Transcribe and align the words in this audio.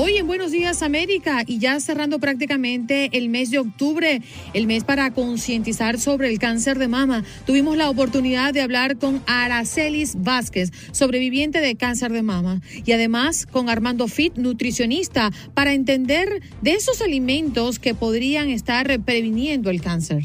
Hoy 0.00 0.16
en 0.16 0.28
Buenos 0.28 0.52
Días 0.52 0.84
América 0.84 1.42
y 1.44 1.58
ya 1.58 1.80
cerrando 1.80 2.20
prácticamente 2.20 3.10
el 3.14 3.28
mes 3.28 3.50
de 3.50 3.58
octubre, 3.58 4.22
el 4.54 4.68
mes 4.68 4.84
para 4.84 5.10
concientizar 5.10 5.98
sobre 5.98 6.28
el 6.28 6.38
cáncer 6.38 6.78
de 6.78 6.86
mama, 6.86 7.24
tuvimos 7.46 7.76
la 7.76 7.90
oportunidad 7.90 8.54
de 8.54 8.60
hablar 8.60 8.96
con 8.98 9.20
Aracelis 9.26 10.14
Vázquez, 10.22 10.70
sobreviviente 10.92 11.60
de 11.60 11.74
cáncer 11.74 12.12
de 12.12 12.22
mama, 12.22 12.60
y 12.86 12.92
además 12.92 13.44
con 13.44 13.68
Armando 13.68 14.06
Fit, 14.06 14.36
nutricionista, 14.36 15.32
para 15.52 15.72
entender 15.72 16.42
de 16.62 16.74
esos 16.74 17.02
alimentos 17.02 17.80
que 17.80 17.96
podrían 17.96 18.50
estar 18.50 19.00
previniendo 19.00 19.68
el 19.68 19.80
cáncer. 19.80 20.22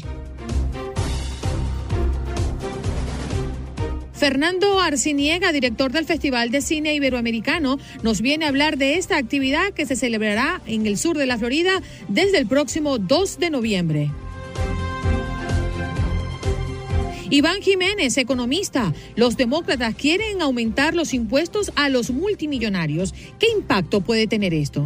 Fernando 4.14 4.80
Arciniega, 4.80 5.52
director 5.52 5.90
del 5.90 6.04
Festival 6.04 6.50
de 6.50 6.60
Cine 6.60 6.94
Iberoamericano, 6.94 7.78
nos 8.02 8.20
viene 8.20 8.44
a 8.44 8.48
hablar 8.48 8.78
de 8.78 8.96
esta 8.96 9.16
actividad 9.16 9.72
que 9.72 9.86
se 9.86 9.96
celebrará 9.96 10.62
en 10.66 10.86
el 10.86 10.96
sur 10.96 11.18
de 11.18 11.26
la 11.26 11.36
Florida 11.36 11.82
desde 12.08 12.38
el 12.38 12.46
próximo 12.46 12.98
2 12.98 13.38
de 13.38 13.50
noviembre. 13.50 14.10
Iván 17.30 17.62
Jiménez, 17.62 18.16
economista. 18.16 18.94
Los 19.16 19.36
demócratas 19.36 19.96
quieren 19.96 20.40
aumentar 20.40 20.94
los 20.94 21.12
impuestos 21.14 21.72
a 21.74 21.88
los 21.88 22.10
multimillonarios. 22.10 23.12
¿Qué 23.40 23.48
impacto 23.50 24.00
puede 24.00 24.28
tener 24.28 24.54
esto? 24.54 24.84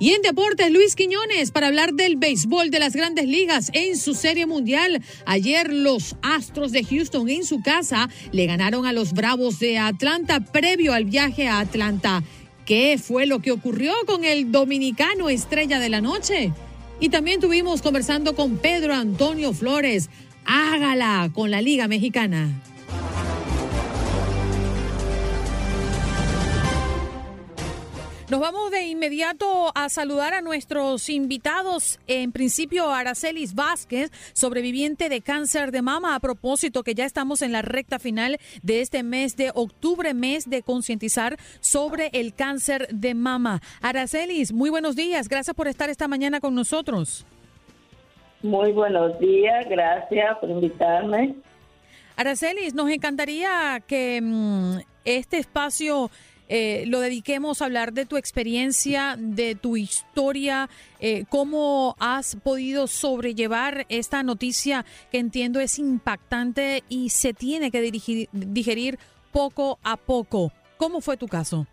Y 0.00 0.12
en 0.14 0.22
deportes, 0.22 0.72
Luis 0.72 0.96
Quiñones 0.96 1.50
para 1.50 1.66
hablar 1.66 1.92
del 1.92 2.16
béisbol 2.16 2.70
de 2.70 2.78
las 2.78 2.96
grandes 2.96 3.26
ligas 3.26 3.70
en 3.74 3.98
su 3.98 4.14
serie 4.14 4.46
mundial. 4.46 5.02
Ayer 5.26 5.70
los 5.70 6.16
Astros 6.22 6.72
de 6.72 6.82
Houston 6.82 7.28
en 7.28 7.44
su 7.44 7.60
casa 7.60 8.08
le 8.32 8.46
ganaron 8.46 8.86
a 8.86 8.94
los 8.94 9.12
Bravos 9.12 9.58
de 9.58 9.76
Atlanta 9.76 10.40
previo 10.40 10.94
al 10.94 11.04
viaje 11.04 11.48
a 11.48 11.60
Atlanta. 11.60 12.22
¿Qué 12.64 12.98
fue 12.98 13.26
lo 13.26 13.40
que 13.40 13.52
ocurrió 13.52 13.92
con 14.06 14.24
el 14.24 14.50
dominicano 14.50 15.28
estrella 15.28 15.78
de 15.78 15.90
la 15.90 16.00
noche? 16.00 16.50
Y 16.98 17.10
también 17.10 17.38
tuvimos 17.38 17.82
conversando 17.82 18.34
con 18.34 18.56
Pedro 18.56 18.94
Antonio 18.94 19.52
Flores. 19.52 20.08
Hágala 20.46 21.30
con 21.34 21.50
la 21.50 21.60
Liga 21.60 21.88
Mexicana. 21.88 22.48
Nos 28.30 28.38
vamos 28.38 28.70
de 28.70 28.86
inmediato 28.86 29.72
a 29.74 29.88
saludar 29.88 30.34
a 30.34 30.40
nuestros 30.40 31.08
invitados. 31.08 31.98
En 32.06 32.30
principio, 32.30 32.88
Aracelis 32.88 33.56
Vázquez, 33.56 34.12
sobreviviente 34.34 35.08
de 35.08 35.20
cáncer 35.20 35.72
de 35.72 35.82
mama. 35.82 36.14
A 36.14 36.20
propósito, 36.20 36.84
que 36.84 36.94
ya 36.94 37.06
estamos 37.06 37.42
en 37.42 37.50
la 37.50 37.62
recta 37.62 37.98
final 37.98 38.38
de 38.62 38.82
este 38.82 39.02
mes 39.02 39.36
de 39.36 39.50
octubre, 39.52 40.14
mes 40.14 40.48
de 40.48 40.62
concientizar 40.62 41.38
sobre 41.58 42.10
el 42.12 42.32
cáncer 42.32 42.86
de 42.92 43.16
mama. 43.16 43.62
Aracelis, 43.82 44.52
muy 44.52 44.70
buenos 44.70 44.94
días. 44.94 45.28
Gracias 45.28 45.56
por 45.56 45.66
estar 45.66 45.90
esta 45.90 46.06
mañana 46.06 46.38
con 46.38 46.54
nosotros. 46.54 47.26
Muy 48.44 48.70
buenos 48.70 49.18
días. 49.18 49.66
Gracias 49.68 50.38
por 50.38 50.50
invitarme. 50.50 51.34
Aracelis, 52.14 52.74
nos 52.74 52.90
encantaría 52.90 53.82
que 53.88 54.20
mm, 54.22 54.78
este 55.04 55.38
espacio 55.38 56.10
eh, 56.52 56.82
lo 56.88 56.98
dediquemos 56.98 57.62
a 57.62 57.66
hablar 57.66 57.92
de 57.92 58.06
tu 58.06 58.16
experiencia, 58.16 59.14
de 59.16 59.54
tu 59.54 59.76
historia, 59.76 60.68
eh, 60.98 61.22
cómo 61.28 61.94
has 62.00 62.34
podido 62.42 62.88
sobrellevar 62.88 63.86
esta 63.88 64.24
noticia 64.24 64.84
que 65.12 65.18
entiendo 65.18 65.60
es 65.60 65.78
impactante 65.78 66.82
y 66.88 67.10
se 67.10 67.34
tiene 67.34 67.70
que 67.70 67.80
digerir 68.32 68.98
poco 69.30 69.78
a 69.84 69.96
poco. 69.96 70.50
¿Cómo 70.76 71.00
fue 71.00 71.16
tu 71.16 71.28
caso? 71.28 71.68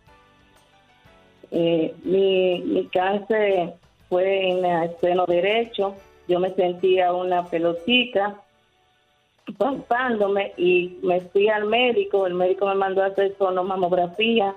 Eh, 1.50 1.92
mi, 2.04 2.60
mi 2.60 2.86
cáncer 2.86 3.74
fue 4.08 4.48
en 4.48 4.64
el 4.64 4.90
seno 5.00 5.26
derecho. 5.26 5.96
Yo 6.28 6.38
me 6.38 6.54
sentía 6.54 7.12
una 7.12 7.44
pelotita 7.46 8.40
palpándome 9.56 10.52
y 10.56 10.98
me 11.02 11.20
fui 11.20 11.48
al 11.48 11.64
médico. 11.64 12.28
El 12.28 12.34
médico 12.34 12.66
me 12.66 12.76
mandó 12.76 13.02
a 13.02 13.06
hacer 13.06 13.34
sonomamografía 13.38 14.54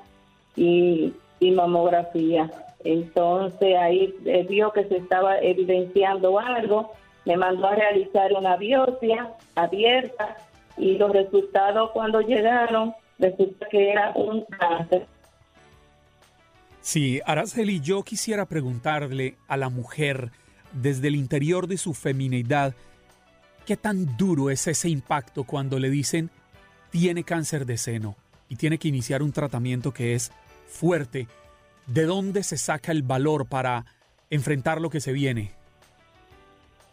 y, 0.56 1.14
mamografía. 1.56 2.52
Entonces 2.84 3.76
ahí 3.78 4.14
eh, 4.26 4.46
vio 4.48 4.72
que 4.72 4.86
se 4.86 4.98
estaba 4.98 5.40
evidenciando 5.40 6.40
algo, 6.40 6.94
me 7.26 7.38
mandó 7.38 7.68
a 7.68 7.76
realizar 7.76 8.32
una 8.34 8.58
biopsia 8.58 9.34
abierta 9.56 10.38
y 10.78 10.98
los 10.98 11.12
resultados 11.12 11.92
cuando 11.92 12.22
llegaron 12.22 12.94
resulta 13.20 13.68
que 13.70 13.92
era 13.92 14.12
un 14.16 14.46
cáncer. 14.46 15.06
Sí, 16.80 17.22
Araceli, 17.26 17.80
yo 17.80 18.02
quisiera 18.04 18.46
preguntarle 18.46 19.36
a 19.48 19.58
la 19.58 19.70
mujer 19.70 20.32
desde 20.72 21.10
el 21.10 21.16
interior 21.16 21.68
de 21.68 21.78
su 21.78 21.94
feminidad, 21.94 22.74
¿qué 23.66 23.78
tan 23.78 24.18
duro 24.18 24.50
es 24.50 24.68
ese 24.68 24.90
impacto 24.90 25.44
cuando 25.44 25.78
le 25.78 25.90
dicen 25.90 26.32
tiene 26.92 27.24
cáncer 27.24 27.66
de 27.66 27.78
seno? 27.78 28.16
y 28.52 28.58
tiene 28.58 28.78
que 28.78 28.90
iniciar 28.90 29.24
un 29.24 29.32
tratamiento 29.32 29.94
que 29.94 30.14
es 30.14 30.34
fuerte, 30.72 31.28
¿de 31.86 32.06
dónde 32.06 32.44
se 32.44 32.58
saca 32.58 32.92
el 32.92 33.04
valor 33.04 33.48
para 33.48 33.86
enfrentar 34.30 34.82
lo 34.82 34.90
que 34.90 35.02
se 35.02 35.12
viene? 35.12 35.52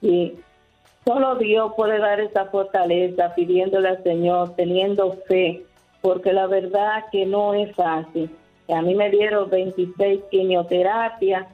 Sí, 0.01 0.39
solo 1.07 1.37
Dios 1.37 1.73
puede 1.77 1.99
dar 1.99 2.21
esa 2.21 2.47
fortaleza 2.47 3.35
pidiéndole 3.35 3.89
al 3.89 4.03
Señor, 4.03 4.55
teniendo 4.57 5.17
fe, 5.27 5.63
porque 6.03 6.33
la 6.33 6.47
verdad 6.47 7.05
que 7.11 7.25
no 7.25 7.55
es 7.55 7.75
fácil. 7.75 8.31
A 8.69 8.83
mí 8.83 8.95
me 8.95 9.11
dieron 9.11 9.49
26 9.49 10.21
quimioterapias, 10.31 11.47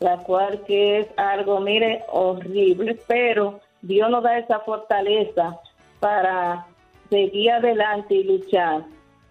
la 0.00 0.18
cual 0.18 0.62
que 0.66 1.00
es 1.00 1.06
algo, 1.16 1.60
mire, 1.60 2.02
horrible, 2.10 2.98
pero 3.06 3.60
Dios 3.82 4.10
nos 4.10 4.22
da 4.22 4.38
esa 4.38 4.60
fortaleza 4.60 5.58
para 6.00 6.66
seguir 7.10 7.52
adelante 7.52 8.14
y 8.14 8.24
luchar 8.24 8.84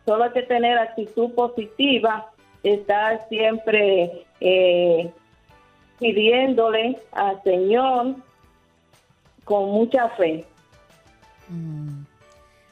solo 0.05 0.25
hay 0.25 0.31
que 0.31 0.43
tener 0.43 0.77
actitud 0.77 1.31
positiva, 1.33 2.30
estar 2.63 3.27
siempre 3.29 4.25
eh, 4.39 5.11
pidiéndole 5.99 6.97
al 7.11 7.41
Señor 7.43 8.15
con 9.43 9.69
mucha 9.69 10.09
fe. 10.09 10.45
Mm. 11.49 12.05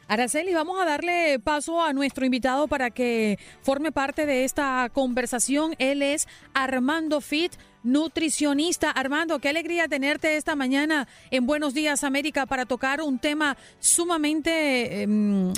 Araceli, 0.10 0.56
vamos 0.56 0.82
a 0.82 0.86
darle 0.86 1.38
paso 1.38 1.84
a 1.84 1.94
nuestro 1.94 2.26
invitado 2.26 2.68
para 2.68 2.90
que 2.90 3.38
forme 3.62 3.92
parte 3.92 4.26
de 4.26 4.44
esta 4.44 4.90
conversación. 4.92 5.76
Él 5.78 6.02
es 6.02 6.28
Armando 6.56 7.22
Fit, 7.22 7.54
nutricionista. 7.84 8.90
Armando, 8.90 9.38
qué 9.38 9.50
alegría 9.50 9.88
tenerte 9.88 10.36
esta 10.36 10.56
mañana 10.56 11.08
en 11.30 11.46
Buenos 11.46 11.76
Días 11.76 12.04
América 12.04 12.48
para 12.48 12.66
tocar 12.66 13.02
un 13.04 13.20
tema 13.20 13.56
sumamente 13.80 15.04
em, 15.04 15.54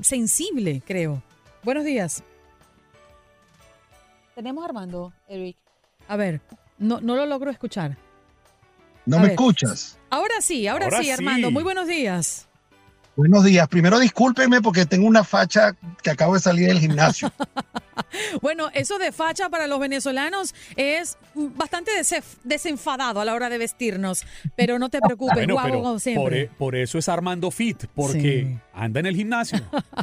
sensible, 0.00 0.80
creo. 0.86 1.22
Buenos 1.62 1.84
días. 1.84 2.24
Tenemos 4.34 4.62
a 4.62 4.66
Armando, 4.66 5.12
Eric. 5.28 5.56
A 6.08 6.16
ver, 6.16 6.40
no, 6.78 7.00
no 7.00 7.14
lo 7.14 7.26
logro 7.26 7.50
escuchar. 7.50 7.96
¿No 9.06 9.20
me 9.20 9.28
escuchas? 9.28 9.98
Ahora 10.10 10.40
sí, 10.40 10.66
ahora, 10.66 10.90
sí, 11.02 11.10
Armando. 11.10 11.50
Muy 11.50 11.62
buenos 11.62 11.86
días. 11.86 12.48
Buenos 13.16 13.44
días. 13.44 13.68
Primero 13.68 14.00
discúlpeme 14.00 14.60
porque 14.60 14.86
tengo 14.86 15.06
una 15.06 15.22
facha 15.22 15.76
que 16.02 16.10
acabo 16.10 16.34
de 16.34 16.40
salir 16.40 16.66
del 16.66 16.80
gimnasio. 16.80 17.32
bueno, 18.42 18.70
eso 18.74 18.98
de 18.98 19.12
facha 19.12 19.48
para 19.48 19.68
los 19.68 19.78
venezolanos 19.78 20.52
es 20.74 21.16
bastante 21.34 21.92
desenfadado 22.42 23.20
a 23.20 23.24
la 23.24 23.34
hora 23.34 23.48
de 23.48 23.58
vestirnos, 23.58 24.24
pero 24.56 24.80
no 24.80 24.88
te 24.88 25.00
preocupes, 25.00 25.46
guapo 25.46 25.98
siempre. 26.00 26.40
E, 26.42 26.46
por, 26.48 26.74
eso 26.74 26.98
es 26.98 27.08
Armando 27.08 27.52
Fit, 27.52 27.84
porque 27.94 28.58
anda 28.72 28.98
en 28.98 29.06
el 29.06 29.14
gimnasio. 29.14 29.60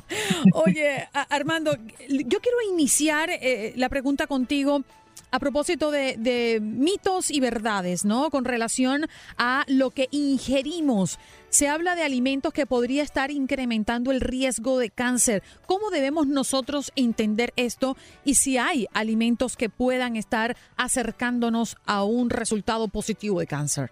Oye, 0.54 1.10
Armando, 1.30 1.76
yo 2.08 2.40
quiero 2.40 2.58
iniciar 2.72 3.30
eh, 3.30 3.74
la 3.76 3.90
pregunta 3.90 4.26
contigo 4.26 4.84
a 5.32 5.40
propósito 5.40 5.92
de, 5.92 6.60
mitos 6.62 7.32
y 7.32 7.40
verdades, 7.40 8.06
¿no? 8.06 8.30
Con 8.30 8.46
relación 8.46 9.08
a 9.38 9.64
lo 9.68 9.92
que 9.92 10.08
ingerimos. 10.12 11.20
Se 11.52 11.68
habla 11.68 11.96
de 11.96 12.04
alimentos 12.04 12.54
que 12.54 12.66
podría 12.66 13.04
estar 13.04 13.30
incrementando 13.30 14.12
el 14.12 14.22
riesgo 14.22 14.80
de 14.80 14.90
cáncer. 14.90 15.44
¿Cómo 15.66 15.90
debemos 15.90 16.26
nosotros 16.26 16.94
entender 16.96 17.52
esto 17.58 17.98
y 18.24 18.36
si 18.36 18.58
hay 18.58 18.88
alimentos 18.94 19.58
que 19.58 19.68
puedan 19.68 20.16
estar 20.16 20.56
acercándonos 20.78 21.76
a 21.86 22.06
un 22.06 22.30
resultado 22.30 22.88
positivo 22.88 23.42
de 23.42 23.48
cáncer? 23.48 23.92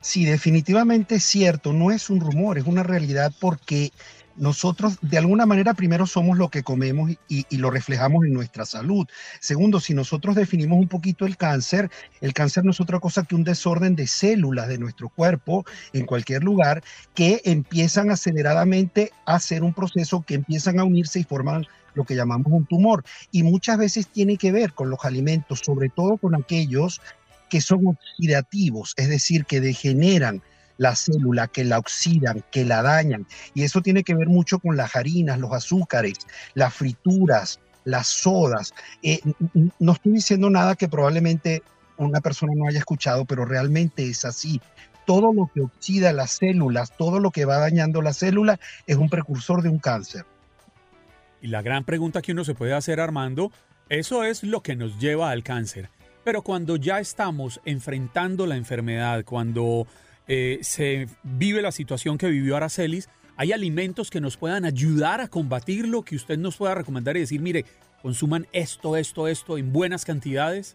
Sí, 0.00 0.24
definitivamente 0.24 1.16
es 1.16 1.24
cierto, 1.24 1.74
no 1.74 1.90
es 1.90 2.08
un 2.08 2.20
rumor, 2.20 2.56
es 2.56 2.64
una 2.64 2.82
realidad 2.82 3.34
porque 3.38 3.92
nosotros 4.36 4.98
de 5.02 5.18
alguna 5.18 5.46
manera 5.46 5.74
primero 5.74 6.06
somos 6.06 6.38
lo 6.38 6.48
que 6.50 6.62
comemos 6.62 7.10
y, 7.28 7.56
lo 7.56 7.70
reflejamos 7.70 8.24
en 8.24 8.34
nuestra 8.34 8.66
salud. 8.66 9.06
Segundo, 9.40 9.80
si 9.80 9.94
nosotros 9.94 10.36
definimos 10.36 10.78
un 10.78 10.88
poquito 10.88 11.24
el 11.26 11.36
cáncer, 11.36 11.90
el 12.20 12.34
cáncer 12.34 12.64
no 12.64 12.70
es 12.70 12.80
otra 12.80 13.00
cosa 13.00 13.24
que 13.24 13.34
un 13.34 13.44
desorden 13.44 13.96
de 13.96 14.06
células 14.06 14.68
de 14.68 14.78
nuestro 14.78 15.08
cuerpo 15.08 15.64
en 15.92 16.04
cualquier 16.04 16.44
lugar 16.44 16.82
que 17.14 17.40
empiezan 17.44 18.10
aceleradamente 18.10 19.10
a 19.24 19.36
hacer 19.36 19.62
un 19.62 19.72
proceso 19.72 20.22
que 20.22 20.34
empiezan 20.34 20.78
a 20.78 20.84
unirse 20.84 21.20
y 21.20 21.24
forman 21.24 21.66
lo 21.94 22.04
que 22.04 22.14
llamamos 22.14 22.52
un 22.52 22.66
tumor. 22.66 23.04
Y 23.32 23.42
muchas 23.42 23.78
veces 23.78 24.06
tiene 24.06 24.36
que 24.36 24.52
ver 24.52 24.74
con 24.74 24.90
los 24.90 25.04
alimentos, 25.04 25.60
sobre 25.60 25.88
todo 25.88 26.18
con 26.18 26.34
aquellos 26.34 27.00
que 27.48 27.60
son 27.60 27.86
oxidativos, 27.86 28.92
es 28.96 29.08
decir, 29.08 29.44
que 29.44 29.60
degeneran 29.60 30.42
la 30.78 30.94
célula, 30.94 31.48
que 31.48 31.64
la 31.64 31.78
oxidan, 31.78 32.44
que 32.50 32.64
la 32.64 32.82
dañan. 32.82 33.26
Y 33.54 33.62
eso 33.62 33.80
tiene 33.80 34.04
que 34.04 34.14
ver 34.14 34.28
mucho 34.28 34.58
con 34.58 34.76
las 34.76 34.96
harinas, 34.96 35.38
los 35.38 35.52
azúcares, 35.52 36.18
las 36.54 36.74
frituras, 36.74 37.60
las 37.84 38.08
sodas. 38.08 38.74
Eh, 39.02 39.20
no 39.78 39.92
estoy 39.92 40.12
diciendo 40.12 40.50
nada 40.50 40.74
que 40.74 40.88
probablemente 40.88 41.62
una 41.96 42.20
persona 42.20 42.52
no 42.54 42.68
haya 42.68 42.78
escuchado, 42.78 43.24
pero 43.24 43.44
realmente 43.44 44.08
es 44.08 44.24
así. 44.24 44.60
Todo 45.06 45.32
lo 45.32 45.50
que 45.52 45.60
oxida 45.60 46.12
las 46.12 46.32
células, 46.32 46.96
todo 46.96 47.20
lo 47.20 47.30
que 47.30 47.44
va 47.44 47.58
dañando 47.58 48.02
la 48.02 48.12
célula 48.12 48.58
es 48.86 48.96
un 48.96 49.08
precursor 49.08 49.62
de 49.62 49.68
un 49.68 49.78
cáncer. 49.78 50.26
Y 51.40 51.48
la 51.48 51.62
gran 51.62 51.84
pregunta 51.84 52.22
que 52.22 52.32
uno 52.32 52.44
se 52.44 52.54
puede 52.54 52.74
hacer, 52.74 53.00
Armando, 53.00 53.52
eso 53.88 54.24
es 54.24 54.42
lo 54.42 54.62
que 54.62 54.74
nos 54.74 54.98
lleva 54.98 55.30
al 55.30 55.44
cáncer. 55.44 55.90
Pero 56.24 56.42
cuando 56.42 56.74
ya 56.74 56.98
estamos 56.98 57.60
enfrentando 57.64 58.46
la 58.46 58.56
enfermedad, 58.56 59.24
cuando 59.24 59.86
eh, 60.28 60.58
se 60.62 61.08
vive 61.22 61.62
la 61.62 61.72
situación 61.72 62.18
que 62.18 62.28
vivió 62.28 62.56
Aracelis, 62.56 63.08
¿hay 63.36 63.52
alimentos 63.52 64.10
que 64.10 64.20
nos 64.20 64.36
puedan 64.36 64.64
ayudar 64.64 65.20
a 65.20 65.28
combatirlo, 65.28 66.02
que 66.02 66.16
usted 66.16 66.38
nos 66.38 66.56
pueda 66.56 66.74
recomendar 66.74 67.16
y 67.16 67.20
decir, 67.20 67.40
mire, 67.40 67.64
consuman 68.02 68.46
esto, 68.52 68.96
esto, 68.96 69.28
esto 69.28 69.58
en 69.58 69.72
buenas 69.72 70.04
cantidades? 70.04 70.74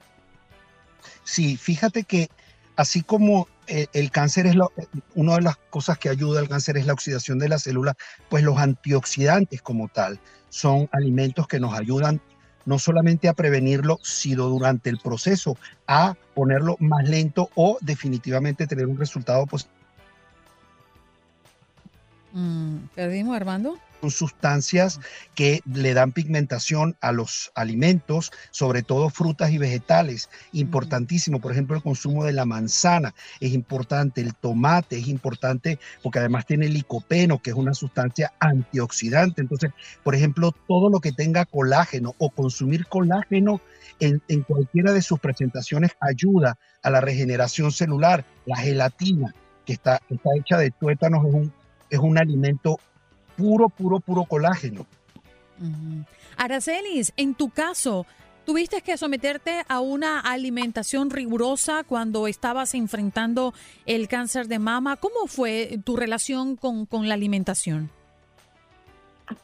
Sí, 1.23 1.57
fíjate 1.57 2.03
que 2.03 2.29
así 2.75 3.01
como 3.01 3.47
eh, 3.67 3.87
el 3.93 4.11
cáncer 4.11 4.47
es 4.47 4.55
lo, 4.55 4.71
una 5.15 5.35
de 5.35 5.41
las 5.41 5.57
cosas 5.57 5.97
que 5.97 6.09
ayuda 6.09 6.39
al 6.39 6.49
cáncer 6.49 6.77
es 6.77 6.85
la 6.85 6.93
oxidación 6.93 7.39
de 7.39 7.49
la 7.49 7.59
célula, 7.59 7.95
pues 8.29 8.43
los 8.43 8.57
antioxidantes 8.57 9.61
como 9.61 9.87
tal 9.87 10.19
son 10.49 10.89
alimentos 10.91 11.47
que 11.47 11.59
nos 11.59 11.73
ayudan 11.73 12.21
no 12.65 12.79
solamente 12.79 13.27
a 13.27 13.33
prevenirlo, 13.33 13.99
sino 14.03 14.47
durante 14.47 14.89
el 14.89 14.97
proceso, 14.99 15.57
a 15.87 16.15
ponerlo 16.33 16.77
más 16.79 17.07
lento 17.07 17.49
o 17.55 17.77
definitivamente 17.81 18.67
tener 18.67 18.87
un 18.87 18.97
resultado 18.97 19.45
positivo. 19.45 19.80
Mm, 22.33 22.77
¿Perdimos, 22.95 23.35
Armando? 23.35 23.77
son 24.01 24.11
sustancias 24.11 24.99
que 25.35 25.61
le 25.71 25.93
dan 25.93 26.11
pigmentación 26.11 26.97
a 27.01 27.11
los 27.11 27.51
alimentos, 27.55 28.31
sobre 28.49 28.81
todo 28.83 29.09
frutas 29.09 29.51
y 29.51 29.57
vegetales. 29.57 30.29
Importantísimo, 30.51 31.39
por 31.39 31.51
ejemplo, 31.51 31.75
el 31.75 31.83
consumo 31.83 32.25
de 32.25 32.33
la 32.33 32.45
manzana 32.45 33.13
es 33.39 33.53
importante, 33.53 34.21
el 34.21 34.35
tomate 34.35 34.97
es 34.97 35.07
importante 35.07 35.79
porque 36.01 36.19
además 36.19 36.45
tiene 36.45 36.67
licopeno, 36.67 37.41
que 37.41 37.51
es 37.51 37.55
una 37.55 37.73
sustancia 37.73 38.33
antioxidante. 38.39 39.41
Entonces, 39.41 39.71
por 40.03 40.15
ejemplo, 40.15 40.53
todo 40.67 40.89
lo 40.89 40.99
que 40.99 41.11
tenga 41.11 41.45
colágeno 41.45 42.15
o 42.17 42.29
consumir 42.31 42.87
colágeno 42.87 43.61
en, 43.99 44.21
cualquiera 44.43 44.93
de 44.93 45.03
sus 45.03 45.19
presentaciones 45.19 45.91
ayuda 45.99 46.57
a 46.81 46.89
la 46.89 47.01
regeneración 47.01 47.71
celular. 47.71 48.25
La 48.47 48.57
gelatina, 48.57 49.35
que 49.63 49.73
está, 49.73 50.01
está 50.09 50.29
hecha 50.35 50.57
de 50.57 50.71
tuétanos, 50.71 51.23
es 51.27 51.33
un, 51.33 51.53
es 51.91 51.99
un 51.99 52.17
alimento 52.17 52.79
puro, 53.37 53.69
puro, 53.69 53.99
puro 53.99 54.23
colágeno. 54.23 54.87
Aracelis, 56.37 57.13
en 57.17 57.35
tu 57.35 57.49
caso, 57.49 58.05
¿tuviste 58.45 58.81
que 58.81 58.97
someterte 58.97 59.61
a 59.67 59.79
una 59.81 60.19
alimentación 60.19 61.11
rigurosa 61.11 61.83
cuando 61.83 62.25
estabas 62.27 62.73
enfrentando 62.73 63.53
el 63.85 64.07
cáncer 64.07 64.47
de 64.47 64.57
mama? 64.57 64.95
¿Cómo 64.95 65.27
fue 65.27 65.77
tu 65.83 65.97
relación 65.97 66.55
con, 66.55 66.87
la 67.07 67.13
alimentación? 67.13 67.89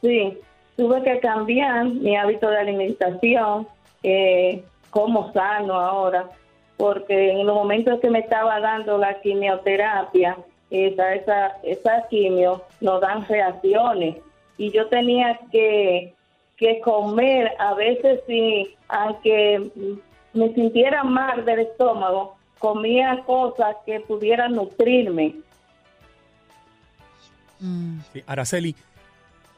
Sí, 0.01 0.37
tuve 0.75 1.03
que 1.03 1.19
cambiar 1.19 1.85
mi 1.85 2.15
hábito 2.15 2.49
de 2.49 2.57
alimentación, 2.57 3.67
eh, 4.03 4.63
como 4.89 5.31
sano 5.33 5.73
ahora, 5.75 6.29
porque 6.77 7.31
en 7.31 7.45
los 7.45 7.55
momentos 7.55 7.99
que 7.99 8.09
me 8.09 8.19
estaba 8.19 8.59
dando 8.59 8.97
la 8.97 9.19
quimioterapia, 9.21 10.37
esa, 10.69 11.15
esa, 11.15 11.47
esa 11.63 12.07
quimio 12.09 12.63
nos 12.81 13.01
dan 13.01 13.25
reacciones 13.27 14.17
y 14.57 14.71
yo 14.71 14.87
tenía 14.87 15.39
que, 15.51 16.13
que 16.57 16.79
comer 16.81 17.51
a 17.59 17.73
veces 17.73 18.21
sí, 18.27 18.75
aunque 18.87 19.71
me 20.33 20.53
sintiera 20.53 21.03
mal 21.03 21.45
del 21.45 21.59
estómago, 21.59 22.35
comía 22.59 23.23
cosas 23.25 23.75
que 23.85 23.99
pudieran 24.01 24.53
nutrirme. 24.53 25.35
Mm. 27.59 27.99
Araceli, 28.25 28.75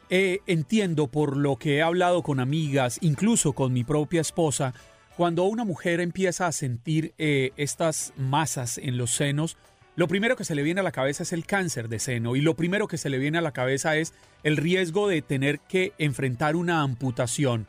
eh, 0.09 0.39
entiendo 0.47 1.07
por 1.07 1.37
lo 1.37 1.57
que 1.57 1.77
he 1.77 1.81
hablado 1.81 2.23
con 2.23 2.39
amigas, 2.39 2.97
incluso 3.01 3.53
con 3.53 3.73
mi 3.73 3.83
propia 3.83 4.21
esposa, 4.21 4.73
cuando 5.15 5.43
una 5.43 5.65
mujer 5.65 5.99
empieza 5.99 6.47
a 6.47 6.51
sentir 6.51 7.13
eh, 7.17 7.51
estas 7.57 8.13
masas 8.17 8.77
en 8.77 8.97
los 8.97 9.11
senos, 9.11 9.57
lo 9.99 10.07
primero 10.07 10.37
que 10.37 10.45
se 10.45 10.55
le 10.55 10.63
viene 10.63 10.79
a 10.79 10.83
la 10.83 10.93
cabeza 10.93 11.23
es 11.23 11.33
el 11.33 11.45
cáncer 11.45 11.89
de 11.89 11.99
seno 11.99 12.37
y 12.37 12.41
lo 12.41 12.53
primero 12.53 12.87
que 12.87 12.95
se 12.95 13.09
le 13.09 13.17
viene 13.17 13.37
a 13.37 13.41
la 13.41 13.51
cabeza 13.51 13.97
es 13.97 14.13
el 14.43 14.55
riesgo 14.55 15.09
de 15.09 15.21
tener 15.21 15.59
que 15.59 15.91
enfrentar 15.97 16.55
una 16.55 16.83
amputación. 16.83 17.67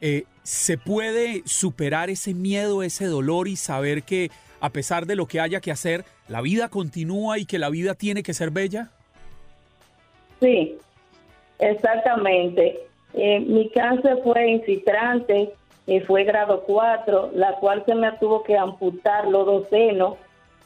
Eh, 0.00 0.24
¿Se 0.42 0.78
puede 0.78 1.42
superar 1.44 2.10
ese 2.10 2.34
miedo, 2.34 2.82
ese 2.82 3.06
dolor 3.06 3.46
y 3.46 3.54
saber 3.54 4.02
que 4.02 4.32
a 4.60 4.70
pesar 4.70 5.06
de 5.06 5.14
lo 5.14 5.26
que 5.26 5.38
haya 5.38 5.60
que 5.60 5.70
hacer, 5.70 6.04
la 6.26 6.40
vida 6.40 6.70
continúa 6.70 7.38
y 7.38 7.46
que 7.46 7.60
la 7.60 7.70
vida 7.70 7.94
tiene 7.94 8.24
que 8.24 8.34
ser 8.34 8.50
bella? 8.50 8.90
Sí, 10.40 10.76
exactamente. 11.60 12.80
Eh, 13.12 13.38
mi 13.38 13.70
cáncer 13.70 14.18
fue 14.24 14.50
infiltrante, 14.50 15.52
eh, 15.86 16.00
fue 16.00 16.24
grado 16.24 16.64
4, 16.66 17.30
la 17.32 17.54
cual 17.60 17.84
se 17.86 17.94
me 17.94 18.10
tuvo 18.18 18.42
que 18.42 18.58
amputar 18.58 19.28
los 19.28 19.46
dos 19.46 19.68
senos 19.68 20.16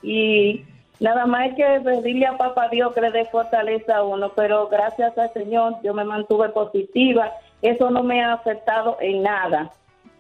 y 0.03 0.65
Nada 1.01 1.27
más 1.27 1.55
que 1.55 1.65
pedirle 1.85 2.27
a 2.27 2.37
Papá 2.37 2.69
Dios 2.69 2.93
que 2.93 3.01
le 3.01 3.13
dé 3.13 3.25
fortaleza 3.27 3.99
a 3.99 4.03
uno, 4.03 4.33
pero 4.35 4.69
gracias 4.69 5.17
al 5.17 5.33
Señor 5.33 5.77
yo 5.83 5.95
me 5.95 6.05
mantuve 6.05 6.49
positiva. 6.49 7.33
Eso 7.63 7.91
no 7.91 8.03
me 8.03 8.23
ha 8.23 8.33
afectado 8.33 8.97
en 9.01 9.23
nada, 9.23 9.71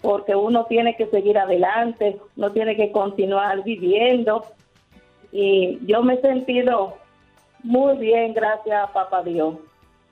porque 0.00 0.37
uno 0.37 0.66
tiene 0.66 0.97
que 0.97 1.06
seguir 1.06 1.37
adelante, 1.37 2.18
uno 2.37 2.52
tiene 2.52 2.76
que 2.76 2.92
continuar 2.92 3.64
viviendo. 3.64 4.44
Y 5.32 5.78
yo 5.85 6.02
me 6.02 6.14
he 6.14 6.20
sentido 6.20 6.94
muy 7.64 7.97
bien, 7.99 8.32
gracias 8.32 8.88
a 8.88 8.92
Papá 8.92 9.23
Dios. 9.23 9.56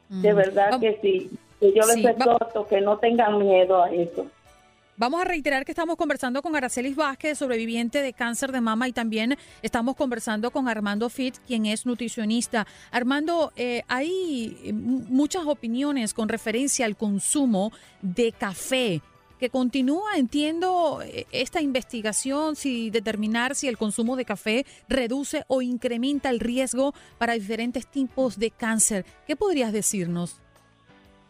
De 0.08 0.32
mm. 0.32 0.36
verdad 0.36 0.80
que 0.80 0.98
sí. 1.00 1.30
Y 1.60 1.72
yo 1.72 1.86
les 1.86 2.04
exhorto 2.04 2.66
que 2.66 2.80
no 2.80 2.98
tengan 2.98 3.38
miedo 3.38 3.82
a 3.82 3.90
eso. 3.90 4.26
Vamos 4.98 5.20
a 5.20 5.24
reiterar 5.24 5.66
que 5.66 5.72
estamos 5.72 5.96
conversando 5.96 6.40
con 6.40 6.56
Aracelis 6.56 6.96
Vázquez, 6.96 7.36
sobreviviente 7.36 8.00
de 8.00 8.14
cáncer 8.14 8.50
de 8.50 8.62
mama, 8.62 8.88
y 8.88 8.92
también 8.92 9.36
estamos 9.60 9.94
conversando 9.94 10.50
con 10.50 10.68
Armando 10.68 11.10
Fit, 11.10 11.36
quien 11.46 11.66
es 11.66 11.84
nutricionista. 11.84 12.66
Armando, 12.90 13.52
eh, 13.56 13.82
hay 13.88 14.72
muchas 14.72 15.44
opiniones 15.44 16.14
con 16.14 16.30
referencia 16.30 16.86
al 16.86 16.96
consumo 16.96 17.72
de 18.00 18.32
café. 18.32 19.02
que 19.38 19.50
continúa, 19.50 20.16
entiendo, 20.16 21.02
eh, 21.04 21.26
esta 21.30 21.60
investigación, 21.60 22.56
si 22.56 22.88
determinar 22.88 23.54
si 23.54 23.68
el 23.68 23.76
consumo 23.76 24.16
de 24.16 24.24
café 24.24 24.64
reduce 24.88 25.44
o 25.46 25.60
incrementa 25.60 26.30
el 26.30 26.40
riesgo 26.40 26.94
para 27.18 27.34
diferentes 27.34 27.86
tipos 27.86 28.38
de 28.38 28.50
cáncer. 28.50 29.04
¿Qué 29.26 29.36
podrías 29.36 29.74
decirnos? 29.74 30.40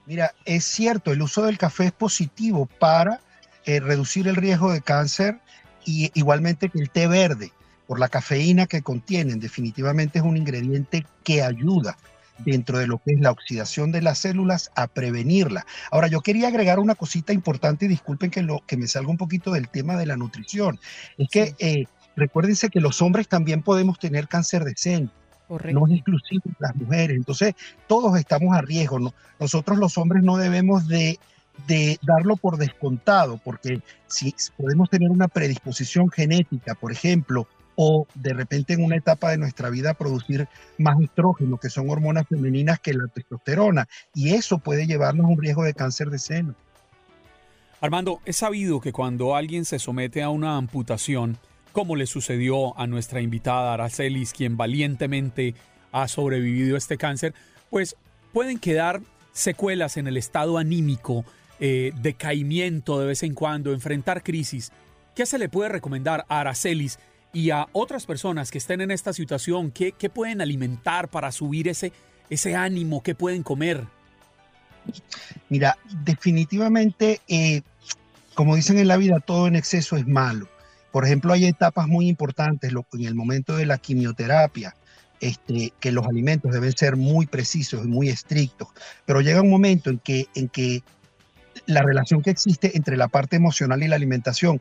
Mira, 0.07 0.37
es 0.45 0.63
cierto, 0.63 1.11
el 1.11 1.21
uso 1.21 1.43
del 1.43 1.59
café 1.59 1.87
es 1.87 1.93
positivo 1.93 2.67
para 2.79 3.21
eh, 3.67 3.81
reducir 3.81 4.29
el 4.29 4.37
riesgo 4.37 4.73
de 4.73 4.81
cáncer 4.81 5.41
y 5.85 6.11
igualmente 6.15 6.69
que 6.69 6.79
el 6.79 6.91
té 6.91 7.07
verde, 7.07 7.53
por 7.87 8.01
la 8.01 8.09
cafeína 8.09 8.67
que 8.67 8.83
contienen, 8.83 9.41
definitivamente 9.41 10.19
es 10.19 10.25
un 10.25 10.37
ingrediente 10.37 11.07
que 11.23 11.43
ayuda 11.43 11.97
dentro 12.39 12.79
de 12.79 12.87
lo 12.87 12.99
que 12.99 13.13
es 13.13 13.21
la 13.21 13.31
oxidación 13.31 13.93
de 13.93 14.03
las 14.03 14.19
células 14.19 14.71
a 14.75 14.87
prevenirla. 14.87 15.67
Ahora, 15.91 16.09
yo 16.09 16.21
quería 16.21 16.49
agregar 16.49 16.79
una 16.79 16.95
cosita 16.95 17.33
importante 17.33 17.87
y 17.87 17.89
disculpen 17.89 18.31
que, 18.31 18.43
lo, 18.43 18.63
que 18.67 18.77
me 18.77 18.87
salga 18.87 19.11
un 19.11 19.17
poquito 19.17 19.53
del 19.53 19.69
tema 19.69 19.97
de 19.97 20.07
la 20.07 20.17
nutrición. 20.17 20.79
Es 21.19 21.29
que 21.29 21.55
eh, 21.59 21.87
recuérdense 22.15 22.69
que 22.69 22.81
los 22.81 23.03
hombres 23.03 23.29
también 23.29 23.63
podemos 23.63 23.99
tener 23.99 24.29
cáncer 24.29 24.65
de 24.65 24.75
seno. 24.77 25.11
No 25.49 25.87
es 25.87 25.95
exclusivo 25.95 26.43
las 26.59 26.75
mujeres. 26.75 27.17
Entonces, 27.17 27.55
todos 27.87 28.19
estamos 28.19 28.57
a 28.57 28.63
riesgo. 28.63 29.13
Nosotros 29.39 29.79
los 29.79 29.97
hombres 29.97 30.25
no 30.25 30.37
debemos 30.37 30.89
de, 30.89 31.21
de 31.67 31.99
darlo 32.03 32.37
por 32.37 32.59
descontado, 32.59 33.39
porque 33.43 33.81
si 34.07 34.35
podemos 34.57 34.91
tener 34.91 35.11
una 35.11 35.29
predisposición 35.29 36.11
genética, 36.11 36.75
por 36.75 36.93
ejemplo, 36.93 37.47
o 37.77 38.07
de 38.15 38.33
repente 38.33 38.73
en 38.73 38.83
una 38.83 38.97
etapa 38.97 39.31
de 39.31 39.39
nuestra 39.39 39.71
vida 39.71 39.95
producir 39.95 40.49
más 40.79 41.01
estrógeno, 41.01 41.59
que 41.59 41.71
son 41.71 41.91
hormonas 41.91 42.27
femeninas 42.27 42.81
que 42.81 42.95
la 42.95 43.07
testosterona, 43.09 43.87
y 44.15 44.35
eso 44.35 44.59
puede 44.59 44.87
llevarnos 44.87 45.27
a 45.27 45.29
un 45.29 45.41
riesgo 45.41 45.65
de 45.65 45.75
cáncer 45.75 46.11
de 46.11 46.19
seno. 46.19 46.55
Armando, 47.81 48.21
es 48.25 48.39
sabido 48.39 48.81
que 48.81 48.93
cuando 48.93 49.37
alguien 49.37 49.67
se 49.67 49.79
somete 49.79 50.23
a 50.23 50.31
una 50.31 50.57
amputación, 50.57 51.37
como 51.73 51.95
le 51.95 52.07
sucedió 52.07 52.79
a 52.79 52.87
nuestra 52.87 53.21
invitada 53.21 53.75
Aracelis, 53.75 54.33
quien 54.33 54.57
valientemente 54.57 55.55
ha 55.93 56.09
sobrevivido 56.09 56.75
a 56.75 56.79
este 56.79 56.97
cáncer, 56.97 57.35
pues 57.69 57.97
pueden 58.33 58.59
quedar 58.59 59.03
secuelas 59.33 59.99
en 59.99 60.07
el 60.07 60.17
estado 60.17 60.57
anímico, 60.57 61.27
eh, 61.61 61.93
decaimiento 62.01 63.01
de 63.01 63.07
vez 63.07 63.23
en 63.23 63.35
cuando, 63.35 63.73
enfrentar 63.73 64.23
crisis. 64.23 64.73
¿Qué 65.15 65.27
se 65.27 65.39
le 65.39 65.49
puede 65.49 65.71
recomendar 65.71 66.27
a 66.29 66.41
Aracelis 66.41 66.99
y 67.33 67.51
a 67.51 67.67
otras 67.73 68.07
personas 68.07 68.51
que 68.51 68.59
estén 68.59 68.81
en 68.81 68.91
esta 68.91 69.13
situación, 69.13 69.71
¿qué, 69.71 69.93
pueden 70.13 70.41
alimentar 70.41 71.09
para 71.09 71.33
subir 71.33 71.69
ese, 71.69 71.93
ese 72.31 72.55
ánimo? 72.55 73.03
¿Qué 73.03 73.15
pueden 73.15 73.43
comer? 73.43 73.85
Mira, 75.49 75.77
definitivamente, 76.05 77.21
eh, 77.29 77.63
como 78.35 78.57
dicen 78.57 78.79
en 78.79 78.89
la 78.89 78.97
vida, 78.97 79.21
todo 79.21 79.49
en 79.49 79.57
exceso 79.57 79.97
es 79.97 80.07
malo. 80.07 80.49
Por 80.93 81.05
ejemplo, 81.05 81.35
hay 81.35 81.45
etapas 81.45 81.89
muy 81.89 82.09
importantes 82.09 82.73
en 82.73 83.05
el 83.05 83.15
momento 83.15 83.55
de 83.57 83.67
la 83.67 83.77
quimioterapia, 83.77 84.75
este, 85.21 85.73
que 85.79 85.93
los 85.93 86.07
alimentos 86.07 86.53
deben 86.53 86.73
ser 86.73 86.97
muy 86.97 87.27
precisos 87.27 87.85
y 87.85 87.89
muy 87.89 88.09
estrictos, 88.09 88.69
pero 89.05 89.21
llega 89.21 89.43
un 89.43 89.51
momento 89.51 89.91
en 89.91 89.99
que, 89.99 90.27
en 90.35 90.49
que 90.49 90.83
la 91.67 91.83
relación 91.83 92.23
que 92.23 92.31
existe 92.31 92.77
entre 92.77 92.97
la 92.97 93.09
parte 93.09 93.37
emocional 93.37 93.83
y 93.83 93.89
la 93.89 93.97
alimentación 93.97 94.61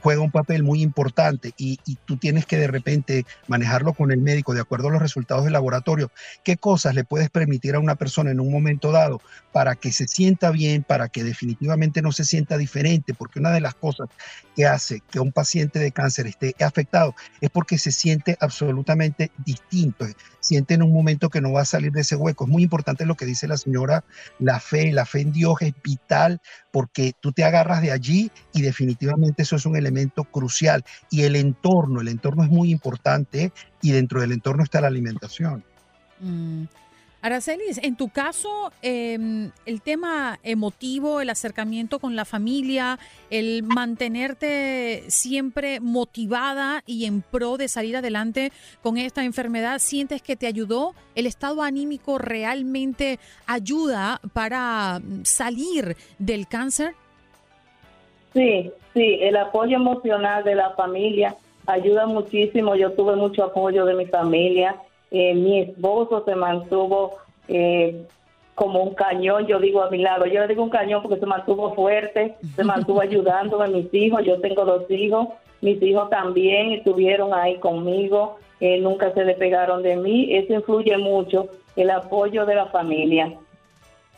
juega 0.00 0.20
un 0.20 0.30
papel 0.30 0.62
muy 0.62 0.82
importante 0.82 1.52
y, 1.56 1.78
tú 2.04 2.16
tienes 2.16 2.46
que 2.46 2.56
de 2.56 2.68
repente 2.68 3.26
manejarlo 3.48 3.92
con 3.92 4.12
el 4.12 4.20
médico 4.20 4.54
de 4.54 4.60
acuerdo 4.60 4.88
a 4.88 4.92
los 4.92 5.02
resultados 5.02 5.44
del 5.44 5.54
laboratorio. 5.54 6.12
¿Qué 6.44 6.56
cosas 6.56 6.94
le 6.94 7.04
puedes 7.04 7.30
permitir 7.30 7.74
a 7.74 7.80
una 7.80 7.96
persona 7.96 8.30
en 8.30 8.38
un 8.38 8.52
momento 8.52 8.92
dado 8.92 9.20
para 9.52 9.74
que 9.74 9.90
se 9.90 10.06
sienta 10.06 10.50
bien, 10.50 10.84
para 10.84 11.08
que 11.08 11.24
definitivamente 11.24 12.02
no 12.02 12.12
se 12.12 12.24
sienta 12.24 12.58
diferente? 12.58 13.14
Porque 13.14 13.40
una 13.40 13.50
de 13.50 13.60
las 13.60 13.74
cosas 13.74 14.08
que 14.54 14.66
hace 14.66 15.02
que 15.10 15.18
un 15.18 15.32
paciente 15.32 15.78
de 15.78 15.90
cáncer 15.90 16.26
esté 16.26 16.54
afectado 16.64 17.14
es 17.40 17.50
porque 17.50 17.78
se 17.78 17.90
siente 17.90 18.36
absolutamente 18.40 19.32
distinto, 19.44 20.06
siente 20.40 20.74
en 20.74 20.82
un 20.82 20.92
momento 20.92 21.28
que 21.28 21.40
no 21.40 21.52
va 21.52 21.62
a 21.62 21.66
salir 21.66 21.90
de 21.90 22.02
ese 22.02 22.14
hueco. 22.14 22.44
Es 22.44 22.50
muy 22.50 22.62
importante 22.62 23.04
lo 23.04 23.16
que 23.16 23.26
dice 23.26 23.48
la 23.48 23.56
señora, 23.56 24.04
la 24.38 24.60
fe, 24.60 24.92
la 24.92 25.06
fe 25.06 25.22
en 25.22 25.32
Dios 25.32 25.56
es 25.60 25.74
vital 25.82 26.25
porque 26.70 27.12
tú 27.20 27.32
te 27.32 27.44
agarras 27.44 27.82
de 27.82 27.92
allí 27.92 28.30
y 28.52 28.62
definitivamente 28.62 29.42
eso 29.42 29.56
es 29.56 29.66
un 29.66 29.76
elemento 29.76 30.24
crucial. 30.24 30.84
Y 31.10 31.22
el 31.22 31.36
entorno, 31.36 32.00
el 32.00 32.08
entorno 32.08 32.44
es 32.44 32.50
muy 32.50 32.70
importante 32.70 33.52
y 33.82 33.92
dentro 33.92 34.20
del 34.20 34.32
entorno 34.32 34.62
está 34.62 34.80
la 34.80 34.88
alimentación. 34.88 35.64
Mm. 36.20 36.64
Aracelis, 37.22 37.80
en 37.82 37.96
tu 37.96 38.08
caso, 38.08 38.70
em, 38.82 39.50
el 39.64 39.80
tema 39.80 40.38
emotivo, 40.42 41.20
el 41.20 41.30
acercamiento 41.30 41.98
con 41.98 42.14
la 42.14 42.24
familia, 42.24 42.98
el 43.30 43.62
mantenerte 43.62 45.04
siempre 45.08 45.80
motivada 45.80 46.82
y 46.86 47.06
en 47.06 47.22
pro 47.22 47.56
de 47.56 47.68
salir 47.68 47.96
adelante 47.96 48.52
con 48.82 48.96
esta 48.98 49.24
enfermedad, 49.24 49.78
¿sientes 49.78 50.22
que 50.22 50.36
te 50.36 50.46
ayudó? 50.46 50.94
¿El 51.14 51.26
estado 51.26 51.62
anímico 51.62 52.18
realmente 52.18 53.18
ayuda 53.46 54.20
para 54.32 55.00
salir 55.24 55.96
del 56.18 56.46
cáncer? 56.46 56.94
Sí, 58.34 58.70
sí, 58.92 59.18
el 59.22 59.36
apoyo 59.36 59.76
emocional 59.76 60.44
de 60.44 60.54
la 60.54 60.70
familia 60.74 61.34
ayuda 61.66 62.06
muchísimo. 62.06 62.76
Yo 62.76 62.92
tuve 62.92 63.16
mucho 63.16 63.42
apoyo 63.44 63.84
de 63.86 63.94
mi 63.94 64.06
familia 64.06 64.76
eh, 65.18 65.34
mi 65.34 65.60
esposo 65.60 66.24
se 66.24 66.34
mantuvo 66.34 67.16
eh, 67.48 68.06
como 68.54 68.82
un 68.82 68.94
cañón, 68.94 69.46
yo 69.46 69.58
digo 69.60 69.82
a 69.82 69.90
mi 69.90 69.98
lado, 69.98 70.26
yo 70.26 70.40
le 70.40 70.48
digo 70.48 70.62
un 70.62 70.70
cañón 70.70 71.02
porque 71.02 71.20
se 71.20 71.26
mantuvo 71.26 71.74
fuerte, 71.74 72.36
se 72.54 72.64
mantuvo 72.72 73.00
ayudándome, 73.00 73.68
mis 73.68 73.94
hijos, 73.94 74.24
yo 74.24 74.40
tengo 74.40 74.64
dos 74.64 74.90
hijos, 74.90 75.28
mis 75.60 75.80
hijos 75.82 76.08
también 76.10 76.72
estuvieron 76.72 77.34
ahí 77.34 77.58
conmigo, 77.58 78.38
eh, 78.60 78.80
nunca 78.80 79.12
se 79.12 79.24
despegaron 79.24 79.82
de 79.82 79.96
mí, 79.96 80.34
eso 80.34 80.54
influye 80.54 80.96
mucho, 80.96 81.48
el 81.76 81.90
apoyo 81.90 82.46
de 82.46 82.54
la 82.54 82.66
familia. 82.66 83.34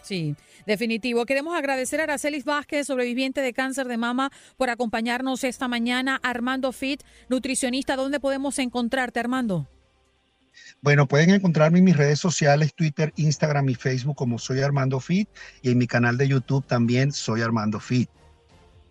Sí. 0.02 0.34
Definitivo. 0.68 1.24
Queremos 1.24 1.56
agradecer 1.56 1.98
a 2.00 2.02
Aracelis 2.02 2.44
Vázquez, 2.44 2.86
sobreviviente 2.86 3.40
de 3.40 3.54
cáncer 3.54 3.88
de 3.88 3.96
mama, 3.96 4.30
por 4.58 4.68
acompañarnos 4.68 5.42
esta 5.42 5.66
mañana. 5.66 6.20
Armando 6.22 6.72
Fit, 6.72 7.02
nutricionista, 7.30 7.96
¿dónde 7.96 8.20
podemos 8.20 8.58
encontrarte, 8.58 9.18
Armando? 9.18 9.66
Bueno, 10.80 11.08
pueden 11.08 11.30
encontrarme 11.30 11.78
en 11.78 11.84
mis 11.84 11.96
redes 11.96 12.20
sociales, 12.20 12.74
Twitter, 12.74 13.12
Instagram 13.16 13.68
y 13.68 13.74
Facebook 13.74 14.16
como 14.16 14.38
Soy 14.38 14.60
Armando 14.60 15.00
Fit 15.00 15.28
y 15.60 15.70
en 15.70 15.78
mi 15.78 15.86
canal 15.86 16.16
de 16.16 16.28
YouTube 16.28 16.66
también 16.66 17.12
Soy 17.12 17.42
Armando 17.42 17.80
Fit. 17.80 18.08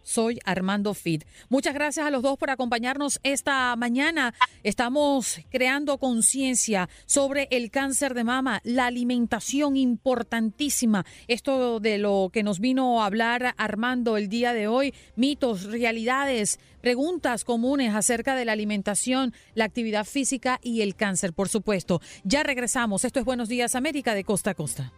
Soy 0.08 0.40
Armando 0.46 0.94
Fit. 0.94 1.26
Muchas 1.50 1.74
gracias 1.74 2.08
a 2.08 2.12
los 2.12 2.24
dos 2.24 2.38
por 2.38 2.50
acompañarnos 2.50 3.20
esta 3.24 3.76
mañana. 3.76 4.34
Estamos 4.64 5.42
creando 5.50 5.98
conciencia 5.98 6.88
sobre 7.06 7.50
el 7.52 7.72
cáncer 7.72 8.14
de 8.14 8.24
mama, 8.24 8.62
la 8.64 8.86
alimentación 8.86 9.76
importantísima. 9.76 11.06
Esto 11.28 11.82
de 11.82 11.98
lo 11.98 12.30
que 12.32 12.42
nos 12.42 12.62
vino 12.62 13.04
a 13.04 13.06
hablar 13.06 13.54
Armando 13.58 14.16
el 14.16 14.30
día 14.30 14.54
de 14.54 14.70
hoy, 14.70 14.94
mitos, 15.18 15.64
realidades, 15.64 16.58
preguntas 16.80 17.44
comunes 17.44 17.94
acerca 17.94 18.38
de 18.38 18.46
la 18.46 18.54
alimentación, 18.54 19.34
la 19.56 19.66
actividad 19.66 20.06
física 20.06 20.62
y 20.64 20.84
el 20.84 20.96
cáncer, 20.96 21.34
por 21.34 21.50
supuesto. 21.50 22.00
Ya 22.24 22.44
regresamos. 22.44 23.04
Esto 23.04 23.20
es 23.20 23.26
Buenos 23.26 23.50
Días 23.50 23.76
América 23.76 24.16
de 24.16 24.24
Costa 24.24 24.52
a 24.52 24.56
Costa. 24.56 24.94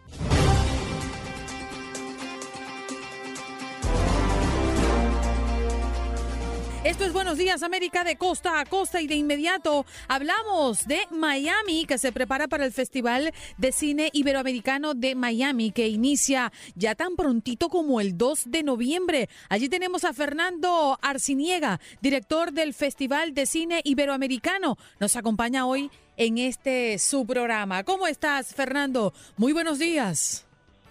Esto 6.85 7.03
es 7.03 7.11
Buenos 7.11 7.37
Días 7.37 7.61
América 7.61 8.05
de 8.05 8.15
costa 8.15 8.61
a 8.61 8.65
costa 8.65 9.01
y 9.01 9.07
de 9.07 9.15
inmediato 9.15 9.85
hablamos 10.07 10.87
de 10.87 10.99
Miami 11.11 11.85
que 11.85 11.97
se 11.97 12.13
prepara 12.13 12.47
para 12.47 12.63
el 12.65 12.71
Festival 12.71 13.33
de 13.57 13.73
Cine 13.73 14.09
Iberoamericano 14.13 14.93
de 14.93 15.13
Miami 15.13 15.71
que 15.71 15.89
inicia 15.89 16.53
ya 16.75 16.95
tan 16.95 17.17
prontito 17.17 17.67
como 17.67 17.99
el 17.99 18.17
2 18.17 18.49
de 18.49 18.63
noviembre. 18.63 19.27
Allí 19.49 19.67
tenemos 19.67 20.05
a 20.05 20.13
Fernando 20.13 20.97
Arciniega, 21.01 21.81
director 22.01 22.53
del 22.53 22.73
Festival 22.73 23.33
de 23.33 23.45
Cine 23.45 23.81
Iberoamericano. 23.83 24.77
Nos 25.01 25.17
acompaña 25.17 25.65
hoy 25.65 25.91
en 26.15 26.37
este 26.37 26.97
su 26.97 27.27
programa. 27.27 27.83
¿Cómo 27.83 28.07
estás, 28.07 28.55
Fernando? 28.55 29.11
Muy 29.35 29.51
buenos 29.51 29.79
días. 29.79 30.47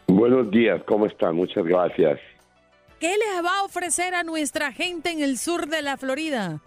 Buenos 0.06 0.50
días, 0.50 0.82
¿cómo 0.84 1.06
están? 1.06 1.34
Muchas 1.34 1.64
gracias. 1.64 2.20
¿Qué 3.00 3.14
les 3.16 3.44
va 3.44 3.60
a 3.60 3.64
ofrecer 3.64 4.14
a 4.14 4.24
nuestra 4.24 4.72
gente 4.72 5.10
en 5.10 5.20
el 5.20 5.38
sur 5.38 5.68
de 5.68 5.82
la 5.82 5.96
Florida? 5.96 6.60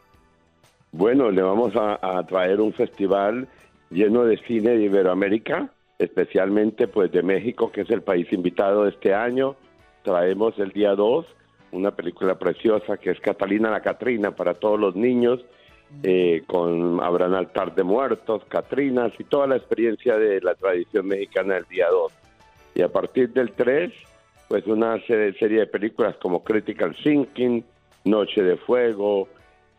Bueno, 0.93 1.29
le 1.29 1.41
vamos 1.41 1.73
a, 1.75 2.25
traer 2.25 2.61
un 2.61 2.71
festival 2.71 3.49
lleno 3.89 4.23
de 4.23 4.37
cine 4.37 4.71
de 4.71 4.83
Iberoamérica, 4.83 5.69
especialmente 5.99 6.87
pues 6.87 7.11
de 7.11 7.21
México, 7.21 7.71
que 7.71 7.81
es 7.81 7.89
el 7.89 8.01
país 8.01 8.31
invitado 8.31 8.87
este 8.87 9.13
año. 9.13 9.57
Traemos 10.03 10.57
el 10.59 10.71
día 10.71 10.95
2 10.95 11.25
una 11.71 11.91
película 11.91 12.37
preciosa 12.37 12.97
que 12.97 13.11
es 13.11 13.19
Catalina 13.19 13.69
la 13.69 13.81
Catrina 13.81 14.31
para 14.35 14.53
todos 14.53 14.79
los 14.79 14.95
niños, 14.95 15.39
eh, 16.03 16.43
con 16.47 17.01
habrán 17.01 17.33
altar 17.33 17.75
de 17.75 17.83
muertos, 17.83 18.43
Catrinas 18.45 19.11
y 19.19 19.23
toda 19.23 19.47
la 19.47 19.57
experiencia 19.57 20.17
de 20.17 20.41
la 20.41 20.55
tradición 20.55 21.07
mexicana 21.07 21.55
del 21.55 21.65
día 21.65 21.87
2. 21.89 22.11
Y 22.75 22.81
a 22.81 22.89
partir 22.89 23.31
del 23.31 23.51
3 23.51 23.91
pues 24.51 24.67
una 24.67 24.99
serie 25.05 25.61
de 25.61 25.65
películas 25.65 26.17
como 26.17 26.43
Critical 26.43 26.93
Thinking, 27.01 27.63
Noche 28.03 28.43
de 28.43 28.57
Fuego, 28.57 29.29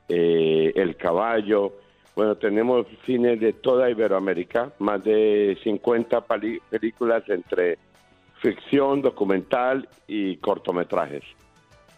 eh, 0.09 0.73
El 0.75 0.97
Caballo. 0.97 1.75
Bueno, 2.17 2.37
tenemos 2.37 2.87
cine 3.05 3.37
de 3.37 3.52
toda 3.52 3.91
Iberoamérica, 3.91 4.73
más 4.79 5.05
de 5.05 5.59
50 5.62 6.23
películas 6.71 7.23
entre 7.29 7.76
ficción, 8.41 9.02
documental 9.02 9.87
y 10.09 10.38
cortometrajes. 10.38 11.25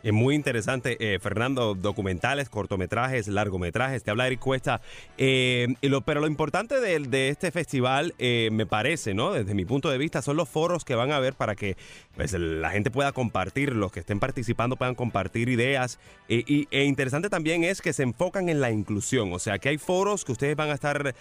Es 0.05 0.13
muy 0.13 0.35
interesante, 0.35 0.99
eh, 1.01 1.19
Fernando, 1.19 1.75
documentales, 1.75 2.51
cortometrajes, 2.51 3.27
largometrajes, 3.27 4.05
te 4.05 4.11
habla 4.11 4.27
Eric 4.27 4.39
Cuesta. 4.39 4.83
Eh, 5.17 5.67
pero 6.05 6.21
lo 6.21 6.27
importante 6.27 6.79
de, 6.79 7.29
este 7.31 7.51
festival, 7.51 8.15
eh, 8.19 8.51
me 8.53 8.67
parece, 8.67 9.15
¿no? 9.15 9.33
Desde 9.33 9.55
mi 9.55 9.65
punto 9.65 9.89
de 9.89 9.97
vista, 9.97 10.21
son 10.21 10.37
los 10.37 10.47
foros 10.47 10.85
que 10.85 10.95
van 10.95 11.11
a 11.11 11.17
haber 11.17 11.33
para 11.33 11.55
que 11.55 11.79
pues, 12.17 12.35
la 12.35 12.69
gente 12.69 12.91
pueda 12.91 13.13
compartir, 13.13 13.75
los 13.75 13.93
que 13.93 14.01
estén 14.01 14.21
participando 14.21 14.77
puedan 14.77 14.95
compartir 14.95 15.49
ideas. 15.49 15.99
y, 16.29 16.69
e 16.71 16.85
interesante 16.85 17.31
también 17.31 17.65
es 17.65 17.81
que 17.81 17.95
se 17.95 18.03
enfocan 18.03 18.51
en 18.51 18.61
la 18.61 18.71
inclusión, 18.71 19.33
o 19.33 19.39
sea, 19.39 19.59
que 19.59 19.71
hay 19.71 19.79
foros 19.79 20.27
que 20.27 20.33
ustedes 20.33 20.55
van 20.55 20.69
a 20.69 20.75
estar 20.75 21.15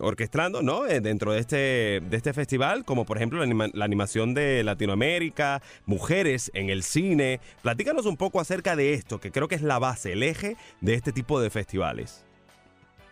orquestando, 0.00 0.62
¿no? 0.62 0.84
dentro 0.84 1.32
de 1.32 1.40
este, 1.40 1.56
de 1.56 2.16
este 2.16 2.32
festival, 2.32 2.86
como 2.86 3.04
por 3.04 3.18
ejemplo 3.18 3.44
la 3.44 3.84
animación 3.84 4.32
de 4.32 4.64
Latinoamérica, 4.64 5.60
mujeres 5.84 6.50
en 6.54 6.70
el 6.70 6.82
cine 6.82 7.33
Platícanos 7.62 8.06
un 8.06 8.16
poco 8.16 8.40
acerca 8.40 8.76
de 8.76 8.94
esto, 8.94 9.20
que 9.20 9.30
creo 9.30 9.48
que 9.48 9.54
es 9.54 9.62
la 9.62 9.78
base, 9.78 10.12
el 10.12 10.22
eje 10.22 10.56
de 10.80 10.94
este 10.94 11.12
tipo 11.12 11.40
de 11.40 11.50
festivales. 11.50 12.24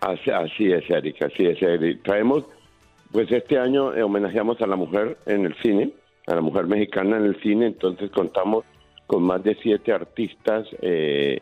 Así, 0.01 0.73
es, 0.73 0.91
Erika, 0.91 1.27
así 1.27 1.47
es, 1.47 1.63
Erika. 1.63 2.03
Traemos, 2.03 2.45
pues 3.13 3.31
este 3.31 3.59
año 3.59 3.95
eh, 3.95 4.03
homenajeamos 4.03 4.61
a 4.61 4.67
la 4.67 4.77
mujer 4.77 5.17
en 5.27 5.47
el 5.47 5.55
cine, 5.63 5.93
a 6.27 6.35
la 6.35 6.41
mujer 6.41 6.67
mexicana 6.67 7.19
en 7.19 7.27
el 7.27 7.41
cine, 7.41 7.67
entonces 7.67 8.11
contamos 8.11 8.65
con 9.07 9.23
más 9.23 9.43
de 9.45 9.57
siete 9.63 9.93
artistas 9.93 10.67
eh, 10.81 11.41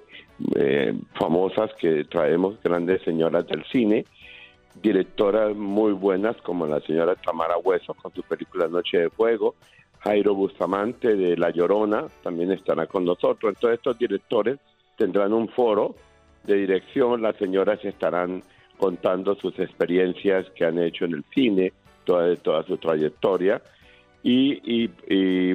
eh, 0.57 0.95
famosas 1.19 1.71
que 1.81 2.05
traemos, 2.05 2.61
grandes 2.63 3.03
señoras 3.03 3.47
del 3.47 3.65
cine, 3.67 4.05
directoras 4.83 5.55
muy 5.55 5.93
buenas 5.93 6.37
como 6.43 6.67
la 6.67 6.81
señora 6.81 7.15
Tamara 7.15 7.59
Hueso 7.59 7.95
con 7.95 8.13
su 8.13 8.23
película 8.23 8.69
Noche 8.69 8.99
de 8.99 9.11
Fuego, 9.11 9.55
Jairo 10.01 10.35
Bustamante 10.35 11.15
de 11.15 11.37
La 11.37 11.51
Llorona 11.51 12.07
también 12.23 12.53
estará 12.53 12.87
con 12.87 13.05
nosotros. 13.05 13.55
Entonces 13.55 13.79
estos 13.79 13.99
directores 13.99 14.59
tendrán 14.97 15.33
un 15.33 15.49
foro 15.49 15.95
de 16.45 16.57
dirección, 16.57 17.23
las 17.23 17.37
señoras 17.37 17.85
estarán 17.85 18.43
contando 18.79 19.35
sus 19.35 19.59
experiencias 19.59 20.49
que 20.51 20.65
han 20.65 20.79
hecho 20.79 21.05
en 21.05 21.15
el 21.15 21.25
cine, 21.35 21.73
toda, 22.05 22.35
toda 22.37 22.63
su 22.65 22.79
trayectoria. 22.79 23.61
Y, 24.23 24.89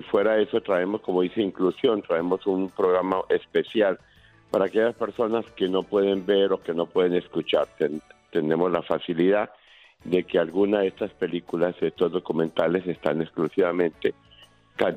fuera 0.10 0.34
de 0.34 0.44
eso 0.44 0.62
traemos, 0.62 1.02
como 1.02 1.22
dice 1.22 1.42
Inclusión, 1.42 2.02
traemos 2.02 2.46
un 2.48 2.70
programa 2.70 3.22
especial 3.30 4.00
para 4.50 4.66
aquellas 4.66 4.96
personas 4.96 5.46
que 5.56 5.68
no 5.68 5.84
pueden 5.84 6.26
ver 6.26 6.54
o 6.54 6.62
que 6.62 6.74
no 6.74 6.86
pueden 6.86 7.14
escuchar. 7.14 7.68
tenemos 8.32 8.72
la 8.72 8.82
facilidad 8.82 9.50
de 10.04 10.24
que 10.24 10.38
alguna 10.38 10.82
de 10.82 10.88
estas 10.88 11.12
películas, 11.12 11.76
estos 11.82 12.12
documentales 12.12 12.86
están 12.88 13.22
exclusivamente 13.22 14.14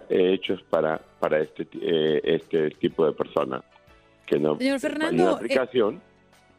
hechos 0.09 0.63
para, 0.71 1.01
para 1.21 1.41
este, 1.41 1.67
eh, 1.81 2.21
este 2.25 2.71
tipo 2.73 3.07
de 3.07 3.13
personas. 3.13 3.63
Que 4.27 4.39
no, 4.39 4.57
Señor 4.59 4.81
Fernando, 4.81 5.31
eh, 5.31 5.35
aplicación. 5.35 6.01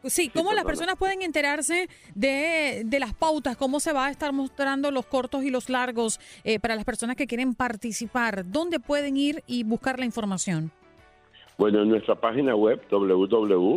Sí, 0.04 0.30
¿cómo 0.30 0.54
las 0.54 0.64
personas 0.64 0.96
pueden 0.96 1.20
enterarse 1.20 1.88
de, 2.14 2.82
de, 2.86 2.98
las 2.98 3.12
pautas? 3.12 3.56
¿Cómo 3.58 3.80
se 3.80 3.92
va 3.92 4.06
a 4.06 4.10
estar 4.10 4.32
mostrando 4.32 4.90
los 4.90 5.04
cortos 5.04 5.44
y 5.44 5.50
los 5.50 5.68
largos 5.68 6.18
eh, 6.42 6.58
para 6.58 6.74
las 6.74 6.86
personas 6.86 7.16
que 7.16 7.26
quieren 7.26 7.54
participar? 7.54 8.50
¿Dónde 8.50 8.80
pueden 8.80 9.18
ir 9.18 9.44
y 9.46 9.62
buscar 9.62 9.98
la 9.98 10.06
información? 10.06 10.72
Bueno, 11.58 11.82
en 11.82 11.90
nuestra 11.90 12.14
página 12.14 12.56
web 12.56 12.80
www.iaffm.com 12.90 13.68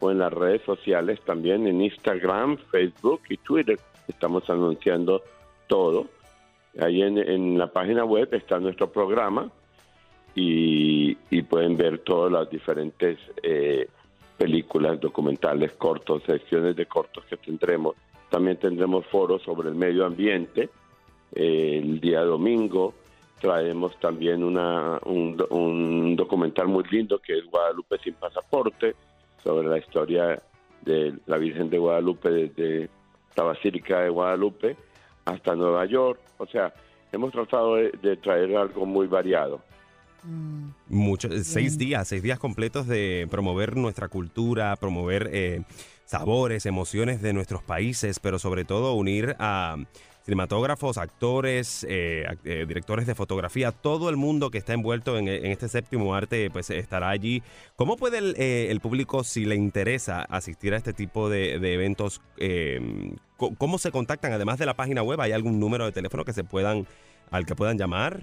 o 0.00 0.10
en 0.10 0.18
las 0.18 0.32
redes 0.32 0.62
sociales 0.62 1.20
también, 1.24 1.66
en 1.66 1.82
Instagram, 1.82 2.56
Facebook 2.70 3.22
y 3.28 3.36
Twitter. 3.38 3.78
Estamos 4.06 4.48
anunciando 4.48 5.22
todo. 5.66 6.06
Ahí 6.80 7.02
en, 7.02 7.58
la 7.58 7.66
página 7.68 8.04
web 8.04 8.28
está 8.32 8.60
nuestro 8.60 8.90
programa 8.90 9.50
y, 10.34 11.14
pueden 11.48 11.76
ver 11.76 12.00
todas 12.00 12.30
las 12.30 12.50
diferentes 12.50 13.18
eh, 13.42 13.88
películas, 14.36 15.00
documentales, 15.00 15.72
cortos, 15.72 16.22
secciones 16.24 16.76
de 16.76 16.86
cortos 16.86 17.24
que 17.24 17.36
tendremos. 17.38 17.96
También 18.28 18.58
tendremos 18.58 19.06
foros 19.06 19.42
sobre 19.42 19.70
el 19.70 19.74
medio 19.74 20.04
ambiente. 20.04 20.68
Eh, 21.34 21.80
el 21.82 22.00
día 22.00 22.20
domingo 22.20 22.94
traemos 23.40 23.98
también 23.98 24.44
una, 24.44 24.98
un, 25.06 25.42
un 25.50 26.16
documental 26.16 26.68
muy 26.68 26.84
lindo 26.90 27.18
que 27.18 27.38
es 27.38 27.44
Guadalupe 27.46 27.98
sin 27.98 28.14
pasaporte 28.14 28.94
sobre 29.42 29.68
la 29.68 29.78
historia 29.78 30.42
de 30.82 31.14
la 31.26 31.38
Virgen 31.38 31.70
de 31.70 31.78
Guadalupe 31.78 32.30
desde 32.30 32.88
la 33.36 33.44
Basílica 33.44 34.00
de 34.00 34.08
Guadalupe 34.10 34.76
hasta 35.24 35.54
Nueva 35.54 35.84
York. 35.86 36.20
O 36.38 36.46
sea, 36.46 36.72
hemos 37.12 37.32
tratado 37.32 37.76
de, 37.76 38.16
traer 38.22 38.56
algo 38.56 38.86
muy 38.86 39.06
variado. 39.06 39.60
Mm. 40.24 40.70
Muchos, 40.88 41.46
seis 41.46 41.78
días, 41.78 42.08
seis 42.08 42.22
días 42.22 42.38
completos 42.38 42.86
de 42.86 43.26
promover 43.30 43.76
nuestra 43.76 44.08
cultura, 44.08 44.74
promover 44.76 45.30
eh, 45.32 45.62
sabores, 46.04 46.66
emociones 46.66 47.22
de 47.22 47.32
nuestros 47.32 47.62
países, 47.62 48.18
pero 48.18 48.38
sobre 48.38 48.64
todo 48.64 48.94
unir 48.94 49.36
a 49.38 49.76
cinematógrafos, 50.28 50.98
actores, 50.98 51.86
eh, 51.88 52.26
eh, 52.44 52.66
directores 52.68 53.06
de 53.06 53.14
fotografía, 53.14 53.72
todo 53.72 54.10
el 54.10 54.18
mundo 54.18 54.50
que 54.50 54.58
está 54.58 54.74
envuelto 54.74 55.16
en, 55.16 55.26
este 55.26 55.68
séptimo 55.68 56.14
arte, 56.14 56.50
pues 56.50 56.68
estará 56.68 57.08
allí. 57.08 57.42
¿Cómo 57.76 57.96
puede 57.96 58.18
el, 58.18 58.34
eh, 58.36 58.78
público, 58.82 59.24
si 59.24 59.46
le 59.46 59.54
interesa 59.54 60.20
asistir 60.20 60.74
a 60.74 60.76
este 60.76 60.92
tipo 60.92 61.30
de, 61.30 61.54
eventos, 61.54 62.20
cómo 63.38 63.78
se 63.78 63.90
contactan? 63.90 64.34
Además 64.34 64.58
de 64.58 64.66
la 64.66 64.74
página 64.74 65.02
web, 65.02 65.18
¿hay 65.22 65.32
algún 65.32 65.58
número 65.58 65.86
de 65.86 65.92
teléfono 65.92 66.26
que 66.26 66.34
se 66.34 66.44
puedan, 66.44 66.86
al 67.30 67.46
que 67.46 67.54
puedan 67.54 67.78
llamar? 67.78 68.20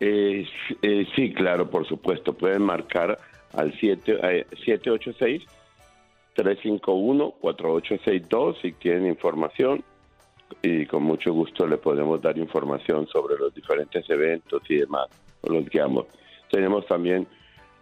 sí, 0.00 1.34
claro, 1.34 1.68
por 1.68 1.86
supuesto. 1.86 2.32
Pueden 2.32 2.62
marcar 2.62 3.18
al 3.52 3.78
786 3.78 5.42
351 6.34 7.30
4862 7.42 8.58
si 8.62 8.72
quieren 8.72 9.06
información 9.06 9.84
y 10.62 10.86
con 10.86 11.02
mucho 11.02 11.32
gusto 11.32 11.66
le 11.66 11.78
podemos 11.78 12.20
dar 12.20 12.36
información 12.38 13.06
sobre 13.06 13.36
los 13.38 13.54
diferentes 13.54 14.08
eventos 14.10 14.62
y 14.68 14.76
demás, 14.76 15.08
los 15.42 15.68
guiamos. 15.68 16.06
Tenemos 16.50 16.86
también 16.86 17.26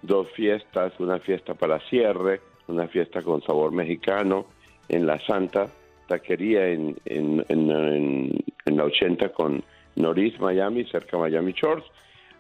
dos 0.03 0.29
fiestas, 0.33 0.93
una 0.99 1.19
fiesta 1.19 1.55
para 1.55 1.81
cierre, 1.89 2.41
una 2.69 2.89
fiesta 2.89 3.23
con 3.23 3.43
sabor 3.43 3.73
mexicano 3.73 4.47
en 4.89 5.07
la 5.07 5.19
Santa 5.21 5.69
Taquería 6.07 6.69
en, 6.69 6.97
en, 7.07 7.45
en, 7.49 8.77
la 8.77 8.85
80 8.85 9.31
con 9.31 9.65
Noris, 9.97 10.39
Miami, 10.41 10.85
cerca 10.85 11.17
de 11.17 11.23
Miami 11.23 11.53
Shores. 11.53 11.85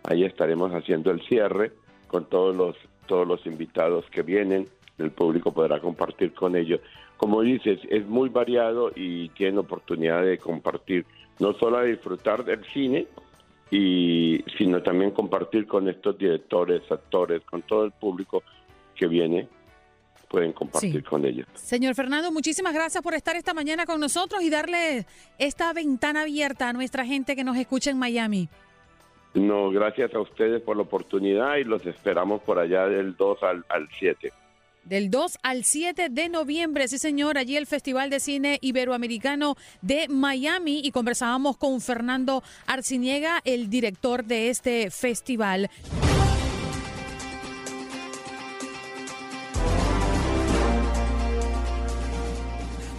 Ahí 0.04 0.24
estaremos 0.24 0.72
haciendo 0.72 1.10
el 1.10 1.22
cierre 1.22 1.72
con 2.06 2.26
todos 2.28 2.54
los, 2.54 2.76
todos 3.06 3.26
los 3.26 3.46
invitados 3.46 4.04
que 4.10 4.22
vienen. 4.22 4.68
El 4.98 5.10
público 5.10 5.52
podrá 5.52 5.80
compartir 5.80 6.34
con 6.34 6.56
ellos 6.56 6.80
como 7.24 7.40
dices, 7.40 7.80
es 7.88 8.06
muy 8.06 8.28
variado 8.28 8.92
y 8.94 9.30
tiene 9.30 9.56
oportunidad 9.56 10.22
de 10.26 10.36
compartir, 10.36 11.06
no 11.38 11.54
solo 11.54 11.78
a 11.78 11.84
disfrutar 11.84 12.44
del 12.44 12.62
cine, 12.66 13.06
y, 13.70 14.44
sino 14.58 14.82
también 14.82 15.10
compartir 15.10 15.66
con 15.66 15.88
estos 15.88 16.18
directores, 16.18 16.82
actores, 16.92 17.40
con 17.46 17.62
todo 17.62 17.86
el 17.86 17.92
público 17.92 18.42
que 18.94 19.06
viene, 19.06 19.48
pueden 20.28 20.52
compartir 20.52 21.02
con 21.02 21.24
ellos. 21.24 21.46
Señor 21.54 21.94
Fernando, 21.94 22.30
muchísimas 22.30 22.74
gracias 22.74 23.02
por 23.02 23.14
estar 23.14 23.36
esta 23.36 23.54
mañana 23.54 23.86
con 23.86 24.00
nosotros 24.00 24.42
y 24.42 24.50
darle 24.50 25.06
esta 25.38 25.72
ventana 25.72 26.24
abierta 26.24 26.68
a 26.68 26.72
nuestra 26.74 27.06
gente 27.06 27.34
que 27.34 27.42
nos 27.42 27.56
escucha 27.56 27.90
en 27.90 27.98
Miami. 27.98 28.50
No, 29.32 29.70
gracias 29.70 30.14
a 30.14 30.20
ustedes 30.20 30.60
por 30.60 30.76
la 30.76 30.82
oportunidad 30.82 31.56
y 31.56 31.64
los 31.64 31.86
esperamos 31.86 32.42
por 32.42 32.58
allá 32.58 32.86
del 32.86 33.16
2 33.16 33.42
al, 33.44 33.64
al 33.70 33.88
7. 33.98 34.30
Del 34.84 35.10
2 35.10 35.38
al 35.42 35.64
7 35.64 36.08
de 36.10 36.28
noviembre, 36.28 36.88
sí 36.88 36.98
señor, 36.98 37.38
allí 37.38 37.56
el 37.56 37.66
Festival 37.66 38.10
de 38.10 38.20
Cine 38.20 38.58
Iberoamericano 38.60 39.56
de 39.80 40.08
Miami 40.08 40.80
y 40.84 40.90
conversábamos 40.90 41.56
con 41.56 41.80
Fernando 41.80 42.42
Arciniega, 42.66 43.40
el 43.44 43.70
director 43.70 44.24
de 44.24 44.50
este 44.50 44.90
festival. 44.90 45.70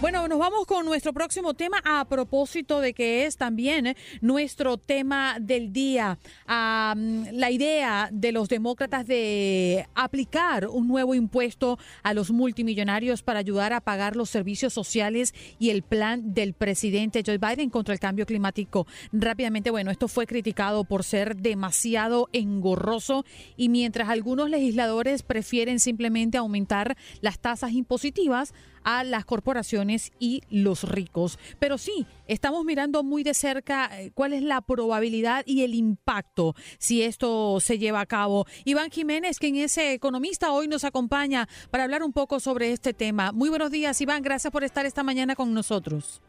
Bueno, 0.06 0.28
nos 0.28 0.38
vamos 0.38 0.66
con 0.66 0.86
nuestro 0.86 1.12
próximo 1.12 1.54
tema 1.54 1.82
a 1.84 2.04
propósito 2.04 2.80
de 2.80 2.94
que 2.94 3.26
es 3.26 3.36
también 3.36 3.96
nuestro 4.20 4.78
tema 4.78 5.38
del 5.40 5.72
día. 5.72 6.16
la 6.46 7.50
idea 7.50 8.08
de 8.12 8.30
los 8.30 8.48
demócratas 8.48 9.04
de 9.08 9.84
aplicar 9.96 10.68
un 10.68 10.86
nuevo 10.86 11.16
impuesto 11.16 11.76
a 12.04 12.14
los 12.14 12.30
multimillonarios 12.30 13.24
para 13.24 13.40
ayudar 13.40 13.72
a 13.72 13.80
pagar 13.80 14.14
los 14.14 14.30
servicios 14.30 14.72
sociales 14.72 15.34
y 15.58 15.70
el 15.70 15.82
plan 15.82 16.34
del 16.34 16.54
presidente 16.54 17.24
Joe 17.26 17.38
Biden 17.38 17.68
contra 17.68 17.92
el 17.92 17.98
cambio 17.98 18.26
climático. 18.26 18.86
Rápidamente, 19.10 19.72
bueno, 19.72 19.90
esto 19.90 20.06
fue 20.06 20.28
criticado 20.28 20.84
por 20.84 21.02
ser 21.02 21.34
demasiado 21.34 22.28
engorroso 22.32 23.24
y 23.56 23.70
mientras 23.70 24.08
algunos 24.08 24.50
legisladores 24.50 25.24
prefieren 25.24 25.80
simplemente 25.80 26.38
aumentar 26.38 26.96
las 27.22 27.40
tasas 27.40 27.72
impositivas, 27.72 28.54
a 28.86 29.02
las 29.02 29.24
corporaciones 29.24 30.12
y 30.20 30.42
los 30.48 30.88
ricos. 30.88 31.38
Pero 31.58 31.76
sí, 31.76 32.06
estamos 32.28 32.64
mirando 32.64 33.02
muy 33.02 33.24
de 33.24 33.34
cerca 33.34 33.90
eh, 33.92 34.12
cuál 34.14 34.32
es 34.32 34.42
la 34.42 34.60
probabilidad 34.60 35.42
y 35.44 35.64
el 35.64 35.74
impacto 35.74 36.54
si 36.78 37.02
esto 37.02 37.58
se 37.58 37.78
lleva 37.78 38.00
a 38.00 38.06
cabo. 38.06 38.46
Iván 38.64 38.90
Jiménez, 38.90 39.40
quien 39.40 39.56
es 39.56 39.76
economista, 39.76 40.52
hoy 40.52 40.68
nos 40.68 40.84
acompaña 40.84 41.48
para 41.70 41.82
hablar 41.82 42.04
un 42.04 42.12
poco 42.12 42.38
sobre 42.38 42.72
este 42.72 42.94
tema. 42.94 43.32
Muy 43.32 43.48
buenos 43.48 43.72
días, 43.72 44.00
Iván. 44.00 44.22
Gracias 44.22 44.52
por 44.52 44.62
estar 44.62 44.86
esta 44.86 45.02
mañana 45.02 45.34
con 45.34 45.52
nosotros. 45.52 46.22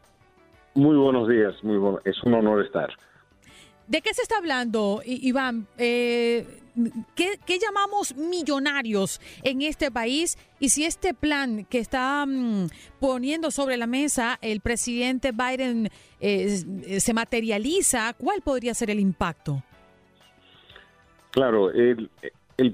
Muy 0.74 0.96
buenos 0.96 1.28
días, 1.28 1.54
muy 1.62 1.76
bueno. 1.76 2.00
es 2.04 2.16
un 2.24 2.34
honor 2.34 2.64
estar. 2.64 2.90
¿De 3.86 4.02
qué 4.02 4.12
se 4.12 4.22
está 4.22 4.36
hablando, 4.36 5.00
Iván? 5.04 5.68
Eh, 5.78 6.44
¿qué, 7.14 7.58
llamamos 7.58 8.14
millonarios 8.16 9.20
en 9.42 9.62
este 9.62 9.90
país? 9.90 10.38
Y 10.60 10.70
si 10.70 10.84
este 10.84 11.14
plan 11.14 11.64
que 11.64 11.78
está 11.78 12.24
mm, 12.26 12.68
poniendo 13.00 13.50
sobre 13.50 13.76
la 13.76 13.86
mesa 13.86 14.38
el 14.42 14.60
presidente 14.60 15.32
Biden 15.32 15.88
eh, 16.20 17.00
se 17.00 17.14
materializa, 17.14 18.14
¿cuál 18.14 18.42
podría 18.42 18.74
ser 18.74 18.90
el 18.90 19.00
impacto? 19.00 19.62
Claro, 21.30 21.70
el, 21.70 22.10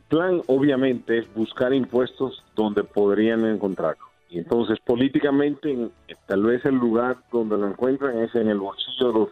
plan 0.08 0.40
obviamente 0.46 1.18
es 1.18 1.34
buscar 1.34 1.74
impuestos 1.74 2.42
donde 2.54 2.84
podrían 2.84 3.44
encontrarlo. 3.44 4.04
Y 4.30 4.38
entonces 4.38 4.78
políticamente 4.80 5.90
tal 6.26 6.44
vez 6.44 6.64
el 6.64 6.76
lugar 6.76 7.18
donde 7.30 7.58
lo 7.58 7.68
encuentran 7.68 8.18
es 8.20 8.34
en 8.34 8.48
el 8.48 8.58
bolsillo 8.58 9.12
de 9.12 9.18
los 9.18 9.28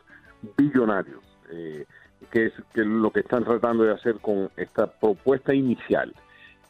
billonarios 0.57 1.23
eh, 1.51 1.87
que 2.33 2.47
es 2.47 2.55
lo 2.75 3.12
que 3.12 3.21
están 3.21 3.45
tratando 3.45 3.85
de 3.85 3.92
hacer 3.92 4.16
con 4.16 4.51
esta 4.57 4.88
propuesta 4.88 5.55
inicial. 5.55 6.12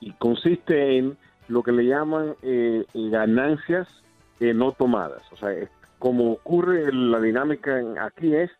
Y 0.01 0.12
consiste 0.14 0.98
en 0.98 1.16
lo 1.48 1.62
que 1.62 1.72
le 1.72 1.87
llaman 1.87 2.35
eh, 2.42 2.85
ganancias 2.92 3.88
no 4.53 4.72
tomadas. 4.72 5.22
O 5.31 5.37
sea, 5.37 5.51
como 6.01 6.33
ocurre 6.33 6.92
la 6.92 7.20
dinámica 7.20 7.81
aquí 8.01 8.35
es 8.35 8.51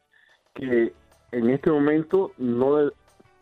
que 0.54 0.92
en 1.32 1.50
este 1.50 1.70
momento 1.70 2.30
no 2.38 2.92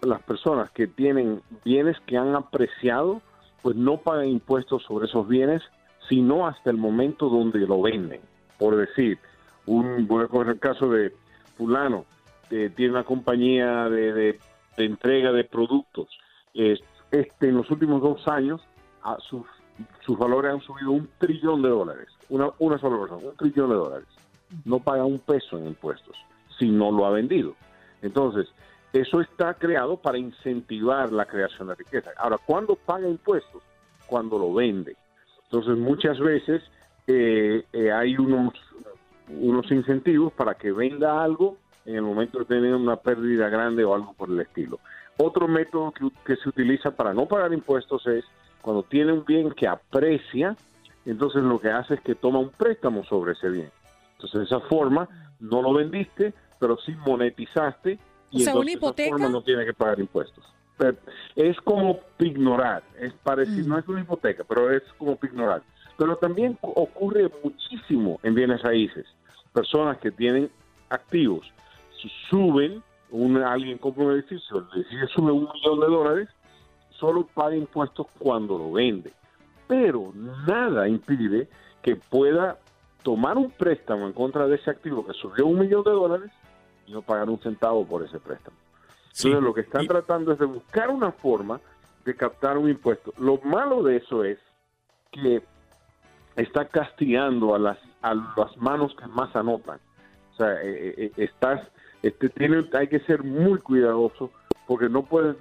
las 0.00 0.22
personas 0.22 0.70
que 0.70 0.86
tienen 0.86 1.42
bienes 1.64 1.98
que 2.06 2.16
han 2.16 2.34
apreciado, 2.34 3.20
pues 3.60 3.76
no 3.76 3.98
pagan 3.98 4.28
impuestos 4.28 4.82
sobre 4.84 5.06
esos 5.06 5.28
bienes, 5.28 5.62
sino 6.08 6.46
hasta 6.46 6.70
el 6.70 6.78
momento 6.78 7.28
donde 7.28 7.58
lo 7.60 7.82
venden. 7.82 8.22
Por 8.58 8.76
decir, 8.76 9.18
un, 9.66 10.06
voy 10.06 10.24
a 10.24 10.28
coger 10.28 10.54
el 10.54 10.58
caso 10.58 10.88
de 10.88 11.12
fulano, 11.58 12.06
tiene 12.50 12.90
una 12.90 13.04
compañía 13.04 13.88
de, 13.88 14.38
entrega 14.76 15.32
de 15.32 15.44
productos. 15.44 16.08
Este, 16.54 17.48
en 17.48 17.56
los 17.56 17.70
últimos 17.70 18.02
dos 18.02 18.26
años, 18.28 18.60
sus 19.28 20.18
valores 20.18 20.52
han 20.52 20.60
subido 20.60 20.90
un 20.92 21.08
trillón 21.18 21.62
de 21.62 21.68
dólares. 21.68 22.08
Una, 22.28 22.50
una 22.58 22.78
sola 22.78 22.98
persona, 22.98 23.30
un 23.30 23.36
trillón 23.36 23.70
de 23.70 23.76
dólares. 23.76 24.08
No 24.64 24.80
paga 24.80 25.04
un 25.04 25.20
peso 25.20 25.58
en 25.58 25.68
impuestos 25.68 26.16
si 26.58 26.68
no 26.68 26.92
lo 26.92 27.06
ha 27.06 27.10
vendido. 27.10 27.54
Entonces, 28.02 28.48
eso 28.92 29.20
está 29.20 29.54
creado 29.54 29.96
para 29.96 30.18
incentivar 30.18 31.12
la 31.12 31.24
creación 31.24 31.68
de 31.68 31.74
riqueza. 31.74 32.10
Ahora, 32.16 32.38
¿cuándo 32.44 32.76
paga 32.76 33.08
impuestos? 33.08 33.62
Cuando 34.06 34.38
lo 34.38 34.52
vende. 34.52 34.96
Entonces, 35.44 35.76
muchas 35.76 36.18
veces 36.18 36.62
eh, 37.06 37.64
eh, 37.72 37.92
hay 37.92 38.16
unos, 38.16 38.52
unos 39.28 39.70
incentivos 39.70 40.32
para 40.32 40.54
que 40.54 40.72
venda 40.72 41.22
algo 41.22 41.56
en 41.84 41.94
el 41.96 42.02
momento 42.02 42.38
de 42.38 42.44
tener 42.44 42.74
una 42.74 42.96
pérdida 42.96 43.48
grande 43.48 43.84
o 43.84 43.94
algo 43.94 44.12
por 44.14 44.30
el 44.30 44.40
estilo. 44.40 44.78
Otro 45.16 45.48
método 45.48 45.92
que, 46.24 46.36
se 46.36 46.48
utiliza 46.48 46.90
para 46.90 47.12
no 47.12 47.26
pagar 47.26 47.52
impuestos 47.52 48.06
es 48.06 48.24
cuando 48.62 48.82
tiene 48.82 49.12
un 49.12 49.24
bien 49.24 49.50
que 49.52 49.66
aprecia, 49.66 50.56
entonces 51.04 51.42
lo 51.42 51.58
que 51.58 51.70
hace 51.70 51.94
es 51.94 52.00
que 52.00 52.14
toma 52.14 52.38
un 52.38 52.50
préstamo 52.50 53.04
sobre 53.04 53.32
ese 53.32 53.50
bien. 53.50 53.70
Entonces 54.12 54.40
de 54.40 54.46
esa 54.46 54.60
forma 54.60 55.08
no 55.38 55.62
lo 55.62 55.74
vendiste, 55.74 56.34
pero 56.58 56.76
sí 56.78 56.94
monetizaste 57.06 57.98
y 58.30 58.44
entonces 58.44 58.80
de 58.80 59.02
esa 59.02 59.10
forma 59.10 59.28
no 59.28 59.42
tiene 59.42 59.64
que 59.64 59.72
pagar 59.72 59.98
impuestos. 59.98 60.44
es 61.36 61.60
como 61.60 62.00
ignorar, 62.18 62.82
es 62.98 63.12
parecido, 63.22 63.66
mm. 63.66 63.68
no 63.68 63.78
es 63.78 63.88
una 63.88 64.00
hipoteca, 64.00 64.44
pero 64.44 64.70
es 64.70 64.82
como 64.98 65.18
ignorar. 65.22 65.62
Pero 65.98 66.16
también 66.16 66.56
ocurre 66.62 67.30
muchísimo 67.44 68.18
en 68.22 68.34
bienes 68.34 68.62
raíces. 68.62 69.06
Personas 69.52 69.98
que 69.98 70.10
tienen 70.10 70.50
activos 70.88 71.52
suben, 72.28 72.82
un, 73.10 73.36
alguien 73.38 73.78
compra 73.78 74.04
un 74.04 74.12
edificio, 74.12 74.66
edificio 74.74 75.08
sube 75.08 75.32
un 75.32 75.48
millón 75.52 75.80
de 75.80 75.86
dólares, 75.86 76.28
solo 76.90 77.26
paga 77.26 77.56
impuestos 77.56 78.06
cuando 78.18 78.58
lo 78.58 78.72
vende. 78.72 79.12
Pero 79.66 80.12
nada 80.46 80.88
impide 80.88 81.48
que 81.82 81.96
pueda 81.96 82.58
tomar 83.02 83.36
un 83.38 83.50
préstamo 83.50 84.06
en 84.06 84.12
contra 84.12 84.46
de 84.46 84.56
ese 84.56 84.70
activo 84.70 85.06
que 85.06 85.14
subió 85.14 85.46
un 85.46 85.58
millón 85.58 85.82
de 85.84 85.90
dólares 85.90 86.30
y 86.86 86.92
no 86.92 87.02
pagar 87.02 87.30
un 87.30 87.38
centavo 87.40 87.84
por 87.86 88.02
ese 88.02 88.18
préstamo. 88.18 88.56
Entonces 89.16 89.42
lo 89.42 89.54
que 89.54 89.62
están 89.62 89.86
tratando 89.86 90.32
es 90.32 90.38
de 90.38 90.46
buscar 90.46 90.88
una 90.90 91.12
forma 91.12 91.60
de 92.04 92.14
captar 92.14 92.58
un 92.58 92.68
impuesto. 92.68 93.12
Lo 93.18 93.38
malo 93.38 93.82
de 93.82 93.96
eso 93.96 94.24
es 94.24 94.38
que 95.10 95.42
está 96.36 96.66
castigando 96.66 97.54
a 97.54 97.58
las, 97.58 97.78
a 98.02 98.14
las 98.14 98.56
manos 98.56 98.94
que 98.96 99.06
más 99.06 99.34
anotan. 99.34 99.78
O 100.32 100.36
sea, 100.36 100.54
eh, 100.62 100.94
eh, 100.96 101.12
estás 101.16 101.60
este, 102.02 102.28
tiene, 102.30 102.64
hay 102.72 102.88
que 102.88 103.00
ser 103.00 103.22
muy 103.22 103.58
cuidadoso 103.58 104.30
porque 104.66 104.88
no 104.88 105.04
puedes 105.04 105.36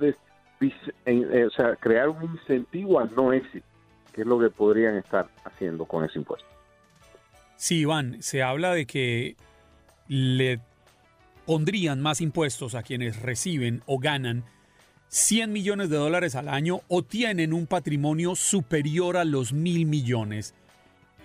eh, 1.06 1.46
o 1.46 1.50
sea, 1.52 1.76
crear 1.76 2.10
un 2.10 2.24
incentivo 2.24 3.00
al 3.00 3.14
no 3.16 3.32
éxito, 3.32 3.66
que 4.12 4.22
es 4.22 4.28
lo 4.28 4.40
que 4.40 4.50
podrían 4.50 4.98
estar 4.98 5.30
haciendo 5.46 5.86
con 5.86 6.04
ese 6.04 6.20
impuesto. 6.20 6.48
Sí, 7.56 7.80
Iván, 7.80 8.22
se 8.22 8.42
habla 8.44 8.74
de 8.74 8.86
que 8.86 9.36
le 10.08 10.60
pondrían 11.46 12.02
más 12.02 12.22
impuestos 12.22 12.76
a 12.76 12.84
quienes 12.84 13.22
reciben 13.22 13.82
o 13.86 14.00
ganan 14.00 14.44
100 15.10 15.52
millones 15.52 15.90
de 15.90 15.98
dólares 15.98 16.36
al 16.36 16.48
año 16.48 16.82
o 16.88 17.04
tienen 17.04 17.54
un 17.54 17.66
patrimonio 17.66 18.36
superior 18.36 19.18
a 19.18 19.26
los 19.26 19.54
mil 19.54 19.86
millones. 19.86 20.54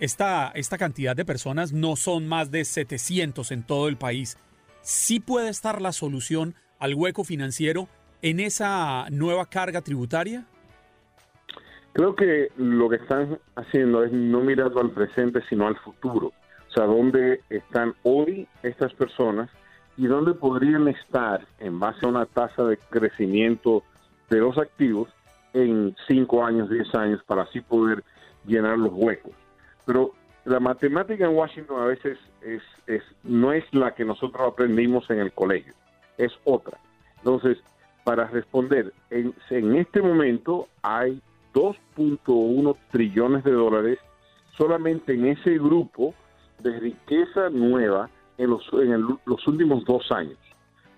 Esta, 0.01 0.51
esta 0.55 0.79
cantidad 0.79 1.15
de 1.15 1.25
personas 1.25 1.73
no 1.73 1.95
son 1.97 2.27
más 2.27 2.51
de 2.51 2.65
700 2.65 3.51
en 3.53 3.63
todo 3.63 3.89
el 3.89 3.97
país 3.97 4.39
sí 4.85 5.19
puede 5.19 5.49
estar 5.49 5.81
la 5.81 5.93
solución 5.93 6.55
al 6.79 6.95
hueco 6.95 7.25
financiero 7.25 7.89
en 8.23 8.39
esa 8.39 9.07
nueva 9.11 9.47
carga 9.47 9.81
tributaria? 9.81 10.45
Creo 11.95 12.15
que 12.15 12.49
lo 12.57 12.89
que 12.89 12.97
están 12.97 13.39
haciendo 13.57 14.05
es 14.05 14.13
no 14.13 14.41
mirando 14.41 14.81
al 14.81 14.91
presente, 14.91 15.41
sino 15.49 15.67
al 15.67 15.77
futuro. 15.79 16.29
O 16.69 16.73
sea, 16.75 16.85
dónde 16.85 17.41
están 17.51 17.95
hoy 18.03 18.47
estas 18.63 18.93
personas 18.95 19.49
y 19.97 20.07
dónde 20.07 20.35
podrían 20.35 20.89
estar 20.89 21.47
en 21.61 21.79
base 21.79 22.05
a 22.05 22.09
una 22.09 22.27
tasa 22.27 22.65
de 22.65 22.77
crecimiento 22.77 23.85
de 24.29 24.39
los 24.39 24.59
activos 24.59 25.09
en 25.53 25.95
5 26.09 26.45
años, 26.45 26.69
10 26.69 26.95
años, 26.97 27.23
para 27.25 27.43
así 27.43 27.61
poder 27.61 28.03
llenar 28.45 28.77
los 28.77 28.93
huecos. 28.93 29.33
Pero 29.87 30.15
la 30.45 30.61
matemática 30.61 31.25
en 31.25 31.35
Washington 31.35 31.83
a 31.83 31.87
veces 31.87 32.19
es, 32.43 32.63
es, 32.87 33.03
no 33.23 33.53
es 33.53 33.65
la 33.73 33.95
que 33.95 34.05
nosotros 34.05 34.53
aprendimos 34.53 35.09
en 35.11 35.21
el 35.21 35.33
colegio, 35.33 35.73
es 36.19 36.33
otra. 36.45 36.79
Entonces, 37.19 37.59
para 38.05 38.27
responder, 38.27 38.93
en, 39.11 39.35
en 39.51 39.77
este 39.77 40.03
momento 40.03 40.69
hay 40.83 41.21
2.1 41.55 42.77
trillones 42.91 43.45
de 43.45 43.53
dólares 43.53 43.99
solamente 44.57 45.15
en 45.15 45.27
ese 45.27 45.55
grupo 45.55 46.15
de 46.61 46.79
riqueza 46.79 47.49
nueva 47.51 48.11
en 48.37 48.51
los, 48.51 48.63
en 48.73 49.19
los 49.25 49.47
últimos 49.47 49.85
dos 49.85 50.11
años. 50.13 50.39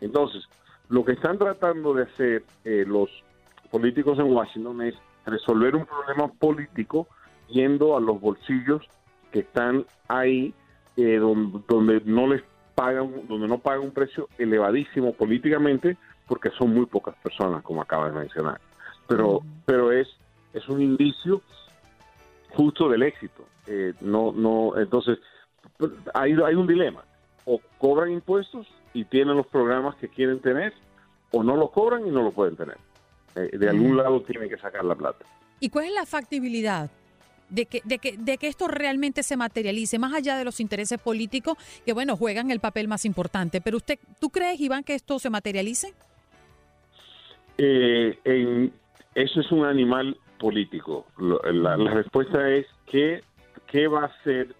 Entonces, 0.00 0.44
lo 0.88 1.04
que 1.04 1.12
están 1.12 1.38
tratando 1.38 1.94
de 1.94 2.04
hacer 2.04 2.44
eh, 2.64 2.84
los 2.86 3.10
políticos 3.70 4.18
en 4.18 4.32
Washington 4.32 4.82
es 4.82 4.94
resolver 5.24 5.74
un 5.74 5.86
problema 5.86 6.28
político 6.28 7.06
yendo 7.48 7.96
a 7.96 8.00
los 8.00 8.20
bolsillos 8.20 8.82
que 9.36 9.40
están 9.40 9.84
ahí 10.08 10.54
eh, 10.96 11.18
donde, 11.18 12.00
no 12.06 12.26
les 12.26 12.42
pagan, 12.74 13.28
donde 13.28 13.46
no 13.46 13.58
pagan 13.58 13.82
un 13.82 13.90
precio 13.90 14.30
elevadísimo 14.38 15.12
políticamente, 15.12 15.98
porque 16.26 16.48
son 16.56 16.72
muy 16.72 16.86
pocas 16.86 17.14
personas, 17.16 17.62
como 17.62 17.82
acaba 17.82 18.06
de 18.10 18.18
mencionar. 18.18 18.58
Pero, 19.06 19.42
pero 19.66 19.92
es, 19.92 20.08
es 20.54 20.66
un 20.70 20.80
indicio 20.80 21.42
justo 22.54 22.88
del 22.88 23.02
éxito. 23.02 23.44
Eh, 23.66 23.92
no, 24.00 24.32
no, 24.32 24.72
entonces 24.78 25.18
hay, 26.14 26.32
hay 26.32 26.54
un 26.54 26.66
dilema. 26.66 27.04
O 27.44 27.60
cobran 27.76 28.12
impuestos 28.12 28.66
y 28.94 29.04
tienen 29.04 29.36
los 29.36 29.46
programas 29.48 29.96
que 29.96 30.08
quieren 30.08 30.40
tener, 30.40 30.72
o 31.30 31.42
no 31.42 31.56
los 31.56 31.70
cobran 31.72 32.06
y 32.06 32.10
no 32.10 32.22
lo 32.22 32.30
pueden 32.30 32.56
tener. 32.56 32.78
Eh, 33.34 33.50
de 33.54 33.68
algún 33.68 33.98
lado 33.98 34.22
tienen 34.22 34.48
que 34.48 34.56
sacar 34.56 34.82
la 34.82 34.94
plata. 34.94 35.26
¿Y 35.60 35.68
cuál 35.68 35.84
es 35.84 35.92
la 35.92 36.06
factibilidad 36.06 36.90
de 37.48 37.66
que, 37.66 37.82
de, 37.84 37.98
que, 37.98 38.16
de 38.16 38.38
que 38.38 38.48
esto 38.48 38.68
realmente 38.68 39.22
se 39.22 39.36
materialice, 39.36 39.98
más 39.98 40.14
allá 40.14 40.36
de 40.36 40.44
los 40.44 40.60
intereses 40.60 40.98
políticos, 40.98 41.56
que 41.84 41.92
bueno, 41.92 42.16
juegan 42.16 42.50
el 42.50 42.60
papel 42.60 42.88
más 42.88 43.04
importante? 43.04 43.60
Pero 43.60 43.78
usted, 43.78 43.98
¿tú 44.20 44.30
crees, 44.30 44.60
Iván, 44.60 44.84
que 44.84 44.94
esto 44.94 45.18
se 45.18 45.30
materialice? 45.30 45.94
Eh, 47.58 48.18
en, 48.24 48.72
eso 49.14 49.40
es 49.40 49.50
un 49.50 49.64
animal 49.64 50.16
político. 50.38 51.06
La, 51.18 51.76
respuesta 51.76 52.50
es 52.50 52.66
que 52.86 53.22
qué 53.66 53.88
va 53.88 54.02
a 54.02 54.06
hacer 54.06 54.54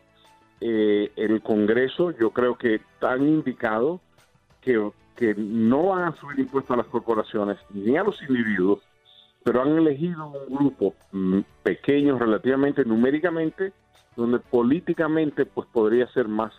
eh, 0.61 1.13
el 1.17 1.43
Congreso. 1.43 2.13
Yo 2.19 2.31
creo 2.31 2.57
que 2.57 2.81
han 3.03 3.29
indicado 3.29 4.01
que, 4.63 4.91
que 5.15 5.35
no 5.35 5.89
van 5.89 6.05
a 6.05 6.17
subir 6.17 6.41
impuestos 6.41 6.75
a 6.75 6.79
las 6.79 6.87
corporaciones 6.87 7.59
ni 7.71 7.97
a 7.97 8.03
los 8.03 8.21
individuos, 8.23 8.81
pero 9.47 9.63
han 9.63 9.79
elegido 9.79 10.27
un 10.27 10.57
grupo 10.57 10.95
mm, 11.13 11.39
pequeño 11.63 12.19
relativamente 12.19 12.85
numéricamente, 12.85 13.73
donde 14.17 14.41
políticamente 14.41 15.47
pues 15.47 15.69
podría 15.69 16.09
ser 16.09 16.27
más, 16.27 16.53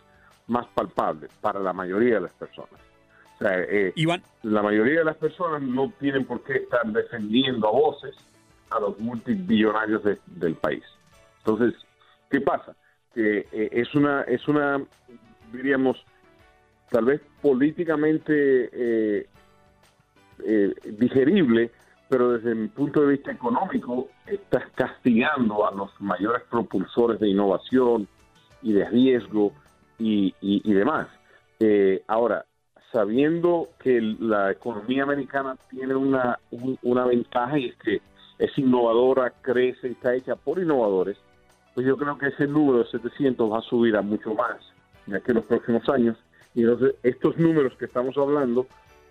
más 0.48 0.66
palpable 0.68 1.28
para 1.42 1.60
la 1.60 1.74
mayoría 1.74 2.16
de 2.16 2.22
las 2.22 2.32
personas. 2.32 2.80
O 3.36 3.40
sea, 3.40 3.60
eh, 3.60 3.94
la 4.44 4.64
mayoría 4.64 5.00
de 5.00 5.04
las 5.04 5.18
personas 5.18 5.62
no 5.64 5.92
tienen 6.00 6.24
por 6.24 6.42
qué 6.46 6.60
estar 6.60 6.86
defendiendo 6.86 7.68
a 7.68 7.72
voces 7.72 8.16
a 8.70 8.80
los 8.80 8.98
multibillonarios 9.02 10.04
del 10.26 10.56
país. 10.56 10.86
Entonces, 11.40 11.74
¿qué 12.30 12.40
pasa? 12.40 12.74
Que 13.14 13.40
eh, 13.52 13.70
es 13.74 13.94
una, 13.96 14.22
es 14.22 14.48
una, 14.48 14.82
diríamos, 15.52 16.02
tal 16.90 17.04
vez 17.04 17.22
políticamente 17.42 18.70
eh, 18.72 19.28
digerible, 20.86 21.70
pero 22.10 22.32
desde 22.32 22.56
mi 22.56 22.68
punto 22.68 23.02
de 23.02 23.08
vista 23.08 23.32
económico, 23.32 24.08
estás 24.26 24.64
castigando 24.76 25.68
a 25.68 25.72
los 25.74 25.90
mayores 26.00 26.44
propulsores 26.50 27.20
de 27.20 27.30
innovación 27.30 28.08
y 28.62 28.74
de 28.74 28.86
riesgo 28.90 29.54
y, 30.00 30.34
y 30.42 30.74
demás. 30.74 31.08
ahora, 32.08 32.46
sabiendo 32.92 33.70
que 33.80 34.00
la 34.02 34.52
economía 34.52 35.04
americana 35.04 35.58
tiene 35.70 35.96
una, 35.96 36.40
una 36.82 37.06
ventaja 37.06 37.60
y 37.60 37.66
es 37.66 37.76
que 37.78 38.02
es 38.40 38.58
innovadora, 38.58 39.34
crece 39.42 39.90
y 39.90 39.92
está 39.92 40.14
hecha 40.16 40.36
por 40.36 40.60
innovadores, 40.60 41.18
pues 41.74 41.86
yo 41.86 41.98
creo 41.98 42.18
que 42.18 42.28
ese 42.28 42.48
número 42.48 42.80
de 42.80 42.90
700 42.90 43.52
va 43.52 43.60
a 43.60 43.62
subir 43.62 43.96
a 43.98 44.02
mucho 44.02 44.34
más 44.34 44.58
ya 45.08 45.20
que 45.20 45.32
en 45.32 45.38
los 45.38 45.46
próximos 45.46 45.88
años. 45.90 46.18
Y 46.54 46.62
entonces 46.62 46.96
estos 47.04 47.38
números 47.38 47.74
que 47.78 47.86
estamos 47.86 48.18
hablando 48.18 48.68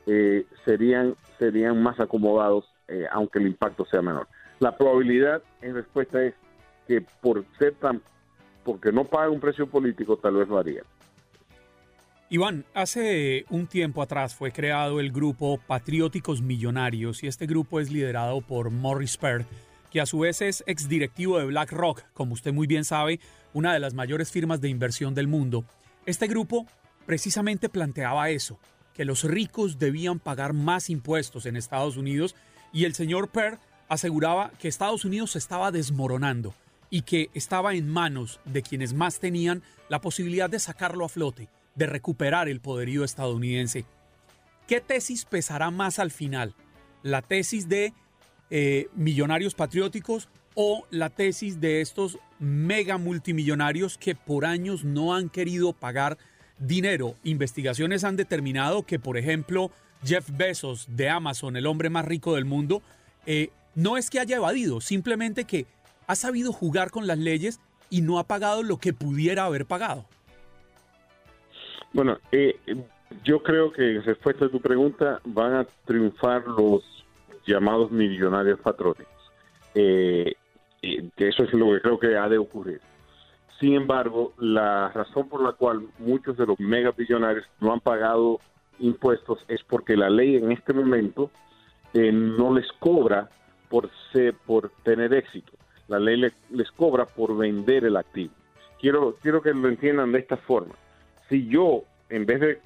eh, 0.07 0.47
serían, 0.65 1.15
serían 1.39 1.83
más 1.83 1.99
acomodados, 2.01 2.65
eh, 2.89 3.07
aunque 3.11 3.39
el 3.39 3.47
impacto 3.47 3.85
sea 3.87 4.03
menor. 4.03 4.29
La 4.59 4.77
probabilidad 4.77 5.43
en 5.61 5.75
respuesta 5.75 6.23
es 6.23 6.35
que 6.87 7.05
por 7.21 7.45
ser 7.59 7.75
tan, 7.75 8.01
porque 8.65 8.93
no 8.93 9.05
paga 9.05 9.31
un 9.31 9.41
precio 9.41 9.67
político, 9.67 10.17
tal 10.17 10.35
vez 10.35 10.49
varía. 10.49 10.83
Iván, 12.29 12.65
hace 12.75 13.45
un 13.51 13.69
tiempo 13.69 14.03
atrás 14.03 14.35
fue 14.35 14.51
creado 14.51 14.99
el 14.99 15.13
grupo 15.13 15.61
Patrióticos 15.65 16.43
Millonarios 16.43 17.23
y 17.23 17.29
este 17.29 17.47
grupo 17.47 17.79
es 17.79 17.93
liderado 17.93 18.41
por 18.41 18.71
Morris 18.71 19.17
Pearl, 19.17 19.47
que 19.93 20.01
a 20.01 20.07
su 20.07 20.21
vez 20.21 20.43
es 20.43 20.65
exdirectivo 20.67 21.39
de 21.39 21.47
BlackRock, 21.47 22.03
como 22.15 22.35
usted 22.35 22.53
muy 22.53 22.67
bien 22.67 22.85
sabe, 22.85 23.21
una 23.53 23.73
de 23.73 23.79
las 23.79 23.95
mayores 23.95 24.33
firmas 24.33 24.61
de 24.61 24.69
inversión 24.69 25.15
del 25.15 25.29
mundo. 25.29 25.65
Este 26.05 26.27
grupo 26.27 26.67
precisamente 27.07 27.69
planteaba 27.69 28.31
eso, 28.31 28.59
que 28.93 29.05
los 29.05 29.23
ricos 29.23 29.79
debían 29.79 30.19
pagar 30.19 30.53
más 30.53 30.91
impuestos 30.91 31.47
en 31.47 31.57
Estados 31.57 31.97
Unidos 31.97 32.35
y 32.77 32.85
el 32.85 32.95
señor 32.95 33.31
Pearl 33.31 33.59
aseguraba 33.89 34.51
que 34.59 34.69
Estados 34.69 35.07
Unidos 35.07 35.31
se 35.31 35.39
estaba 35.39 35.73
desmoronando 35.73 36.55
y 36.91 37.03
que 37.03 37.31
estaba 37.33 37.75
en 37.75 37.89
manos 37.89 38.39
de 38.45 38.61
quienes 38.61 38.93
más 38.93 39.19
tenían 39.19 39.63
la 39.89 40.03
posibilidad 40.03 40.51
de 40.51 40.59
sacarlo 40.59 41.07
a 41.07 41.09
flote 41.09 41.49
de 41.75 41.87
recuperar 41.87 42.51
el 42.51 42.61
poderío 42.61 43.03
estadounidense. 43.03 43.87
¿Qué 44.69 44.83
tesis 44.83 45.25
pesará 45.25 45.71
más 45.71 45.99
al 45.99 46.11
final? 46.11 46.55
¿La 47.03 47.23
tesis 47.23 47.67
de 47.67 47.95
eh, 48.51 48.89
millonarios 48.95 49.55
patrióticos 49.55 50.29
o 50.55 50.87
la 50.91 51.09
tesis 51.09 51.63
de 51.63 51.81
estos 51.81 52.19
mega 52.39 52.99
multimillonarios 52.99 53.97
que 53.97 54.15
por 54.15 54.45
años 54.45 54.85
no 54.85 55.15
han 55.15 55.31
querido 55.31 55.73
pagar 55.73 56.19
dinero? 56.59 57.15
Investigaciones 57.25 58.05
han 58.05 58.17
determinado 58.17 58.83
que, 58.83 58.99
por 58.99 59.17
ejemplo, 59.17 59.71
Jeff 60.07 60.29
Bezos 60.31 60.87
de 60.89 61.09
Amazon, 61.09 61.57
el 61.57 61.67
hombre 61.67 61.91
más 61.91 62.05
rico 62.05 62.37
del 62.37 62.45
mundo, 62.45 62.81
eh, 63.27 63.51
no 63.75 63.97
es 63.97 64.09
que 64.09 64.21
haya 64.21 64.37
evadido, 64.37 64.81
simplemente 64.81 65.45
que 65.45 65.67
ha 66.07 66.15
sabido 66.15 66.53
jugar 66.53 66.91
con 66.91 67.07
las 67.07 67.19
leyes 67.19 67.61
y 67.91 68.03
no 68.03 68.19
ha 68.19 68.25
pagado 68.25 68.63
lo 68.63 68.79
que 68.79 68.93
pudiera 68.93 69.45
haber 69.45 69.67
pagado. 69.67 70.05
Bueno, 71.93 72.19
eh, 72.31 72.57
yo 73.25 73.43
creo 73.43 73.73
que 73.73 73.97
en 73.97 74.05
respuesta 74.05 74.47
a 74.47 74.49
tu 74.49 74.61
pregunta 74.61 75.21
van 75.25 75.55
a 75.55 75.67
triunfar 75.85 76.47
los 76.47 76.85
llamados 77.47 77.91
millonarios 77.91 78.61
patrióticos. 78.61 79.13
Eh, 79.75 80.35
que 80.81 81.29
eso 81.29 81.43
es 81.43 81.53
lo 81.53 81.73
que 81.73 81.81
creo 81.81 81.99
que 81.99 82.17
ha 82.17 82.29
de 82.29 82.39
ocurrir. 82.39 82.81
Sin 83.59 83.75
embargo, 83.75 84.33
la 84.39 84.91
razón 84.91 85.29
por 85.29 85.43
la 85.43 85.53
cual 85.53 85.89
muchos 85.99 86.37
de 86.37 86.47
los 86.47 86.61
megabillonarios 86.61 87.47
no 87.61 87.73
han 87.73 87.81
pagado 87.81 88.39
impuestos 88.79 89.45
es 89.49 89.63
porque 89.63 89.97
la 89.97 90.11
ley 90.11 90.37
en 90.37 90.53
este 90.53 90.73
momento 90.73 91.31
eh, 91.95 92.13
no 92.13 92.55
les 92.55 92.71
cobra 92.79 93.29
por 93.69 93.91
ser, 94.13 94.35
por 94.35 94.71
tener 94.83 95.13
éxito. 95.15 95.53
La 95.89 95.99
ley 95.99 96.17
les, 96.17 96.71
cobra 96.73 97.07
por 97.07 97.37
vender 97.37 97.85
el 97.85 97.97
activo. 97.97 98.33
Quiero, 98.81 99.17
quiero 99.23 99.41
que 99.41 99.53
lo 99.53 99.69
entiendan 99.69 100.13
de 100.13 100.19
esta 100.19 100.37
forma 100.37 100.75
si 101.29 101.47
yo, 101.49 101.83
en 102.09 102.27
vez 102.27 102.41
de, 102.41 102.61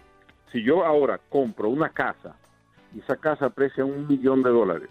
si 0.52 0.62
yo 0.62 0.84
ahora 0.84 1.20
compro 1.28 1.68
una 1.68 1.90
casa 1.90 2.36
y 2.94 3.00
esa 3.00 3.16
casa 3.16 3.46
aprecia 3.46 3.84
un 3.84 4.06
millón 4.06 4.42
de 4.42 4.50
dólares, 4.50 4.90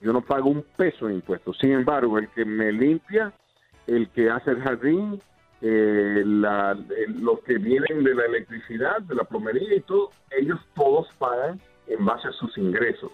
yo 0.00 0.12
no 0.12 0.20
pago 0.20 0.50
un 0.50 0.64
peso 0.76 1.06
de 1.06 1.14
impuestos. 1.14 1.58
Sin 1.58 1.72
embargo, 1.72 2.18
el 2.18 2.28
que 2.28 2.44
me 2.44 2.72
limpia, 2.72 3.32
el 3.86 4.08
que 4.10 4.30
hace 4.30 4.52
el 4.52 4.62
jardín, 4.62 5.20
eh, 5.60 6.22
los 6.24 7.40
que 7.40 7.58
vienen 7.58 8.04
de 8.04 8.14
la 8.14 8.26
electricidad, 8.26 9.00
de 9.02 9.14
la 9.14 9.24
plomería 9.24 9.74
y 9.74 9.80
todo, 9.80 10.10
ellos 10.30 10.58
todos 10.74 11.08
pagan 11.18 11.60
en 11.86 12.04
base 12.04 12.28
a 12.28 12.32
sus 12.32 12.56
ingresos. 12.58 13.10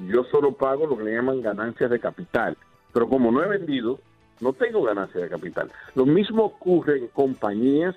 Yo 0.00 0.24
solo 0.24 0.52
pago 0.52 0.86
lo 0.86 0.96
que 0.96 1.04
le 1.04 1.14
llaman 1.14 1.42
ganancias 1.42 1.90
de 1.90 1.98
capital. 1.98 2.56
Pero 2.92 3.08
como 3.08 3.30
no 3.30 3.42
he 3.42 3.48
vendido, 3.48 3.98
no 4.40 4.52
tengo 4.52 4.82
ganancias 4.82 5.22
de 5.22 5.28
capital. 5.28 5.70
Lo 5.94 6.06
mismo 6.06 6.44
ocurre 6.44 6.98
en 6.98 7.08
compañías 7.08 7.96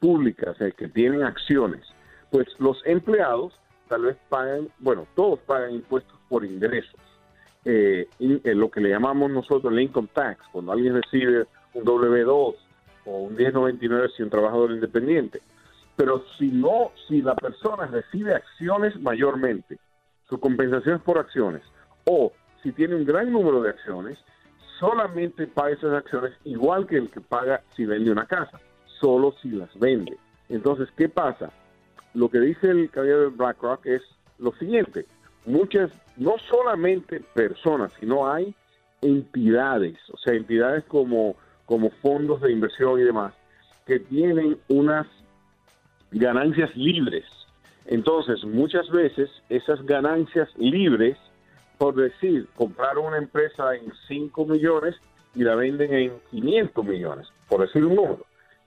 públicas 0.00 0.60
eh, 0.60 0.72
que 0.76 0.88
tienen 0.88 1.22
acciones, 1.22 1.86
pues 2.30 2.46
los 2.58 2.80
empleados 2.84 3.54
tal 3.88 4.02
vez 4.02 4.16
pagan, 4.28 4.68
bueno, 4.78 5.06
todos 5.14 5.38
pagan 5.40 5.72
impuestos 5.72 6.18
por 6.28 6.44
ingresos. 6.44 7.00
Eh, 7.64 8.08
eh, 8.18 8.54
lo 8.54 8.70
que 8.70 8.80
le 8.80 8.90
llamamos 8.90 9.30
nosotros 9.30 9.72
el 9.72 9.80
income 9.80 10.08
tax, 10.12 10.40
cuando 10.52 10.72
alguien 10.72 10.94
recibe 10.94 11.46
un 11.74 11.84
W2 11.84 12.54
o 13.06 13.18
un 13.18 13.34
1099 13.34 14.10
si 14.16 14.22
un 14.22 14.30
trabajador 14.30 14.72
independiente. 14.72 15.40
Pero 15.96 16.24
si 16.38 16.48
no, 16.48 16.92
si 17.08 17.22
la 17.22 17.34
persona 17.34 17.86
recibe 17.86 18.34
acciones 18.34 19.00
mayormente, 19.00 19.78
su 20.28 20.38
compensación 20.38 20.96
es 20.96 21.02
por 21.02 21.18
acciones, 21.18 21.62
o 22.04 22.32
si 22.62 22.72
tiene 22.72 22.96
un 22.96 23.06
gran 23.06 23.32
número 23.32 23.62
de 23.62 23.70
acciones, 23.70 24.18
solamente 24.78 25.46
paga 25.46 25.70
esas 25.70 25.94
acciones 25.94 26.32
igual 26.44 26.86
que 26.86 26.96
el 26.96 27.10
que 27.10 27.20
paga 27.20 27.62
si 27.74 27.86
vende 27.86 28.10
una 28.10 28.26
casa 28.26 28.60
solo 29.00 29.34
si 29.42 29.50
las 29.50 29.76
vende. 29.78 30.16
Entonces, 30.48 30.88
¿qué 30.96 31.08
pasa? 31.08 31.50
Lo 32.14 32.28
que 32.28 32.40
dice 32.40 32.70
el 32.70 32.90
caballero 32.90 33.30
de 33.30 33.36
BlackRock 33.36 33.86
es 33.86 34.02
lo 34.38 34.52
siguiente, 34.54 35.06
muchas, 35.44 35.90
no 36.16 36.34
solamente 36.50 37.20
personas, 37.34 37.92
sino 38.00 38.30
hay 38.30 38.54
entidades, 39.02 39.98
o 40.12 40.18
sea, 40.18 40.34
entidades 40.34 40.84
como, 40.84 41.36
como 41.66 41.90
fondos 42.02 42.40
de 42.40 42.52
inversión 42.52 42.98
y 42.98 43.04
demás, 43.04 43.34
que 43.86 44.00
tienen 44.00 44.58
unas 44.68 45.06
ganancias 46.10 46.74
libres. 46.76 47.24
Entonces, 47.84 48.42
muchas 48.44 48.88
veces 48.90 49.30
esas 49.48 49.84
ganancias 49.84 50.48
libres, 50.56 51.18
por 51.78 51.94
decir, 51.94 52.48
compraron 52.56 53.06
una 53.06 53.18
empresa 53.18 53.74
en 53.74 53.92
5 54.08 54.46
millones 54.46 54.96
y 55.34 55.44
la 55.44 55.54
venden 55.54 55.92
en 55.92 56.12
500 56.30 56.84
millones, 56.84 57.28
por 57.48 57.60
decir 57.60 57.84
un 57.84 57.94
número 57.94 58.24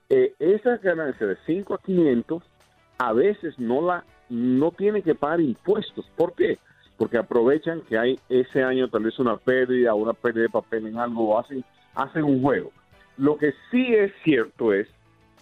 eh, 0.10 0.34
esas 0.40 0.82
ganancias 0.82 1.30
de 1.30 1.38
5 1.46 1.76
a 1.76 1.78
500 1.78 2.44
a 2.98 3.14
veces 3.14 3.58
no 3.60 3.82
la 3.82 4.04
no 4.30 4.72
tienen 4.72 5.02
que 5.02 5.16
pagar 5.16 5.40
impuestos. 5.40 6.06
¿Por 6.16 6.34
qué? 6.34 6.60
Porque 6.98 7.18
aprovechan 7.18 7.82
que 7.82 7.98
hay 7.98 8.20
ese 8.28 8.64
año 8.64 8.90
tal 8.90 9.04
vez 9.04 9.18
una 9.20 9.38
pérdida 9.38 9.94
una 9.94 10.14
pérdida 10.14 10.44
de 10.44 10.50
papel 10.50 10.88
en 10.88 10.98
algo 10.98 11.30
o 11.30 11.40
hacen, 11.40 11.64
hacen 11.96 12.24
un 12.24 12.42
juego. 12.42 12.72
Lo 13.20 13.38
que 13.38 13.54
sí 13.70 13.94
es 13.94 14.14
cierto 14.24 14.72
es 14.72 14.88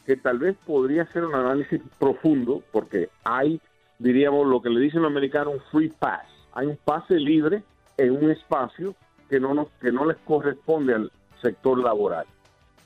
que 0.03 0.17
tal 0.17 0.39
vez 0.39 0.57
podría 0.65 1.05
ser 1.13 1.23
un 1.25 1.35
análisis 1.35 1.79
profundo, 1.99 2.63
porque 2.71 3.09
hay, 3.23 3.61
diríamos, 3.99 4.47
lo 4.47 4.63
que 4.63 4.71
le 4.71 4.79
dicen 4.79 5.03
los 5.03 5.11
americanos, 5.11 5.53
un 5.53 5.61
free 5.71 5.89
pass. 5.89 6.25
Hay 6.53 6.65
un 6.65 6.77
pase 6.83 7.19
libre 7.19 7.61
en 7.97 8.13
un 8.13 8.31
espacio 8.31 8.95
que 9.29 9.39
no, 9.39 9.53
nos, 9.53 9.69
que 9.79 9.91
no 9.91 10.05
les 10.05 10.17
corresponde 10.25 10.95
al 10.95 11.11
sector 11.39 11.77
laboral, 11.77 12.25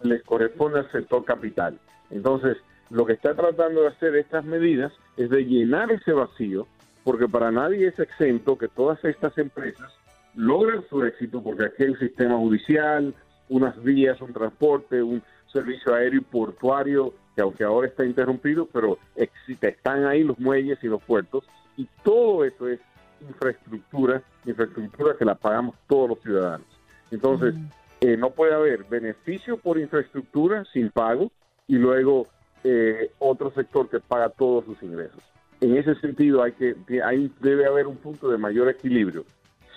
les 0.03 0.23
corresponde 0.23 0.79
al 0.79 0.91
sector 0.91 1.23
capital. 1.23 1.79
Entonces, 2.09 2.57
lo 2.89 3.05
que 3.05 3.13
está 3.13 3.33
tratando 3.33 3.83
de 3.83 3.87
hacer 3.87 4.17
estas 4.17 4.43
medidas 4.43 4.91
es 5.15 5.29
de 5.29 5.45
llenar 5.45 5.89
ese 5.89 6.11
vacío, 6.11 6.67
porque 7.05 7.29
para 7.29 7.49
nadie 7.49 7.87
es 7.87 7.97
exento 7.97 8.57
que 8.57 8.67
todas 8.67 9.01
estas 9.05 9.37
empresas 9.37 9.89
logren 10.35 10.83
su 10.89 11.01
éxito, 11.05 11.41
porque 11.41 11.65
aquí 11.65 11.83
hay 11.83 11.91
un 11.91 11.99
sistema 11.99 12.35
judicial, 12.35 13.15
unas 13.51 13.81
vías, 13.83 14.19
un 14.21 14.33
transporte, 14.33 15.03
un 15.03 15.21
servicio 15.51 15.93
aéreo 15.93 16.21
y 16.21 16.23
portuario, 16.23 17.13
que 17.35 17.41
aunque 17.41 17.63
ahora 17.63 17.87
está 17.87 18.05
interrumpido, 18.05 18.65
pero 18.71 18.97
existe, 19.15 19.69
están 19.69 20.05
ahí 20.05 20.23
los 20.23 20.39
muelles 20.39 20.79
y 20.81 20.87
los 20.87 21.03
puertos, 21.03 21.43
y 21.75 21.87
todo 22.03 22.45
eso 22.45 22.67
es 22.69 22.79
infraestructura, 23.21 24.23
infraestructura 24.45 25.15
que 25.17 25.25
la 25.25 25.35
pagamos 25.35 25.75
todos 25.87 26.09
los 26.09 26.21
ciudadanos. 26.21 26.67
Entonces, 27.11 27.53
eh, 27.99 28.15
no 28.15 28.31
puede 28.31 28.53
haber 28.53 28.85
beneficio 28.85 29.57
por 29.57 29.77
infraestructura 29.77 30.63
sin 30.71 30.89
pago 30.89 31.29
y 31.67 31.75
luego 31.75 32.27
eh, 32.63 33.11
otro 33.19 33.51
sector 33.51 33.89
que 33.89 33.99
paga 33.99 34.29
todos 34.29 34.65
sus 34.65 34.81
ingresos. 34.81 35.21
En 35.59 35.75
ese 35.75 35.93
sentido, 35.95 36.41
hay 36.41 36.53
que 36.53 36.75
hay, 37.03 37.31
debe 37.41 37.65
haber 37.67 37.85
un 37.85 37.97
punto 37.97 38.29
de 38.29 38.37
mayor 38.37 38.69
equilibrio, 38.69 39.25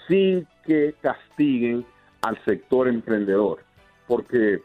sin 0.07 0.47
que 0.65 0.95
castiguen 1.01 1.85
al 2.25 2.43
sector 2.45 2.89
emprendedor, 2.89 3.59
porque 4.07 4.63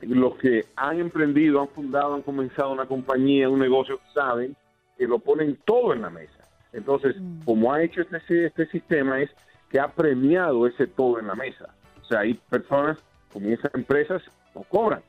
los 0.00 0.36
que 0.36 0.64
han 0.76 1.00
emprendido, 1.00 1.60
han 1.60 1.68
fundado, 1.68 2.14
han 2.14 2.22
comenzado 2.22 2.72
una 2.72 2.86
compañía, 2.86 3.48
un 3.48 3.58
negocio, 3.58 3.98
saben 4.14 4.54
que 4.96 5.08
lo 5.08 5.18
ponen 5.18 5.58
todo 5.64 5.92
en 5.92 6.02
la 6.02 6.10
mesa. 6.10 6.38
Entonces, 6.72 7.16
como 7.44 7.72
ha 7.72 7.82
hecho 7.82 8.02
este, 8.02 8.46
este 8.46 8.66
sistema 8.66 9.20
es 9.20 9.30
que 9.70 9.80
ha 9.80 9.88
premiado 9.88 10.68
ese 10.68 10.86
todo 10.86 11.18
en 11.18 11.26
la 11.26 11.34
mesa. 11.34 11.74
O 12.00 12.04
sea, 12.04 12.20
hay 12.20 12.34
personas, 12.34 12.98
comienzan 13.32 13.72
empresas, 13.74 14.22
no 14.54 14.62
cobran, 14.62 15.02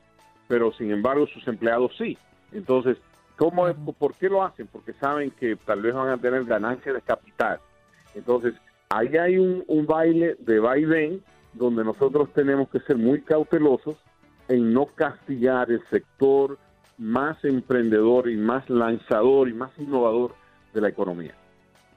pero 0.48 0.72
sin 0.72 0.90
embargo 0.90 1.28
sus 1.28 1.46
empleados 1.46 1.92
sí. 1.96 2.18
Entonces, 2.50 2.98
¿cómo 3.36 3.68
es, 3.68 3.76
¿por 3.96 4.14
qué 4.14 4.28
lo 4.28 4.42
hacen? 4.42 4.66
Porque 4.66 4.92
saben 4.94 5.30
que 5.30 5.54
tal 5.54 5.82
vez 5.82 5.94
van 5.94 6.08
a 6.08 6.18
tener 6.18 6.44
ganancias 6.46 6.96
de 6.96 7.00
capital. 7.00 7.60
Entonces, 8.16 8.54
ahí 8.88 9.16
hay 9.16 9.38
un, 9.38 9.62
un 9.68 9.86
baile 9.86 10.34
de 10.40 10.58
vaivén 10.58 11.22
donde 11.54 11.84
nosotros 11.84 12.28
tenemos 12.34 12.68
que 12.68 12.80
ser 12.80 12.96
muy 12.96 13.22
cautelosos 13.22 13.96
en 14.48 14.72
no 14.72 14.86
castigar 14.86 15.70
el 15.70 15.82
sector 15.90 16.58
más 16.98 17.42
emprendedor 17.44 18.30
y 18.30 18.36
más 18.36 18.68
lanzador 18.68 19.48
y 19.48 19.54
más 19.54 19.70
innovador 19.78 20.34
de 20.72 20.80
la 20.80 20.88
economía. 20.88 21.34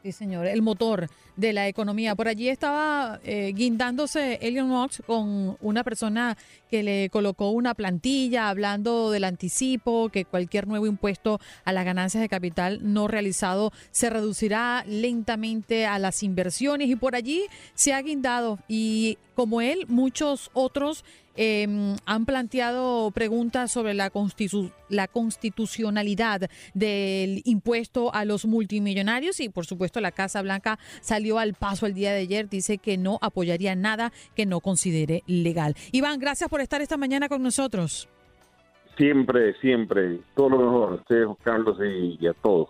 Sí, 0.04 0.12
señor, 0.12 0.46
el 0.46 0.62
motor 0.62 1.10
de 1.36 1.54
la 1.54 1.68
economía. 1.68 2.16
Por 2.16 2.28
allí 2.28 2.50
estaba 2.50 3.20
eh, 3.24 3.52
guindándose 3.54 4.40
Elon 4.42 4.70
Musk 4.70 5.04
con 5.06 5.58
una 5.60 5.84
persona 5.84 6.38
que 6.70 6.84
le 6.84 7.10
colocó 7.10 7.50
una 7.50 7.74
plantilla 7.74 8.50
hablando 8.50 9.12
del 9.12 9.24
anticipo, 9.24 10.10
que 10.10 10.24
cualquier 10.24 10.68
nuevo 10.68 10.88
impuesto 10.88 11.40
a 11.66 11.74
las 11.74 11.84
ganancias 11.84 12.22
de 12.22 12.30
capital 12.30 12.80
no 12.84 13.08
realizado 13.08 13.72
se 13.92 14.10
reducirá 14.10 14.84
lentamente 14.88 15.86
a 15.86 16.00
las 16.00 16.24
inversiones 16.24 16.90
y 16.90 16.96
por 16.96 17.16
allí 17.16 17.46
se 17.74 17.94
ha 17.94 18.02
guindado 18.02 18.60
y 18.68 19.18
como 19.38 19.62
él, 19.62 19.86
muchos 19.88 20.50
otros 20.54 21.06
eh, 21.36 21.68
han 22.08 22.26
planteado 22.26 23.12
preguntas 23.12 23.72
sobre 23.72 23.94
la, 23.94 24.10
constitu 24.10 24.72
la 24.90 25.08
constitucionalidad 25.08 26.50
del 26.74 27.44
impuesto 27.46 28.12
a 28.16 28.26
los 28.26 28.48
multimillonarios 28.48 29.40
y 29.40 29.50
por 29.50 29.68
supuesto 29.68 30.02
la 30.02 30.12
Casa 30.12 30.42
Blanca 30.42 30.80
salió 31.02 31.38
al 31.38 31.54
paso 31.54 31.86
el 31.86 31.94
día 31.94 32.14
de 32.14 32.22
ayer, 32.22 32.50
dice 32.50 32.80
que 32.80 32.98
no 32.98 33.20
apoyaría 33.22 33.76
nada 33.76 34.12
que 34.36 34.48
no 34.48 34.60
considere 34.60 35.22
legal. 35.28 35.76
Iván, 35.92 36.20
gracias 36.20 36.50
por 36.50 36.62
estar 36.62 36.82
esta 36.82 36.98
mañana 36.98 37.30
con 37.30 37.44
nosotros. 37.44 38.10
Siempre, 38.98 39.54
siempre, 39.62 40.20
todo 40.36 40.50
lo 40.50 40.58
mejor 40.58 40.94
a 40.94 40.96
ustedes, 40.96 41.28
Carlos, 41.44 41.78
y 41.80 42.26
a 42.26 42.34
todos. 42.34 42.70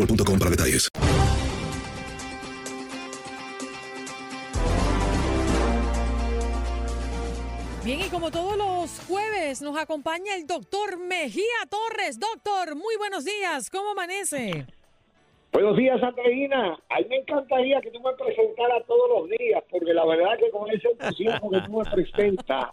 boostmobile.com 0.01 0.39
para 0.39 0.51
detalles. 0.51 0.89
Bien, 7.83 7.99
y 7.99 8.09
como 8.09 8.29
todos 8.29 8.57
los 8.57 8.99
jueves 9.07 9.61
nos 9.61 9.75
acompaña 9.77 10.35
el 10.35 10.45
doctor 10.45 10.99
Mejía 10.99 11.43
Torres. 11.69 12.19
Doctor, 12.19 12.75
muy 12.75 12.95
buenos 12.97 13.25
días. 13.25 13.69
¿Cómo 13.71 13.91
amanece? 13.91 14.65
Buenos 15.51 15.75
días, 15.75 16.01
Andreina. 16.01 16.77
A 16.89 16.99
mí 16.99 17.05
me 17.09 17.17
encantaría 17.17 17.81
que 17.81 17.91
tú 17.91 17.99
me 17.99 18.13
presentaras 18.13 18.85
todos 18.87 19.09
los 19.09 19.29
días, 19.37 19.63
porque 19.69 19.93
la 19.93 20.05
verdad 20.05 20.37
que 20.37 20.49
con 20.51 20.69
ese 20.69 20.89
entusiasmo 20.89 21.49
que 21.49 21.61
tú 21.61 21.79
me 21.79 21.91
presentas, 21.91 22.69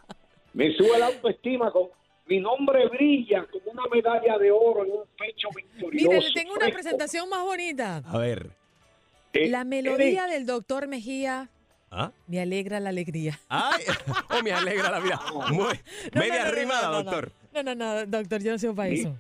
me 0.53 0.73
sube 0.77 0.99
la 0.99 1.07
autoestima. 1.07 1.73
Con, 1.73 1.89
mi 2.29 2.41
nombre 2.41 2.87
brilla 2.89 3.47
como 3.47 3.73
una 3.73 3.85
medalla 3.91 4.39
de 4.39 4.51
oro 4.51 4.85
en 4.85 4.93
un 4.93 5.05
pecho 5.19 5.49
victorioso. 5.55 6.09
Mire, 6.11 6.21
le 6.21 6.33
tengo 6.35 6.55
una 6.55 6.69
presentación 6.69 7.29
más 7.29 7.43
bonita. 7.43 8.03
A 8.07 8.19
ver. 8.19 8.51
Eh, 9.33 9.49
La 9.49 9.65
melodía 9.65 10.27
del 10.27 10.47
doctor 10.47 10.89
Mejía 10.89 11.49
¿Ah? 11.91 12.11
me 12.27 12.41
alegra 12.41 12.81
la 12.81 12.91
alegría. 12.91 13.39
Ay, 13.49 13.83
oh, 14.31 14.43
me 14.43 14.53
alegra 14.53 14.91
la 14.91 15.01
vida. 15.01 15.21
Muy, 15.51 15.75
No, 16.13 16.21
media 16.21 16.45
no, 16.45 16.51
no, 16.51 16.55
rimada, 16.55 16.83
no, 16.83 16.91
no, 16.91 16.99
no. 16.99 17.03
doctor. 17.05 17.33
No, 17.55 17.63
no, 17.63 17.75
no, 17.75 18.07
doctor, 18.07 18.43
yo 18.43 18.53
no 18.53 18.59
soy 18.59 18.75
para 18.75 18.89
eso. 18.91 19.15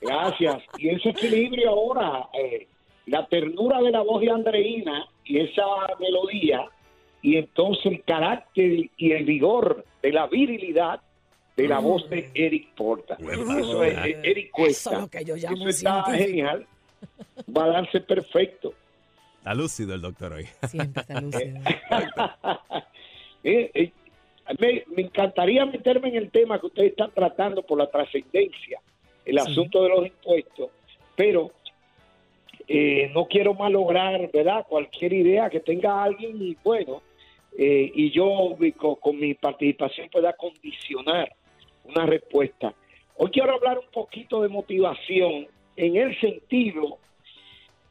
Gracias. 0.00 0.62
Y 0.78 0.88
ese 0.90 1.10
equilibrio 1.10 1.70
ahora, 1.70 2.28
eh, 2.32 2.66
la 3.06 3.26
ternura 3.26 3.80
de 3.80 3.90
la 3.90 4.00
voz 4.02 4.20
de 4.20 4.30
Andreina 4.30 5.06
y 5.24 5.38
esa 5.40 5.62
melodía, 6.00 6.68
y 7.22 7.36
entonces 7.36 7.86
el 7.86 8.02
carácter 8.04 8.90
y 8.96 9.12
el 9.12 9.24
vigor 9.24 9.84
de 10.02 10.12
la 10.12 10.26
virilidad 10.26 11.00
de 11.56 11.68
la 11.68 11.78
voz 11.78 12.08
de 12.10 12.30
Eric 12.34 12.74
Porta. 12.74 13.16
Eso 13.18 13.82
es, 13.84 13.96
eh, 13.98 14.20
Eric 14.22 14.50
Cuesta. 14.50 14.90
Eso 14.90 14.92
es 14.92 15.00
lo 15.02 15.08
que 15.08 15.24
yo 15.24 15.36
llamo 15.36 15.56
Eso 15.56 15.68
está 15.68 16.04
científico. 16.04 16.26
genial. 16.28 16.66
Va 17.56 17.64
a 17.64 17.68
darse 17.68 18.00
perfecto. 18.00 18.74
Está 19.38 19.54
lúcido 19.54 19.94
el 19.94 20.00
doctor 20.02 20.32
hoy. 20.34 20.46
Siempre 20.68 21.02
está 21.02 21.20
lúcido. 21.20 21.60
Eh, 23.48 23.70
eh, 23.74 23.92
me, 24.58 24.82
me 24.96 25.02
encantaría 25.02 25.64
meterme 25.64 26.08
en 26.08 26.16
el 26.16 26.30
tema 26.32 26.58
que 26.58 26.66
ustedes 26.66 26.90
están 26.90 27.12
tratando 27.12 27.62
por 27.62 27.78
la 27.78 27.88
trascendencia, 27.88 28.80
el 29.24 29.38
Sí. 29.38 29.50
asunto 29.52 29.84
de 29.84 29.88
los 29.90 30.04
impuestos, 30.06 30.70
pero 31.14 31.52
eh, 32.66 33.08
no 33.14 33.26
quiero 33.26 33.54
malograr, 33.54 34.28
¿verdad? 34.32 34.66
Cualquier 34.68 35.12
idea 35.12 35.48
que 35.48 35.60
tenga 35.60 36.02
alguien 36.02 36.42
y 36.42 36.56
bueno, 36.64 37.02
eh, 37.56 37.92
y 37.94 38.10
yo 38.10 38.56
con 39.00 39.16
mi 39.16 39.34
participación 39.34 40.08
pueda 40.10 40.32
condicionar 40.32 41.32
una 41.88 42.06
respuesta. 42.06 42.74
Hoy 43.16 43.30
quiero 43.30 43.54
hablar 43.54 43.78
un 43.78 43.90
poquito 43.92 44.42
de 44.42 44.48
motivación 44.48 45.46
en 45.76 45.96
el 45.96 46.18
sentido 46.20 46.98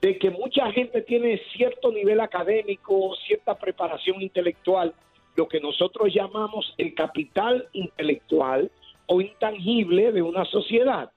de 0.02 0.18
que 0.18 0.30
mucha 0.30 0.72
gente 0.72 1.02
tiene 1.02 1.42
cierto 1.56 1.92
nivel 1.92 2.20
académico, 2.20 3.16
cierta 3.26 3.56
preparación 3.56 4.22
intelectual, 4.22 4.94
lo 5.36 5.48
que 5.48 5.60
nosotros 5.60 6.14
llamamos 6.14 6.74
el 6.78 6.94
capital 6.94 7.68
intelectual 7.74 8.72
o 9.08 9.22
intangible 9.22 10.12
de 10.12 10.22
una 10.22 10.46
sociedad. 10.46 11.12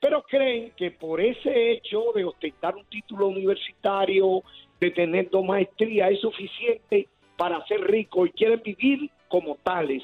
Pero 0.00 0.22
creen 0.22 0.72
que 0.76 0.90
por 0.90 1.20
ese 1.20 1.72
hecho 1.72 2.12
de 2.14 2.24
ostentar 2.24 2.76
un 2.76 2.84
título 2.86 3.28
universitario, 3.28 4.42
de 4.80 4.90
tener 4.90 5.30
dos 5.30 5.44
maestrías 5.44 6.10
es 6.10 6.20
suficiente 6.20 7.08
para 7.36 7.64
ser 7.66 7.80
rico 7.82 8.26
y 8.26 8.30
quieren 8.30 8.60
vivir 8.64 9.10
como 9.28 9.56
tales 9.62 10.02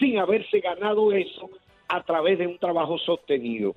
sin 0.00 0.18
haberse 0.18 0.58
ganado 0.58 1.12
eso 1.12 1.48
a 1.88 2.02
través 2.02 2.38
de 2.38 2.46
un 2.46 2.58
trabajo 2.58 2.98
sostenido. 2.98 3.76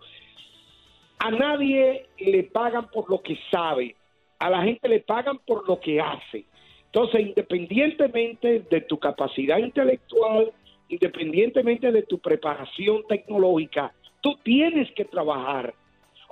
A 1.20 1.30
nadie 1.30 2.08
le 2.18 2.44
pagan 2.44 2.88
por 2.90 3.10
lo 3.10 3.22
que 3.22 3.38
sabe, 3.52 3.96
a 4.40 4.50
la 4.50 4.64
gente 4.64 4.90
le 4.90 5.02
pagan 5.02 5.38
por 5.46 5.68
lo 5.68 5.80
que 5.80 6.02
hace. 6.02 6.46
Entonces, 6.86 7.22
independientemente 7.22 8.66
de 8.70 8.82
tu 8.82 8.98
capacidad 8.98 9.58
intelectual, 9.58 10.52
independientemente 10.90 11.92
de 11.92 12.04
tu 12.04 12.20
preparación 12.20 13.04
tecnológica, 13.08 13.94
tú 14.22 14.38
tienes 14.44 14.92
que 14.92 15.06
trabajar. 15.06 15.74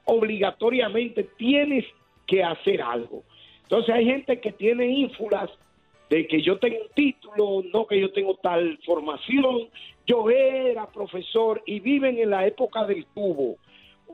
Obligatoriamente 0.06 1.24
tienes 1.38 1.86
que 2.28 2.44
hacer 2.44 2.82
algo. 2.82 3.24
Entonces 3.64 3.96
hay 3.96 4.06
gente 4.06 4.40
que 4.40 4.52
tiene 4.52 4.86
ínfulas 4.88 5.50
de 6.12 6.28
que 6.28 6.42
yo 6.42 6.60
tengo 6.60 6.76
un 6.76 6.90
título, 6.94 7.64
no 7.74 7.88
que 7.88 7.98
yo 7.98 8.12
tengo 8.12 8.36
tal 8.36 8.78
formación, 8.86 9.70
yo 10.06 10.30
era 10.30 10.86
profesor 10.88 11.64
y 11.66 11.80
viven 11.80 12.18
en 12.18 12.32
la 12.32 12.46
época 12.46 12.86
del 12.86 13.06
tubo 13.06 13.56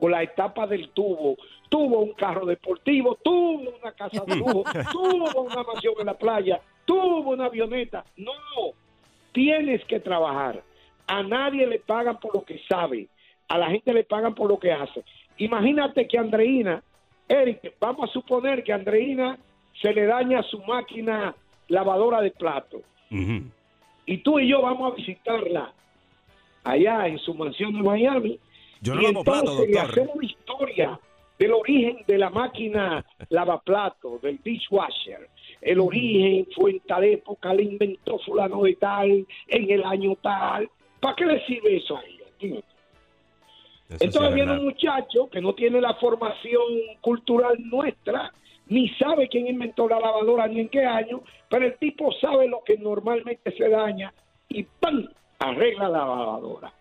o 0.00 0.08
la 0.08 0.22
etapa 0.22 0.68
del 0.68 0.90
tubo. 0.90 1.36
Tuvo 1.68 1.98
un 1.98 2.12
carro 2.12 2.46
deportivo, 2.46 3.16
tuvo 3.16 3.74
una 3.82 3.90
casa 3.90 4.22
de 4.24 4.36
lujo, 4.36 4.62
tuvo 4.92 5.42
una 5.42 5.64
mansión 5.64 5.94
en 5.98 6.06
la 6.06 6.16
playa, 6.16 6.60
tuvo 6.84 7.32
una 7.32 7.46
avioneta. 7.46 8.04
No, 8.16 8.32
tienes 9.32 9.84
que 9.86 9.98
trabajar. 9.98 10.62
A 11.08 11.24
nadie 11.24 11.66
le 11.66 11.80
pagan 11.80 12.20
por 12.20 12.32
lo 12.32 12.44
que 12.44 12.60
sabe, 12.68 13.08
a 13.48 13.58
la 13.58 13.70
gente 13.70 13.92
le 13.92 14.04
pagan 14.04 14.36
por 14.36 14.48
lo 14.48 14.60
que 14.60 14.70
hace. 14.70 15.02
Imagínate 15.38 16.06
que 16.06 16.16
Andreina, 16.16 16.80
Eric, 17.28 17.74
vamos 17.80 18.08
a 18.08 18.12
suponer 18.12 18.62
que 18.62 18.72
Andreina 18.72 19.36
se 19.82 19.92
le 19.92 20.06
daña 20.06 20.44
su 20.44 20.62
máquina 20.62 21.34
lavadora 21.68 22.20
de 22.20 22.30
plato. 22.30 22.82
Y 23.10 24.18
tú 24.18 24.38
y 24.38 24.48
yo 24.48 24.62
vamos 24.62 24.92
a 24.92 24.96
visitarla 24.96 25.72
allá 26.64 27.06
en 27.06 27.18
su 27.18 27.34
mansión 27.34 27.72
de 27.74 27.82
Miami. 27.82 28.38
Yo 28.80 28.94
no 28.94 29.00
y 29.00 29.04
lavo 29.04 29.24
plato, 29.24 29.40
entonces 29.40 29.70
le 29.70 29.80
hacemos 29.80 30.14
una 30.14 30.26
historia 30.26 31.00
del 31.38 31.52
origen 31.52 31.98
de 32.06 32.18
la 32.18 32.30
máquina 32.30 33.04
lavaplato, 33.28 34.18
del 34.20 34.40
dishwasher. 34.42 35.28
El 35.60 35.80
origen 35.80 36.46
fue 36.54 36.72
en 36.72 36.80
tal 36.80 37.04
época, 37.04 37.54
le 37.54 37.62
inventó 37.62 38.18
fulano 38.18 38.62
de 38.62 38.74
tal, 38.74 39.26
en 39.46 39.70
el 39.70 39.84
año 39.84 40.16
tal. 40.16 40.68
¿Para 41.00 41.14
qué 41.16 41.26
le 41.26 41.46
sirve 41.46 41.76
eso 41.76 41.96
a 41.96 42.02
ella? 42.02 42.24
Eso 42.40 42.62
sí 43.88 44.04
Entonces 44.04 44.30
es 44.30 44.34
viene 44.34 44.52
un 44.52 44.64
muchacho 44.64 45.28
que 45.30 45.40
no 45.40 45.54
tiene 45.54 45.80
la 45.80 45.94
formación 45.94 46.62
cultural 47.00 47.56
nuestra, 47.58 48.32
ni 48.68 48.88
sabe 48.90 49.28
quién 49.28 49.46
inventó 49.46 49.88
la 49.88 50.00
lavadora 50.00 50.46
ni 50.46 50.60
en 50.60 50.68
qué 50.68 50.84
año, 50.84 51.22
pero 51.48 51.66
el 51.66 51.76
tipo 51.78 52.12
sabe 52.12 52.48
lo 52.48 52.62
que 52.64 52.76
normalmente 52.76 53.50
se 53.56 53.68
daña 53.68 54.12
y 54.48 54.62
¡pam! 54.62 55.08
arregla 55.38 55.88
la 55.88 55.98
lavadora. 55.98 56.72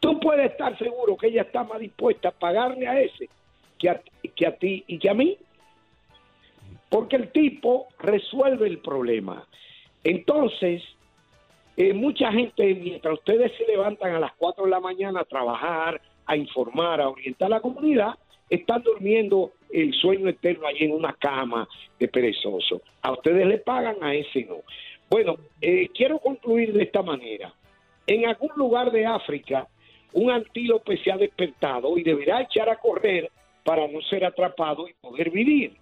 Tú 0.00 0.20
puedes 0.20 0.50
estar 0.52 0.76
seguro 0.78 1.16
que 1.16 1.28
ella 1.28 1.42
está 1.42 1.64
más 1.64 1.80
dispuesta 1.80 2.28
a 2.28 2.32
pagarle 2.32 2.86
a 2.86 3.00
ese 3.00 3.28
que 3.78 3.90
a, 3.90 4.00
que 4.34 4.46
a 4.46 4.56
ti 4.56 4.84
y 4.86 4.98
que 4.98 5.10
a 5.10 5.14
mí, 5.14 5.36
porque 6.88 7.16
el 7.16 7.32
tipo 7.32 7.88
resuelve 7.98 8.68
el 8.68 8.78
problema. 8.78 9.46
Entonces, 10.04 10.82
eh, 11.76 11.92
mucha 11.92 12.30
gente, 12.32 12.74
mientras 12.74 13.14
ustedes 13.14 13.52
se 13.56 13.66
levantan 13.66 14.14
a 14.14 14.20
las 14.20 14.32
4 14.34 14.64
de 14.64 14.70
la 14.70 14.80
mañana 14.80 15.20
a 15.20 15.24
trabajar, 15.24 16.00
a 16.26 16.36
informar, 16.36 17.00
a 17.00 17.08
orientar 17.08 17.46
a 17.46 17.56
la 17.56 17.60
comunidad, 17.60 18.14
están 18.48 18.82
durmiendo 18.82 19.52
el 19.70 19.92
sueño 19.94 20.28
eterno 20.28 20.66
allí 20.66 20.84
en 20.84 20.92
una 20.92 21.12
cama 21.14 21.68
de 21.98 22.08
perezoso. 22.08 22.82
A 23.02 23.12
ustedes 23.12 23.46
le 23.46 23.58
pagan, 23.58 23.96
a 24.02 24.14
ese 24.14 24.44
no. 24.44 24.62
Bueno, 25.08 25.36
eh, 25.60 25.88
quiero 25.94 26.18
concluir 26.18 26.72
de 26.72 26.84
esta 26.84 27.02
manera. 27.02 27.52
En 28.06 28.26
algún 28.26 28.50
lugar 28.56 28.90
de 28.90 29.06
África, 29.06 29.66
un 30.12 30.30
antílope 30.30 30.96
se 30.98 31.12
ha 31.12 31.16
despertado 31.16 31.96
y 31.98 32.02
deberá 32.02 32.42
echar 32.42 32.68
a 32.68 32.76
correr 32.76 33.30
para 33.64 33.86
no 33.88 34.00
ser 34.02 34.24
atrapado 34.24 34.88
y 34.88 34.94
poder 34.94 35.30
vivir. 35.30 35.76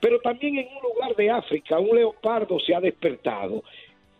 Pero 0.00 0.20
también 0.20 0.58
en 0.58 0.68
un 0.68 0.82
lugar 0.82 1.16
de 1.16 1.30
África, 1.30 1.78
un 1.78 1.96
leopardo 1.96 2.60
se 2.60 2.74
ha 2.74 2.80
despertado. 2.80 3.62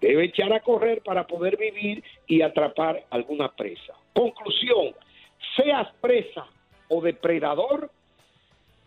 Debe 0.00 0.24
echar 0.24 0.52
a 0.52 0.60
correr 0.60 1.02
para 1.02 1.26
poder 1.26 1.56
vivir 1.56 2.02
y 2.26 2.42
atrapar 2.42 3.04
alguna 3.10 3.48
presa. 3.52 3.94
Conclusión, 4.12 4.94
seas 5.56 5.88
presa 6.00 6.46
o 6.88 7.00
depredador, 7.00 7.90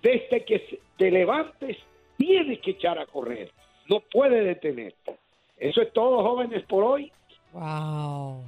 desde 0.02 0.45
que 0.45 0.80
te 0.98 1.12
levantes 1.12 1.78
tienes 2.18 2.60
que 2.62 2.72
echar 2.72 2.98
a 3.00 3.06
correr. 3.06 3.52
No 3.89 4.02
puedes 4.12 4.43
detenerte. 4.45 5.18
Eso 5.58 5.82
es 5.82 5.91
todo, 5.93 6.22
jóvenes, 6.24 6.64
por 6.68 6.84
hoy. 6.84 7.12
Wow. 7.54 8.43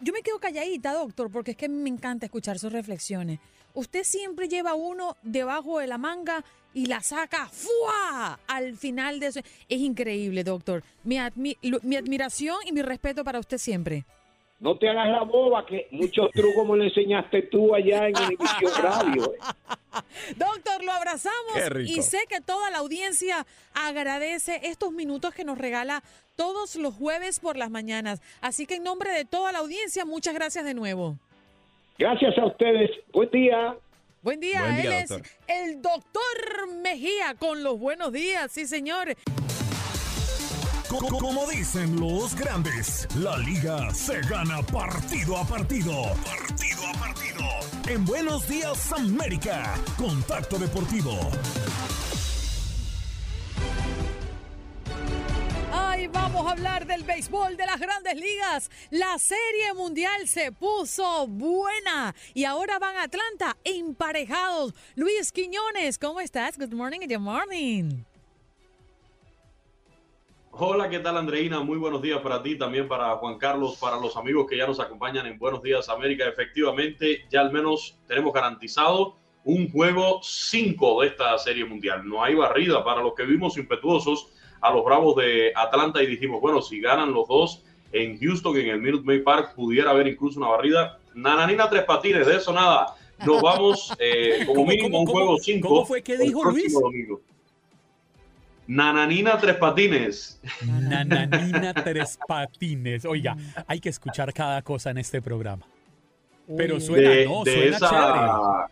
Yo 0.00 0.12
me 0.12 0.22
quedo 0.22 0.38
calladita, 0.38 0.92
doctor, 0.92 1.30
porque 1.30 1.52
es 1.52 1.56
que 1.56 1.68
me 1.68 1.88
encanta 1.88 2.26
escuchar 2.26 2.58
sus 2.58 2.72
reflexiones. 2.72 3.38
Usted 3.74 4.02
siempre 4.04 4.48
lleva 4.48 4.74
uno 4.74 5.16
debajo 5.22 5.78
de 5.78 5.86
la 5.86 5.98
manga 5.98 6.44
y 6.74 6.86
la 6.86 7.00
saca 7.00 7.48
¡fua! 7.48 8.38
al 8.46 8.76
final 8.76 9.20
de 9.20 9.26
eso. 9.28 9.40
Es 9.68 9.78
increíble, 9.80 10.42
doctor. 10.44 10.82
Mi, 11.04 11.16
admi- 11.16 11.56
mi 11.82 11.96
admiración 11.96 12.56
y 12.66 12.72
mi 12.72 12.82
respeto 12.82 13.24
para 13.24 13.38
usted 13.38 13.58
siempre. 13.58 14.04
No 14.60 14.76
te 14.76 14.88
hagas 14.88 15.08
la 15.08 15.22
boba, 15.22 15.64
que 15.64 15.86
muchos 15.92 16.30
trucos 16.32 16.66
me 16.68 16.76
lo 16.76 16.82
enseñaste 16.84 17.42
tú 17.42 17.74
allá 17.76 18.08
en 18.08 18.16
Univisión 18.18 18.72
Radio. 18.82 19.32
eh. 19.32 19.38
Doctor, 20.36 20.82
lo 20.84 20.90
abrazamos 20.92 21.52
Qué 21.54 21.68
rico. 21.68 21.92
y 22.00 22.02
sé 22.02 22.18
que 22.28 22.40
toda 22.40 22.68
la 22.70 22.78
audiencia 22.78 23.46
agradece 23.72 24.60
estos 24.64 24.90
minutos 24.92 25.32
que 25.32 25.44
nos 25.44 25.58
regala 25.58 26.02
todos 26.34 26.74
los 26.76 26.92
jueves 26.94 27.38
por 27.38 27.56
las 27.56 27.70
mañanas. 27.70 28.20
Así 28.40 28.66
que 28.66 28.76
en 28.76 28.82
nombre 28.84 29.12
de 29.12 29.24
toda 29.24 29.52
la 29.52 29.58
audiencia, 29.58 30.04
muchas 30.04 30.34
gracias 30.34 30.64
de 30.64 30.74
nuevo. 30.74 31.16
Gracias 31.96 32.36
a 32.38 32.46
ustedes. 32.46 32.90
Buen 33.12 33.30
día. 33.30 33.76
Buen 34.22 34.40
día, 34.40 34.60
Buen 34.60 34.82
día, 34.82 35.00
él 35.00 35.06
doctor. 35.08 35.26
es 35.46 35.62
el 35.68 35.82
doctor 35.82 36.68
Mejía 36.82 37.34
con 37.38 37.62
los 37.62 37.78
buenos 37.78 38.12
días, 38.12 38.50
sí 38.50 38.66
señor. 38.66 39.14
Co- 40.88 40.98
co- 40.98 41.18
Como 41.18 41.46
dicen 41.46 42.00
los 42.00 42.34
grandes, 42.34 43.06
la 43.16 43.36
liga 43.38 43.92
se 43.92 44.20
gana 44.22 44.62
partido 44.62 45.36
a 45.36 45.44
partido. 45.44 45.92
Partido 46.24 46.80
a 46.86 46.92
partido. 46.98 47.44
En 47.88 48.04
Buenos 48.06 48.48
Días 48.48 48.90
América, 48.92 49.74
Contacto 49.98 50.58
Deportivo. 50.58 51.18
Ay, 55.72 56.06
vamos 56.06 56.46
a 56.46 56.52
hablar 56.52 56.86
del 56.86 57.02
béisbol 57.04 57.56
de 57.58 57.66
las 57.66 57.78
grandes 57.78 58.14
ligas. 58.16 58.70
La 58.90 59.18
serie 59.18 59.74
mundial 59.74 60.26
se 60.26 60.52
puso 60.52 61.26
buena 61.26 62.14
y 62.32 62.44
ahora 62.44 62.78
van 62.78 62.96
a 62.96 63.02
Atlanta 63.04 63.56
emparejados. 63.64 64.72
Luis 64.94 65.32
Quiñones, 65.32 65.98
¿cómo 65.98 66.20
estás? 66.20 66.56
Good 66.56 66.72
morning, 66.72 67.00
good 67.00 67.18
morning. 67.18 68.04
Hola, 70.52 70.88
¿qué 70.88 70.98
tal 70.98 71.16
Andreina? 71.16 71.60
Muy 71.60 71.78
buenos 71.78 72.02
días 72.02 72.20
para 72.20 72.42
ti, 72.42 72.56
también 72.58 72.88
para 72.88 73.16
Juan 73.16 73.38
Carlos, 73.38 73.76
para 73.80 73.98
los 74.00 74.16
amigos 74.16 74.46
que 74.48 74.56
ya 74.56 74.66
nos 74.66 74.80
acompañan 74.80 75.26
en 75.26 75.38
Buenos 75.38 75.62
Días 75.62 75.88
América. 75.88 76.26
Efectivamente, 76.26 77.26
ya 77.30 77.40
al 77.42 77.52
menos 77.52 77.96
tenemos 78.08 78.32
garantizado 78.32 79.16
un 79.44 79.70
juego 79.70 80.20
5 80.22 81.02
de 81.02 81.06
esta 81.08 81.38
serie 81.38 81.64
mundial. 81.64 82.02
No 82.08 82.24
hay 82.24 82.34
barrida 82.34 82.82
para 82.84 83.02
los 83.02 83.14
que 83.14 83.24
vimos 83.24 83.56
impetuosos 83.56 84.30
a 84.60 84.72
los 84.72 84.84
Bravos 84.84 85.16
de 85.16 85.52
Atlanta 85.54 86.02
y 86.02 86.06
dijimos, 86.06 86.40
bueno, 86.40 86.60
si 86.60 86.80
ganan 86.80 87.12
los 87.12 87.28
dos 87.28 87.64
en 87.92 88.18
Houston, 88.18 88.56
en 88.56 88.68
el 88.68 88.80
Minute 88.80 89.04
Maid 89.04 89.22
Park, 89.22 89.54
pudiera 89.54 89.90
haber 89.92 90.08
incluso 90.08 90.40
una 90.40 90.48
barrida. 90.48 90.98
Nananina 91.14 91.68
tres 91.70 91.84
patines, 91.84 92.26
de 92.26 92.36
eso 92.36 92.52
nada. 92.52 92.94
Nos 93.24 93.40
vamos 93.42 93.92
eh, 93.98 94.40
como 94.44 94.60
¿Cómo- 94.62 94.68
mínimo 94.70 94.98
a 94.98 95.00
un 95.02 95.06
juego 95.06 95.26
cómo- 95.28 95.38
5. 95.38 95.68
cómo 95.68 95.86
fue 95.86 96.02
que 96.02 96.16
dijo 96.18 96.44
Luis? 96.50 96.74
Nananina 98.68 99.38
tres 99.38 99.56
patines. 99.56 100.40
Nananina 100.62 101.72
Tres 101.72 102.18
Patines. 102.28 103.06
Oiga, 103.06 103.34
hay 103.66 103.80
que 103.80 103.88
escuchar 103.88 104.32
cada 104.34 104.60
cosa 104.60 104.90
en 104.90 104.98
este 104.98 105.22
programa. 105.22 105.66
Pero 106.54 106.78
suena, 106.78 107.10
de, 107.10 107.24
no, 107.24 107.44
de 107.44 107.52
suena 107.52 107.78
chévere. 107.78 108.24
esa, 108.26 108.68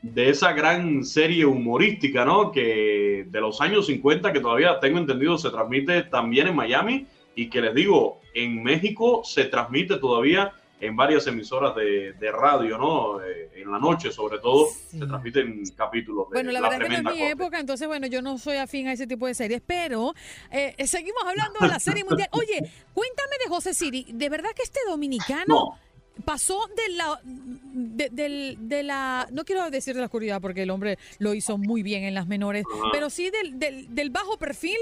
de 0.00 0.28
esa 0.30 0.52
gran 0.52 1.04
serie 1.04 1.44
humorística, 1.44 2.24
¿no? 2.24 2.50
Que 2.50 3.26
de 3.28 3.40
los 3.42 3.60
años 3.60 3.86
50, 3.86 4.32
que 4.32 4.40
todavía 4.40 4.80
tengo 4.80 4.98
entendido 4.98 5.36
se 5.36 5.50
transmite 5.50 6.04
también 6.04 6.48
en 6.48 6.56
Miami 6.56 7.06
y 7.34 7.50
que 7.50 7.60
les 7.60 7.74
digo, 7.74 8.22
en 8.34 8.62
México 8.62 9.20
se 9.22 9.44
transmite 9.44 9.98
todavía 9.98 10.50
en 10.86 10.96
varias 10.96 11.26
emisoras 11.26 11.74
de, 11.76 12.12
de 12.14 12.32
radio, 12.32 12.76
¿no? 12.78 13.22
Eh, 13.22 13.50
en 13.56 13.70
la 13.70 13.78
noche, 13.78 14.10
sobre 14.12 14.38
todo, 14.38 14.66
Sí. 14.90 14.98
se 14.98 15.06
transmiten 15.06 15.62
capítulos 15.76 16.28
de 16.30 16.34
Bueno, 16.34 16.50
la 16.52 16.60
La 16.60 16.68
verdad 16.68 16.82
es 16.90 16.96
que 16.96 17.02
no 17.02 17.10
es 17.10 17.14
mi 17.16 17.20
Corte. 17.20 17.30
época, 17.32 17.60
entonces, 17.60 17.86
bueno, 17.88 18.06
yo 18.06 18.20
no 18.22 18.38
soy 18.38 18.56
afín 18.56 18.88
a 18.88 18.92
ese 18.92 19.06
tipo 19.06 19.26
de 19.26 19.34
series, 19.34 19.62
pero 19.66 20.14
eh, 20.50 20.74
seguimos 20.86 21.22
hablando 21.24 21.58
de 21.60 21.68
la 21.68 21.78
serie 21.80 22.04
mundial. 22.08 22.28
Oye, 22.32 22.70
cuéntame 22.92 23.36
de 23.42 23.48
José 23.48 23.74
Siri. 23.74 24.06
¿De 24.12 24.28
verdad 24.28 24.50
que 24.54 24.62
este 24.62 24.80
dominicano 24.88 25.44
No, 25.48 25.78
pasó 26.24 26.60
de 26.76 26.94
la, 26.94 27.20
de, 27.24 28.08
del- 28.10 28.56
de 28.60 28.82
la, 28.82 29.26
no 29.32 29.44
quiero 29.44 29.68
decir 29.70 29.94
de 29.94 30.00
la 30.00 30.06
oscuridad 30.06 30.40
porque 30.40 30.62
el 30.62 30.70
hombre 30.70 30.98
lo 31.18 31.34
hizo 31.34 31.58
muy 31.58 31.82
bien 31.82 32.04
en 32.04 32.14
las 32.14 32.26
menores, 32.26 32.64
Ajá. 32.72 32.88
pero 32.92 33.10
sí 33.10 33.30
del, 33.30 33.58
del, 33.58 33.94
del 33.94 34.10
bajo 34.10 34.36
perfil 34.38 34.78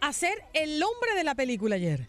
a 0.00 0.12
ser 0.12 0.34
el 0.54 0.82
hombre 0.82 1.14
de 1.14 1.24
la 1.24 1.34
película 1.34 1.76
ayer. 1.76 2.06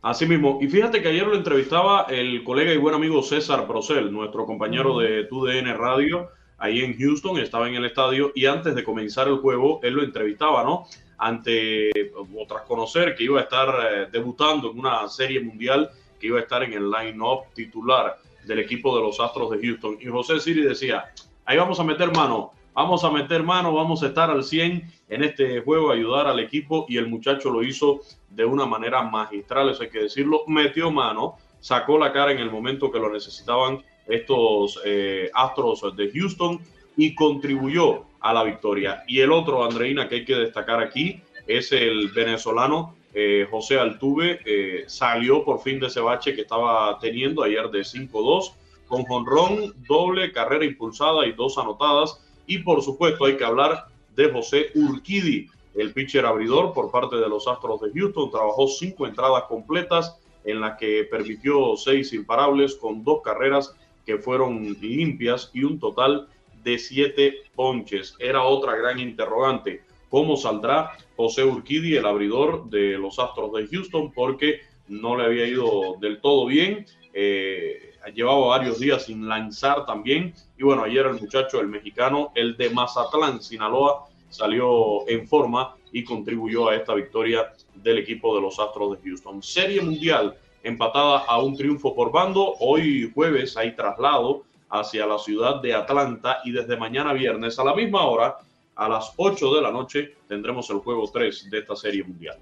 Así 0.00 0.26
mismo. 0.26 0.58
Y 0.60 0.68
fíjate 0.68 1.02
que 1.02 1.08
ayer 1.08 1.26
lo 1.26 1.34
entrevistaba 1.34 2.06
el 2.08 2.44
colega 2.44 2.72
y 2.72 2.76
buen 2.76 2.94
amigo 2.94 3.22
César 3.22 3.66
Procel, 3.66 4.12
nuestro 4.12 4.46
compañero 4.46 4.98
de 4.98 5.24
TUDN 5.24 5.76
Radio, 5.76 6.30
ahí 6.56 6.82
en 6.82 6.96
Houston, 6.96 7.38
estaba 7.38 7.68
en 7.68 7.74
el 7.74 7.84
estadio 7.84 8.30
y 8.34 8.46
antes 8.46 8.76
de 8.76 8.84
comenzar 8.84 9.26
el 9.26 9.38
juego, 9.38 9.80
él 9.82 9.94
lo 9.94 10.04
entrevistaba, 10.04 10.62
¿no? 10.62 10.86
Ante, 11.18 11.90
o 12.14 12.46
tras 12.46 12.62
conocer 12.62 13.16
que 13.16 13.24
iba 13.24 13.40
a 13.40 13.42
estar 13.42 13.68
eh, 13.68 14.06
debutando 14.12 14.70
en 14.70 14.78
una 14.78 15.08
serie 15.08 15.40
mundial, 15.40 15.90
que 16.20 16.28
iba 16.28 16.38
a 16.38 16.42
estar 16.42 16.62
en 16.62 16.74
el 16.74 16.88
line-up 16.88 17.52
titular 17.54 18.18
del 18.44 18.60
equipo 18.60 18.96
de 18.96 19.02
los 19.02 19.18
Astros 19.18 19.50
de 19.50 19.58
Houston. 19.66 19.98
Y 20.00 20.06
José 20.06 20.38
Siri 20.38 20.62
decía, 20.62 21.06
ahí 21.44 21.56
vamos 21.56 21.80
a 21.80 21.84
meter 21.84 22.14
mano, 22.14 22.52
vamos 22.78 23.02
a 23.02 23.10
meter 23.10 23.42
mano, 23.42 23.74
vamos 23.74 24.04
a 24.04 24.06
estar 24.06 24.30
al 24.30 24.44
100 24.44 24.88
en 25.08 25.24
este 25.24 25.60
juego, 25.62 25.90
ayudar 25.90 26.28
al 26.28 26.38
equipo 26.38 26.86
y 26.88 26.96
el 26.96 27.08
muchacho 27.08 27.50
lo 27.50 27.64
hizo 27.64 28.02
de 28.30 28.44
una 28.44 28.66
manera 28.66 29.02
magistral, 29.02 29.70
eso 29.70 29.82
hay 29.82 29.90
que 29.90 30.02
decirlo, 30.02 30.44
metió 30.46 30.88
mano, 30.92 31.38
sacó 31.58 31.98
la 31.98 32.12
cara 32.12 32.30
en 32.30 32.38
el 32.38 32.52
momento 32.52 32.92
que 32.92 33.00
lo 33.00 33.12
necesitaban 33.12 33.82
estos 34.06 34.80
eh, 34.84 35.28
Astros 35.34 35.84
de 35.96 36.08
Houston 36.12 36.60
y 36.96 37.16
contribuyó 37.16 38.04
a 38.20 38.32
la 38.32 38.44
victoria. 38.44 39.02
Y 39.08 39.18
el 39.22 39.32
otro, 39.32 39.64
Andreina, 39.64 40.08
que 40.08 40.14
hay 40.14 40.24
que 40.24 40.36
destacar 40.36 40.80
aquí, 40.80 41.20
es 41.48 41.72
el 41.72 42.12
venezolano 42.14 42.94
eh, 43.12 43.48
José 43.50 43.80
Altuve, 43.80 44.38
eh, 44.44 44.84
salió 44.86 45.44
por 45.44 45.60
fin 45.62 45.80
de 45.80 45.88
ese 45.88 45.98
bache 45.98 46.32
que 46.32 46.42
estaba 46.42 46.96
teniendo 47.00 47.42
ayer 47.42 47.68
de 47.70 47.80
5-2, 47.80 48.52
con 48.86 49.02
jonrón, 49.02 49.74
doble, 49.88 50.30
carrera 50.30 50.64
impulsada 50.64 51.26
y 51.26 51.32
dos 51.32 51.58
anotadas. 51.58 52.24
Y 52.48 52.58
por 52.58 52.82
supuesto 52.82 53.26
hay 53.26 53.36
que 53.36 53.44
hablar 53.44 53.86
de 54.16 54.32
José 54.32 54.70
Urquidi, 54.74 55.48
el 55.76 55.92
pitcher 55.92 56.26
abridor 56.26 56.72
por 56.72 56.90
parte 56.90 57.16
de 57.16 57.28
los 57.28 57.46
Astros 57.46 57.80
de 57.82 57.92
Houston. 57.92 58.30
Trabajó 58.30 58.66
cinco 58.66 59.06
entradas 59.06 59.44
completas 59.44 60.18
en 60.44 60.60
las 60.60 60.78
que 60.78 61.06
permitió 61.08 61.76
seis 61.76 62.12
imparables 62.12 62.74
con 62.74 63.04
dos 63.04 63.20
carreras 63.22 63.76
que 64.06 64.16
fueron 64.16 64.76
limpias 64.80 65.50
y 65.52 65.62
un 65.62 65.78
total 65.78 66.26
de 66.64 66.78
siete 66.78 67.34
ponches. 67.54 68.16
Era 68.18 68.42
otra 68.42 68.74
gran 68.76 68.98
interrogante. 68.98 69.82
¿Cómo 70.08 70.38
saldrá 70.38 70.92
José 71.16 71.44
Urquidi, 71.44 71.96
el 71.96 72.06
abridor 72.06 72.70
de 72.70 72.96
los 72.96 73.18
Astros 73.18 73.52
de 73.52 73.66
Houston? 73.66 74.10
Porque 74.12 74.62
no 74.88 75.16
le 75.16 75.24
había 75.24 75.46
ido 75.46 75.96
del 76.00 76.22
todo 76.22 76.46
bien. 76.46 76.86
Eh, 77.12 77.94
llevaba 78.14 78.46
varios 78.46 78.78
días 78.78 79.04
sin 79.04 79.28
lanzar 79.28 79.86
también. 79.86 80.34
Y 80.56 80.62
bueno, 80.62 80.84
ayer 80.84 81.06
el 81.06 81.20
muchacho, 81.20 81.60
el 81.60 81.68
mexicano, 81.68 82.32
el 82.34 82.56
de 82.56 82.70
Mazatlán, 82.70 83.42
Sinaloa, 83.42 84.06
salió 84.28 85.08
en 85.08 85.26
forma 85.26 85.76
y 85.92 86.04
contribuyó 86.04 86.68
a 86.68 86.76
esta 86.76 86.94
victoria 86.94 87.52
del 87.74 87.98
equipo 87.98 88.34
de 88.34 88.42
los 88.42 88.58
Astros 88.58 88.92
de 88.92 89.08
Houston. 89.08 89.42
Serie 89.42 89.80
Mundial 89.80 90.36
empatada 90.62 91.18
a 91.20 91.42
un 91.42 91.56
triunfo 91.56 91.94
por 91.94 92.12
bando. 92.12 92.54
Hoy 92.60 93.10
jueves 93.14 93.56
hay 93.56 93.74
traslado 93.74 94.44
hacia 94.70 95.06
la 95.06 95.18
ciudad 95.18 95.62
de 95.62 95.74
Atlanta 95.74 96.40
y 96.44 96.52
desde 96.52 96.76
mañana 96.76 97.12
viernes 97.12 97.58
a 97.58 97.64
la 97.64 97.74
misma 97.74 98.06
hora, 98.06 98.36
a 98.76 98.88
las 98.88 99.12
8 99.16 99.54
de 99.54 99.62
la 99.62 99.72
noche, 99.72 100.14
tendremos 100.28 100.68
el 100.70 100.78
juego 100.78 101.08
3 101.10 101.50
de 101.50 101.58
esta 101.58 101.74
Serie 101.74 102.04
Mundial. 102.04 102.38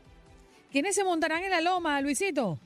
¿Quiénes 0.71 0.95
se 0.95 1.05
montarán 1.05 1.45
en 1.45 1.51
la 1.51 1.61
loma, 1.61 2.01
Luisito? 2.01 2.59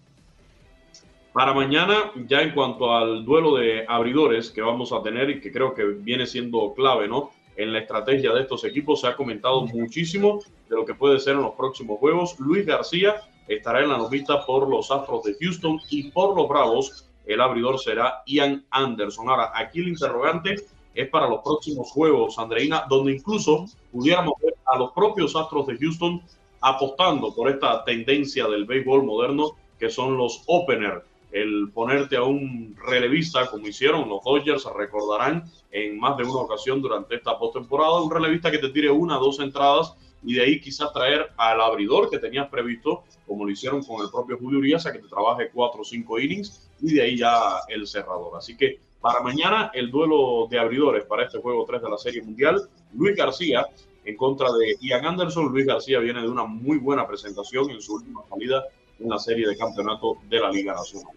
Para 1.33 1.55
mañana, 1.55 2.11
ya 2.27 2.43
en 2.43 2.53
cuanto 2.53 2.93
al 2.93 3.25
duelo 3.25 3.55
de 3.55 3.85
abridores 3.87 4.51
que 4.51 4.63
vamos 4.63 4.93
a 4.93 5.01
tener 5.01 5.31
y 5.31 5.41
que 5.41 5.53
creo 5.53 5.75
que 5.75 5.85
viene 5.85 6.27
siendo 6.27 6.75
clave, 6.75 7.07
¿no? 7.07 7.31
En 7.57 7.73
la 7.73 7.79
estrategia 7.79 8.33
de 8.33 8.43
estos 8.43 8.65
equipos 8.65 9.01
se 9.01 9.07
ha 9.07 9.15
comentado 9.15 9.65
muchísimo 9.67 10.41
de 10.69 10.75
lo 10.75 10.85
que 10.85 10.95
puede 10.95 11.21
ser 11.21 11.35
en 11.35 11.43
los 11.43 11.55
próximos 11.55 12.01
juegos. 12.01 12.39
Luis 12.41 12.67
García 12.67 13.23
estará 13.47 13.81
en 13.81 13.91
la 13.91 13.99
novita 13.99 14.45
por 14.45 14.69
los 14.69 14.91
Astros 14.91 15.23
de 15.23 15.37
Houston 15.41 15.81
y 15.89 16.11
por 16.11 16.37
los 16.37 16.49
Bravos 16.49 17.07
el 17.27 17.41
abridor 17.41 17.79
será 17.79 18.23
Ian 18.27 18.65
Anderson. 18.71 19.29
Ahora, 19.29 19.53
aquí 19.55 19.79
el 19.79 19.89
interrogante 19.89 20.57
es 20.95 21.09
para 21.11 21.29
los 21.29 21.43
próximos 21.43 21.93
juegos, 21.93 22.41
Andreina, 22.41 22.87
donde 22.89 23.13
incluso 23.13 23.67
pudiéramos 23.93 24.35
ver 24.43 24.55
a 24.67 24.77
los 24.79 24.91
propios 24.91 25.37
Astros 25.37 25.69
de 25.69 25.79
Houston 25.79 26.21
apostando 26.61 27.33
por 27.33 27.49
esta 27.49 27.85
tendencia 27.85 28.49
del 28.49 28.65
béisbol 28.65 29.05
moderno 29.05 29.53
que 29.79 29.89
son 29.91 30.17
los 30.17 30.43
opener, 30.47 31.05
el 31.33 31.71
ponerte 31.73 32.17
a 32.17 32.23
un 32.23 32.77
relevista 32.87 33.47
como 33.51 33.67
hicieron 33.67 34.09
los 34.09 34.23
Dodgers, 34.25 34.67
recordarán 34.77 35.45
en 35.71 35.99
más 35.99 36.17
de 36.17 36.25
una 36.25 36.41
ocasión 36.41 36.83
durante 36.83 37.15
esta 37.15 37.39
postemporada, 37.39 38.03
un 38.03 38.11
relevista 38.11 38.51
que 38.51 38.59
te 38.59 38.71
tire 38.71 38.91
una, 38.91 39.17
dos 39.17 39.39
entradas 39.41 39.95
y 40.23 40.35
de 40.35 40.43
ahí 40.43 40.61
quizás 40.61 40.93
traer 40.93 41.31
al 41.37 41.61
abridor 41.61 42.11
que 42.11 42.19
tenías 42.19 42.49
previsto, 42.49 43.05
como 43.27 43.45
lo 43.45 43.51
hicieron 43.51 43.83
con 43.83 44.03
el 44.05 44.11
propio 44.11 44.39
Julio 44.39 44.59
Urias, 44.59 44.87
a 44.87 44.93
que 44.93 44.99
te 44.99 45.09
trabaje 45.09 45.51
cuatro 45.53 45.81
o 45.81 45.85
cinco 45.85 46.19
innings 46.19 46.69
y 46.81 46.95
de 46.95 47.03
ahí 47.03 47.17
ya 47.17 47.61
el 47.69 47.87
cerrador. 47.87 48.37
Así 48.37 48.57
que 48.57 48.81
para 49.01 49.23
mañana 49.23 49.71
el 49.73 49.91
duelo 49.91 50.47
de 50.51 50.59
abridores 50.59 51.05
para 51.05 51.25
este 51.25 51.39
juego 51.39 51.65
3 51.65 51.81
de 51.81 51.89
la 51.89 51.97
Serie 51.97 52.23
Mundial, 52.23 52.69
Luis 52.93 53.17
García 53.17 53.67
en 54.05 54.17
contra 54.17 54.53
de 54.53 54.77
Ian 54.81 55.07
Anderson. 55.07 55.51
Luis 55.51 55.67
García 55.67 56.01
viene 56.01 56.21
de 56.21 56.29
una 56.29 56.45
muy 56.45 56.79
buena 56.79 57.07
presentación 57.07 57.71
en 57.71 57.81
su 57.81 57.95
última 57.95 58.23
salida 58.29 58.65
en 58.99 59.09
la 59.09 59.19
serie 59.19 59.49
de 59.49 59.57
campeonato 59.57 60.19
de 60.29 60.41
la 60.41 60.51
Liga 60.51 60.75
Nacional. 60.75 61.17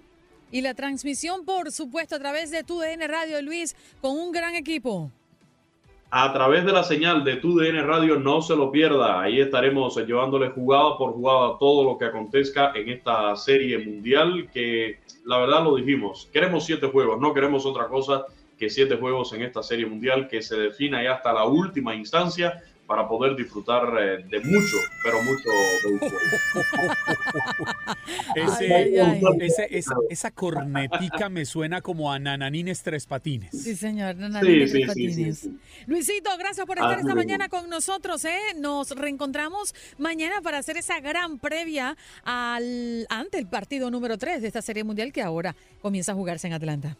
Y 0.53 0.61
la 0.61 0.75
transmisión, 0.75 1.45
por 1.45 1.71
supuesto, 1.71 2.15
a 2.15 2.19
través 2.19 2.51
de 2.51 2.63
tu 2.63 2.79
DN 2.79 3.07
Radio, 3.07 3.41
Luis, 3.41 3.75
con 4.01 4.11
un 4.11 4.31
gran 4.31 4.53
equipo. 4.53 5.09
a 6.11 6.31
través 6.31 6.63
de 6.63 6.71
la 6.71 6.83
señal 6.83 7.23
de 7.23 7.37
tu 7.37 7.57
DN 7.57 7.81
Radio. 7.81 8.19
No 8.19 8.39
se 8.43 8.55
lo 8.55 8.71
pierda. 8.71 9.19
Ahí 9.19 9.41
estaremos 9.41 9.97
llevándole 9.97 10.51
jugada 10.51 10.95
por 10.95 11.13
jugada 11.13 11.57
todo 11.59 11.83
lo 11.83 11.97
que 11.97 12.05
acontezca 12.05 12.71
en 12.75 12.89
esta 12.89 13.35
serie 13.35 13.79
mundial 13.79 14.47
que 14.53 14.99
la 15.25 15.39
verdad 15.39 15.63
lo 15.63 15.75
dijimos. 15.75 16.29
Queremos 16.31 16.67
siete 16.67 16.85
juegos, 16.85 17.19
no 17.19 17.33
queremos 17.33 17.65
otra 17.65 17.87
cosa 17.87 18.27
que 18.59 18.69
siete 18.69 18.97
juegos 18.97 19.33
en 19.33 19.41
esta 19.41 19.63
serie 19.63 19.87
mundial 19.87 20.27
que 20.27 20.43
se 20.43 20.55
defina 20.55 21.01
ya 21.03 21.13
hasta 21.13 21.33
la 21.33 21.45
última 21.45 21.95
instancia 21.95 22.61
para 22.93 23.07
poder 23.07 23.35
disfrutar 23.35 23.85
eh, 23.99 24.23
de 24.29 24.39
mucho, 24.41 24.77
pero 25.03 25.19
mucho. 25.23 25.49
Ese- 28.35 28.73
Ay, 28.75 28.99
ay, 28.99 29.01
ay. 29.01 29.21
ese- 29.41 29.67
esa, 29.77 29.95
esa 30.11 30.29
cornetica 30.29 31.27
me 31.29 31.43
suena 31.45 31.81
como 31.81 32.11
a 32.11 32.19
Nananines 32.19 32.83
Tres 32.83 33.07
Patines. 33.07 33.49
Sí, 33.51 33.75
señor. 33.75 34.15
Nana 34.15 34.41
Sí, 34.41 34.45
Libre 34.47 34.67
sí, 34.67 34.81
sí, 34.81 34.85
Patines. 34.85 35.15
sí, 35.39 35.49
sí. 35.49 35.57
Luisito, 35.87 36.29
gracias 36.37 36.67
por 36.67 36.77
estar 36.77 36.97
Ah, 36.97 37.01
esta 37.01 37.15
mañana 37.15 37.49
con 37.49 37.67
nosotros. 37.67 38.23
¿eh? 38.25 38.37
Nos 38.59 38.91
reencontramos 38.91 39.73
mañana 39.97 40.41
para 40.43 40.59
hacer 40.59 40.77
esa 40.77 40.99
gran 40.99 41.39
previa 41.39 41.97
al, 42.23 43.07
ante 43.09 43.39
el 43.39 43.47
partido 43.47 43.89
número 43.89 44.19
3 44.19 44.39
de 44.43 44.47
esta 44.49 44.61
Serie 44.61 44.83
Mundial 44.83 45.11
que 45.11 45.23
ahora 45.23 45.55
comienza 45.81 46.11
a 46.11 46.15
jugarse 46.15 46.45
en 46.45 46.53
Atlanta. 46.53 46.95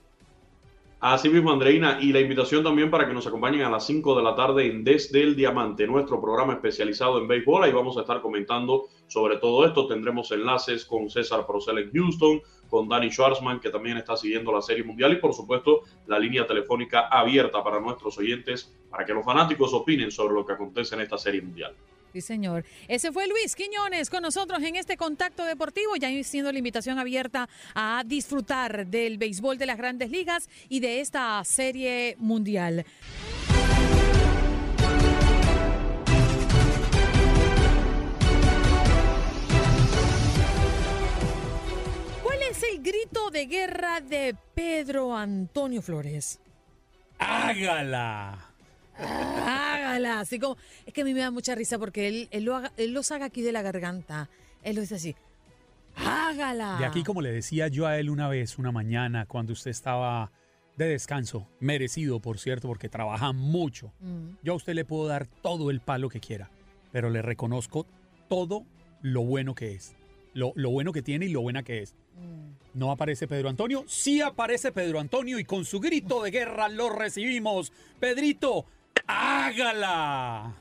Así 1.06 1.28
mismo, 1.28 1.52
Andreina, 1.52 1.98
y 2.00 2.14
la 2.14 2.22
invitación 2.22 2.64
también 2.64 2.90
para 2.90 3.06
que 3.06 3.14
nos 3.14 3.28
acompañen 3.28 3.64
a 3.64 3.70
las 3.70 3.86
5 3.88 4.16
de 4.16 4.24
la 4.24 4.36
tarde 4.36 4.68
en 4.68 4.86
Desde 4.86 5.22
el 5.22 5.36
Diamante, 5.36 5.86
nuestro 5.86 6.22
programa 6.22 6.54
especializado 6.54 7.18
en 7.18 7.28
béisbol. 7.28 7.62
Ahí 7.62 7.74
vamos 7.74 7.98
a 7.98 8.02
estar 8.02 8.22
comentando 8.22 8.86
sobre 9.08 9.36
todo 9.36 9.66
esto. 9.66 9.86
Tendremos 9.86 10.32
enlaces 10.32 10.86
con 10.86 11.10
César 11.10 11.46
Procel 11.46 11.80
en 11.80 11.92
Houston, 11.92 12.42
con 12.70 12.88
Danny 12.88 13.12
Schwarzman, 13.12 13.60
que 13.60 13.70
también 13.70 13.98
está 13.98 14.16
siguiendo 14.16 14.54
la 14.54 14.62
Serie 14.62 14.86
Mundial, 14.86 15.12
y 15.12 15.18
por 15.18 15.34
supuesto 15.34 15.82
la 16.08 16.18
línea 16.18 16.48
telefónica 16.48 17.10
abierta 17.10 17.62
para 17.62 17.82
nuestros 17.82 18.18
oyentes, 18.18 18.74
para 18.90 19.04
que 19.04 19.14
los 19.14 19.26
fanáticos 19.26 19.74
opinen 19.74 20.10
sobre 20.10 20.36
lo 20.36 20.46
que 20.46 20.54
acontece 20.54 20.96
en 20.96 21.02
esta 21.02 21.18
Serie 21.18 21.42
Mundial. 21.42 21.76
Sí, 22.14 22.22
señor. 22.22 22.64
Ese 22.88 23.12
fue 23.12 23.28
Luis 23.28 23.56
Quiñones 23.56 24.12
con 24.12 24.22
nosotros 24.22 24.62
en 24.62 24.76
este 24.76 24.98
contacto 24.98 25.46
deportivo, 25.46 25.96
ya 25.96 26.10
siendo 26.24 26.52
la 26.52 26.60
invitación 26.60 27.00
abierta 27.00 27.50
a 27.74 28.04
disfrutar 28.06 28.86
del 28.86 29.18
béisbol 29.18 29.58
de 29.58 29.66
las 29.66 29.78
grandes 29.80 30.12
ligas 30.12 30.48
y 30.70 30.80
de 30.80 31.02
esta 31.02 31.44
serie 31.44 32.16
mundial. 32.20 32.86
¿Cuál 42.22 42.44
es 42.52 42.62
el 42.62 42.84
grito 42.84 43.32
de 43.32 43.48
guerra 43.48 44.02
de 44.02 44.36
Pedro 44.54 45.18
Antonio 45.18 45.82
Flores? 45.82 46.40
¡Hágala! 47.18 48.53
Hágala, 48.98 50.20
así 50.20 50.40
como, 50.40 50.58
es 50.86 50.94
que 50.94 51.02
a 51.02 51.06
mí 51.06 51.14
me 51.14 51.22
da 51.22 51.32
mucha 51.32 51.56
risa 51.56 51.80
porque 51.80 52.08
él, 52.08 52.28
él 52.32 52.44
lo, 52.44 52.56
haga, 52.56 52.72
él 52.78 52.94
lo 52.94 53.04
saca 53.04 53.26
aquí 53.26 53.42
de 53.42 53.52
la 53.52 53.62
garganta, 53.62 54.30
él 54.64 54.76
lo 54.76 54.82
dice 54.82 54.96
así, 54.96 55.16
hágala. 55.96 56.78
De 56.80 56.86
aquí, 56.86 57.04
como 57.04 57.22
le 57.22 57.32
decía 57.32 57.68
yo 57.68 57.88
a 57.88 57.98
él 57.98 58.10
una 58.10 58.28
vez, 58.28 58.58
una 58.58 58.72
mañana, 58.72 59.26
cuando 59.26 59.54
usted 59.54 59.72
estaba 59.72 60.32
de 60.78 60.88
descanso, 60.88 61.48
merecido, 61.60 62.20
por 62.20 62.40
cierto, 62.40 62.68
porque 62.68 62.90
trabaja 62.90 63.32
mucho. 63.32 63.94
Mm. 64.00 64.38
Yo 64.44 64.54
a 64.54 64.56
usted 64.56 64.74
le 64.74 64.86
puedo 64.86 65.08
dar 65.08 65.28
todo 65.28 65.70
el 65.70 65.82
palo 65.82 66.10
que 66.10 66.20
quiera, 66.20 66.50
pero 66.92 67.10
le 67.10 67.22
reconozco 67.22 67.86
todo 68.28 68.66
lo 69.02 69.22
bueno 69.22 69.54
que 69.54 69.74
es. 69.74 69.96
lo, 70.34 70.52
lo 70.56 70.72
bueno 70.72 70.92
que 70.92 71.02
tiene 71.02 71.26
y 71.28 71.30
lo 71.30 71.42
buena 71.42 71.64
que 71.64 71.82
es. 71.84 71.96
No 72.74 72.92
aparece 72.92 73.28
Pedro 73.28 73.50
Antonio, 73.50 73.84
sí 73.88 74.22
aparece 74.22 74.72
Pedro 74.72 75.00
Antonio 75.00 75.38
y 75.38 75.46
con 75.46 75.64
su 75.64 75.80
grito 75.80 76.24
de 76.24 76.32
guerra 76.32 76.70
lo 76.70 76.90
recibimos. 76.90 77.72
Pedrito, 78.00 78.66
hágala. 79.08 80.54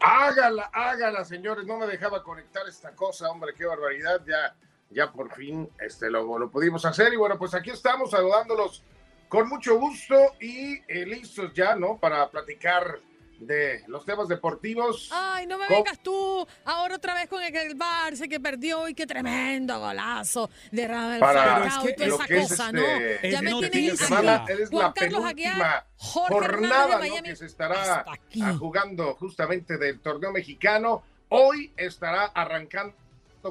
Hágala, 0.00 0.70
hágala, 0.72 1.24
señores. 1.24 1.66
No 1.66 1.78
me 1.78 1.86
dejaba 1.86 2.22
conectar 2.22 2.68
esta 2.68 2.94
cosa, 2.94 3.30
hombre, 3.30 3.54
qué 3.54 3.66
barbaridad. 3.66 4.22
Ya, 4.26 4.54
ya 4.90 5.10
por 5.12 5.32
fin 5.32 5.68
este, 5.78 6.10
lo, 6.10 6.38
lo 6.38 6.50
pudimos 6.50 6.84
hacer. 6.84 7.12
Y 7.12 7.16
bueno, 7.16 7.38
pues 7.38 7.54
aquí 7.54 7.70
estamos 7.70 8.10
saludándolos 8.10 8.82
con 9.28 9.48
mucho 9.48 9.78
gusto 9.78 10.14
y 10.40 10.76
eh, 10.86 11.06
listos 11.06 11.52
ya, 11.54 11.74
¿no? 11.74 11.98
Para 11.98 12.28
platicar 12.30 12.98
de 13.38 13.82
los 13.86 14.04
temas 14.04 14.28
deportivos. 14.28 15.10
Ay, 15.12 15.46
no 15.46 15.58
me 15.58 15.68
vengas 15.68 15.98
tú 16.02 16.46
ahora 16.64 16.96
otra 16.96 17.14
vez 17.14 17.28
con 17.28 17.42
el, 17.42 17.54
el 17.54 17.76
Barça 17.76 18.28
que 18.28 18.40
perdió 18.40 18.88
y 18.88 18.94
qué 18.94 19.06
tremendo 19.06 19.78
golazo 19.78 20.50
de 20.70 20.88
Radamel 20.88 21.20
Para 21.20 21.68
Falcao 21.68 21.88
y 21.88 21.94
toda 21.94 22.08
lo 22.08 22.14
esa 22.14 22.26
que 22.26 22.38
es 22.38 22.48
cosa, 22.48 22.66
este, 22.66 23.20
¿no? 23.22 23.30
Ya 23.30 23.42
me 23.42 23.66
aquí. 23.66 23.96
semana, 23.96 24.44
es 24.48 24.70
Juan 24.70 24.86
la 24.86 24.92
Carlos 24.92 25.24
Aguiar, 25.24 25.86
Jorge 25.96 26.44
Hernández 26.44 26.70
de 26.70 26.78
jornada 26.78 27.06
¿no? 27.06 27.22
Que 27.22 27.36
se 27.36 27.46
estará 27.46 28.04
ah, 28.06 28.54
jugando 28.58 29.14
justamente 29.14 29.78
del 29.78 30.00
torneo 30.00 30.32
mexicano. 30.32 31.02
Hoy 31.28 31.72
estará 31.76 32.26
arrancando 32.26 32.94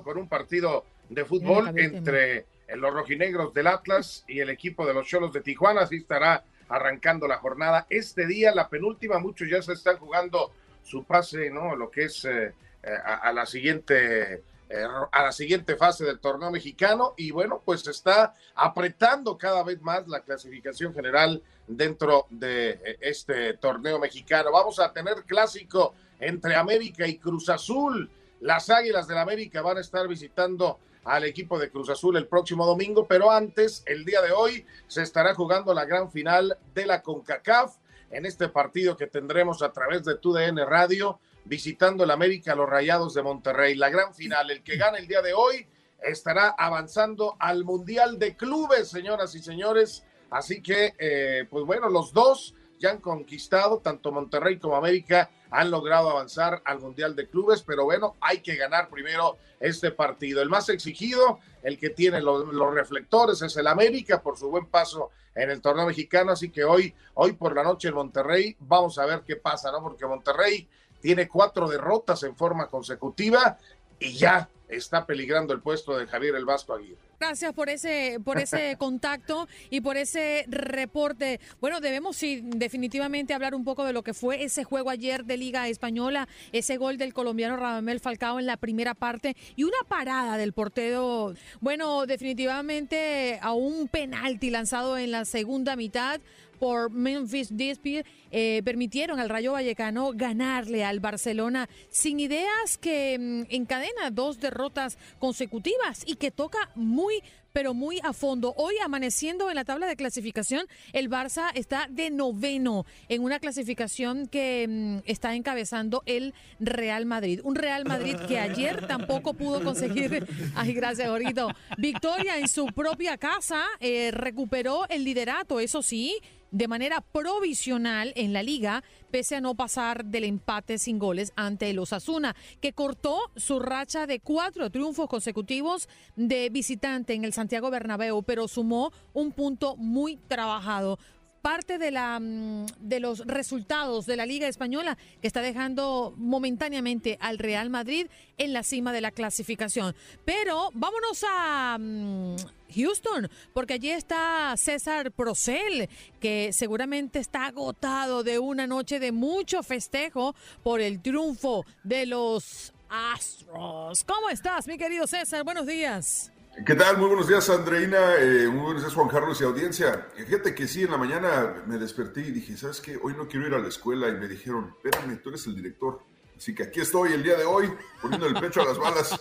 con 0.04 0.18
un 0.18 0.28
partido 0.28 0.86
de 1.10 1.26
fútbol 1.26 1.78
entre 1.78 2.46
los 2.76 2.94
rojinegros 2.94 3.54
del 3.54 3.68
Atlas 3.68 4.24
y 4.28 4.40
el 4.40 4.50
equipo 4.50 4.86
de 4.86 4.94
los 4.94 5.08
Cholos 5.08 5.34
de 5.34 5.42
Tijuana. 5.42 5.82
Así 5.82 5.98
estará 5.98 6.44
arrancando 6.70 7.28
la 7.28 7.38
jornada. 7.38 7.86
Este 7.90 8.26
día, 8.26 8.54
la 8.54 8.70
penúltima, 8.70 9.20
muchos 9.20 9.50
ya 9.50 9.62
se 9.62 9.74
están 9.74 9.98
jugando 9.98 10.52
su 10.84 11.04
pase, 11.04 11.50
¿no? 11.50 11.76
Lo 11.76 11.90
que 11.90 12.06
es 12.06 12.26
eh, 12.26 12.54
eh, 12.84 12.98
a, 13.04 13.32
la 13.34 13.46
siguiente 13.46 14.44
eh, 14.70 14.88
a 15.12 15.24
la 15.24 15.32
siguiente 15.32 15.76
fase 15.76 16.06
del 16.06 16.20
torneo 16.20 16.52
mexicano 16.52 17.14
y 17.18 17.32
bueno, 17.32 17.62
pues 17.64 17.86
está 17.88 18.34
apretando 18.56 19.38
cada 19.38 19.64
vez 19.64 19.82
más 19.82 20.08
la 20.08 20.22
clasificación 20.22 20.94
general 20.94 21.42
dentro 21.68 22.28
de 22.30 22.98
este 23.02 23.54
torneo 23.56 24.00
mexicano. 24.00 24.52
Vamos 24.52 24.80
a 24.80 24.92
tener 24.92 25.24
clásico 25.24 25.94
entre 26.20 26.56
América 26.56 27.08
y 27.08 27.18
Cruz 27.18 27.50
Azul. 27.50 28.10
Las 28.42 28.70
Águilas 28.70 29.08
del 29.08 29.18
América 29.18 29.62
van 29.62 29.78
a 29.78 29.82
estar 29.82 30.08
visitando 30.08 30.80
al 31.06 31.24
equipo 31.24 31.58
de 31.60 31.70
Cruz 31.70 31.90
Azul 31.90 32.18
el 32.18 32.28
próximo 32.28 32.66
domingo, 32.66 33.08
pero 33.08 33.32
antes, 33.32 33.84
el 33.86 34.04
día 34.04 34.22
de 34.22 34.32
hoy, 34.32 34.66
se 34.88 35.04
estará 35.04 35.34
jugando 35.36 35.74
la 35.74 35.86
gran 35.86 36.12
final 36.12 36.58
de 36.74 36.86
la 36.86 37.02
CONCACAF 37.02 37.76
en 38.12 38.26
este 38.26 38.50
partido 38.50 38.98
que 38.98 39.08
tendremos 39.08 39.62
a 39.62 39.72
través 39.72 40.04
de 40.04 40.16
TUDN 40.16 40.58
Radio, 40.68 41.20
visitando 41.46 42.04
el 42.04 42.12
América 42.12 42.54
a 42.54 42.56
los 42.56 42.68
Rayados 42.68 43.14
de 43.14 43.22
Monterrey. 43.22 43.76
La 43.76 43.90
gran 43.90 44.16
final, 44.16 44.50
el 44.50 44.64
que 44.64 44.78
gane 44.78 44.98
el 44.98 45.08
día 45.08 45.22
de 45.22 45.34
hoy, 45.34 45.68
estará 46.02 46.56
avanzando 46.58 47.36
al 47.40 47.64
Mundial 47.64 48.18
de 48.18 48.36
Clubes, 48.36 48.90
señoras 48.90 49.36
y 49.36 49.44
señores. 49.44 50.04
Así 50.32 50.62
que, 50.62 50.94
eh, 50.98 51.46
pues 51.50 51.66
bueno, 51.66 51.88
los 51.90 52.14
dos 52.14 52.56
ya 52.80 52.90
han 52.90 53.00
conquistado, 53.00 53.80
tanto 53.80 54.12
Monterrey 54.12 54.58
como 54.58 54.76
América 54.76 55.30
han 55.56 55.72
logrado 55.72 56.10
avanzar 56.10 56.62
al 56.66 56.80
Mundial 56.80 57.16
de 57.16 57.30
Clubes, 57.30 57.64
pero 57.64 57.86
bueno, 57.86 58.16
hay 58.20 58.40
que 58.40 58.58
ganar 58.58 58.90
primero 58.90 59.38
este 59.60 59.90
partido. 59.90 60.42
El 60.42 60.50
más 60.50 60.68
exigido, 60.68 61.40
el 61.64 61.80
que 61.80 61.92
tiene 61.92 62.22
los, 62.22 62.74
reflectores, 62.74 63.42
es 63.42 63.56
el 63.56 63.68
América 63.68 64.22
por 64.22 64.38
su 64.38 64.50
buen 64.50 64.66
paso 64.66 65.12
en 65.34 65.50
el 65.50 65.62
torneo 65.62 65.86
mexicano, 65.86 66.34
así 66.34 66.50
que 66.50 66.66
hoy, 66.66 66.94
hoy 67.14 67.34
por 67.34 67.56
la 67.56 67.64
noche 67.64 67.88
en 67.88 67.96
Monterrey, 67.96 68.56
vamos 68.60 69.00
a 69.00 69.06
ver 69.06 69.22
qué 69.26 69.38
pasa, 69.38 69.72
¿no? 69.72 69.82
Porque 69.82 70.06
Monterrey 70.06 70.68
tiene 71.00 71.30
cuatro 71.30 71.70
derrotas 71.70 72.24
en 72.24 72.36
forma 72.36 72.68
consecutiva 72.68 73.58
y 74.00 74.14
ya 74.14 74.50
está 74.68 75.06
peligrando 75.06 75.54
el 75.54 75.62
puesto 75.62 75.98
de 75.98 76.08
Javier 76.08 76.36
El 76.36 76.46
Vasco 76.46 76.74
Aguirre. 76.74 77.06
Gracias 77.20 77.54
por 77.54 77.70
ese, 77.70 78.20
por 78.24 78.40
ese 78.40 78.76
contacto 78.80 79.48
y 79.70 79.82
por 79.82 79.96
ese 79.96 80.46
reporte. 80.48 81.40
Bueno, 81.62 81.80
debemos 81.80 82.18
sí, 82.18 82.42
definitivamente 82.44 83.34
hablar 83.34 83.56
un 83.56 83.64
poco 83.64 83.86
de 83.86 83.94
lo 83.94 84.04
que 84.04 84.14
fue 84.14 84.44
ese 84.44 84.64
juego 84.64 84.90
ayer 84.90 85.24
de 85.24 85.38
Liga 85.38 85.68
Española, 85.70 86.28
ese 86.52 86.78
gol 86.78 86.98
del 86.98 87.14
colombiano 87.14 87.56
Radamel 87.56 88.02
Falcao 88.02 88.40
en 88.40 88.46
la 88.46 88.58
primera 88.58 88.96
parte 88.96 89.36
y 89.56 89.64
una 89.64 89.78
parada 89.88 90.38
del 90.38 90.52
portero. 90.52 91.34
Bueno, 91.62 92.06
definitivamente 92.06 93.40
a 93.42 93.54
un 93.54 93.88
penalti 93.88 94.50
lanzado 94.50 94.98
en 94.98 95.12
la 95.12 95.26
segunda 95.26 95.76
mitad 95.76 96.20
por 96.60 96.90
Memphis 96.92 97.56
Depay 97.56 98.04
eh, 98.32 98.62
permitieron 98.64 99.20
al 99.20 99.30
Rayo 99.30 99.54
Vallecano 99.54 100.12
ganarle 100.14 100.84
al 100.84 101.00
Barcelona 101.00 101.70
sin 101.90 102.20
ideas 102.20 102.78
que 102.80 103.18
mm, 103.20 103.54
encadena 103.54 104.12
dos 104.12 104.40
derrotas 104.40 104.98
consecutivas 105.20 106.04
y 106.06 106.16
que 106.16 106.32
toca 106.32 106.70
muy 106.76 107.22
pero 107.56 107.74
muy 107.74 108.02
a 108.04 108.12
fondo. 108.12 108.54
Hoy 108.58 108.76
amaneciendo 108.84 109.50
en 109.50 109.56
la 109.56 109.64
tabla 109.64 109.88
de 109.88 109.96
clasificación, 109.96 110.68
el 110.92 111.10
Barça 111.10 111.52
está 111.56 111.88
de 111.90 112.10
noveno 112.10 112.86
en 113.08 113.24
una 113.24 113.40
clasificación 113.40 114.28
que 114.28 114.68
mm, 114.68 115.10
está 115.10 115.36
encabezando 115.36 116.04
el 116.06 116.34
Real 116.60 117.06
Madrid. 117.06 117.40
Un 117.46 117.56
Real 117.56 117.86
Madrid 117.86 118.18
que 118.28 118.40
ayer 118.40 118.86
tampoco 118.88 119.36
pudo 119.36 119.64
conseguir, 119.64 120.28
ay 120.56 120.74
gracias 120.74 121.08
Gorito, 121.08 121.48
victoria 121.78 122.38
en 122.38 122.50
su 122.50 122.66
propia 122.66 123.18
casa, 123.18 123.64
eh, 123.80 124.12
recuperó 124.12 124.86
el 124.90 125.06
liderato, 125.06 125.62
eso 125.62 125.82
sí, 125.82 126.18
de 126.56 126.70
manera 126.70 127.02
provisional 127.02 128.14
en 128.16 128.32
la 128.32 128.42
liga, 128.42 128.82
pese 129.12 129.36
a 129.36 129.42
no 129.42 129.56
pasar 129.56 130.06
del 130.06 130.24
empate 130.24 130.78
sin 130.78 131.00
goles 131.00 131.34
ante 131.36 131.70
el 131.70 131.80
Osasuna, 131.80 132.34
que 132.62 132.72
cortó 132.72 133.20
su 133.36 133.60
racha 133.60 134.08
de 134.08 134.22
cuatro 134.22 134.70
triunfos 134.70 135.10
consecutivos 135.10 135.90
de 136.16 136.50
visitante 136.50 137.14
en 137.14 137.26
el 137.26 137.34
Santiago 137.34 137.70
Bernabéu, 137.72 138.24
pero 138.24 138.48
sumó 138.48 138.94
un 139.12 139.34
punto 139.34 139.76
muy 139.76 140.16
trabajado 140.16 140.98
parte 141.46 141.78
de, 141.78 141.92
la, 141.92 142.20
mm, 142.20 142.66
de 142.80 143.00
los 143.00 143.20
resultados 143.20 144.08
de 144.08 144.16
la 144.16 144.26
Liga 144.26 144.48
Española 144.48 144.98
que 145.22 145.28
está 145.28 145.44
dejando 145.44 146.16
momentáneamente 146.18 147.20
al 147.22 147.38
Real 147.38 147.70
Madrid 147.70 148.08
en 148.40 148.52
la 148.52 148.64
cima 148.64 148.92
de 148.92 149.02
la 149.02 149.12
clasificación. 149.12 149.96
Pero 150.26 150.72
vámonos 150.74 151.24
a 151.30 151.78
mm, 151.80 152.36
Houston, 152.76 153.30
porque 153.54 153.76
allí 153.76 153.92
está 153.92 154.56
César 154.58 155.12
Procel, 155.12 155.88
que 156.20 156.52
seguramente 156.52 157.20
está 157.20 157.46
agotado 157.46 158.24
de 158.24 158.40
una 158.40 158.66
noche 158.66 159.00
de 159.00 159.12
mucho 159.12 159.62
festejo 159.62 160.34
por 160.64 160.82
el 160.82 161.00
triunfo 161.00 161.64
de 161.84 162.08
los 162.08 162.74
Astros. 162.90 164.04
¿Cómo 164.04 164.30
estás, 164.32 164.66
mi 164.66 164.80
querido 164.80 165.06
César? 165.06 165.44
Buenos 165.44 165.68
días. 165.68 166.32
¿Qué 166.64 166.74
tal? 166.74 166.98
Muy 166.98 167.08
buenos 167.08 167.28
días, 167.28 167.50
Andreina. 167.50 168.16
Eh, 168.16 168.48
muy 168.48 168.62
buenos 168.62 168.82
días, 168.82 168.94
Juan 168.94 169.10
Carlos 169.10 169.42
y 169.42 169.44
audiencia. 169.44 170.08
Fíjate 170.16 170.56
que 170.56 170.68
sí, 170.68 170.84
en 170.84 170.92
la 170.92 170.98
mañana 170.98 171.64
me 171.68 171.78
desperté 171.78 172.22
y 172.22 172.32
dije, 172.32 172.56
¿sabes 172.56 172.80
qué? 172.80 172.98
Hoy 173.04 173.14
no 173.14 173.28
quiero 173.28 173.46
ir 173.46 173.54
a 173.54 173.60
la 173.60 173.68
escuela. 173.68 174.08
Y 174.08 174.14
me 174.14 174.28
dijeron, 174.28 174.74
espérame, 174.82 175.22
tú 175.22 175.30
eres 175.30 175.46
el 175.48 175.56
director. 175.56 176.00
Así 176.38 176.56
que 176.56 176.64
aquí 176.64 176.80
estoy 176.80 177.12
el 177.12 177.24
día 177.24 177.36
de 177.36 177.44
hoy, 177.44 177.70
poniendo 178.02 178.26
el 178.28 178.36
pecho 178.36 178.62
a 178.62 178.66
las 178.66 178.78
balas. 178.78 179.20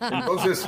Entonces, 0.00 0.64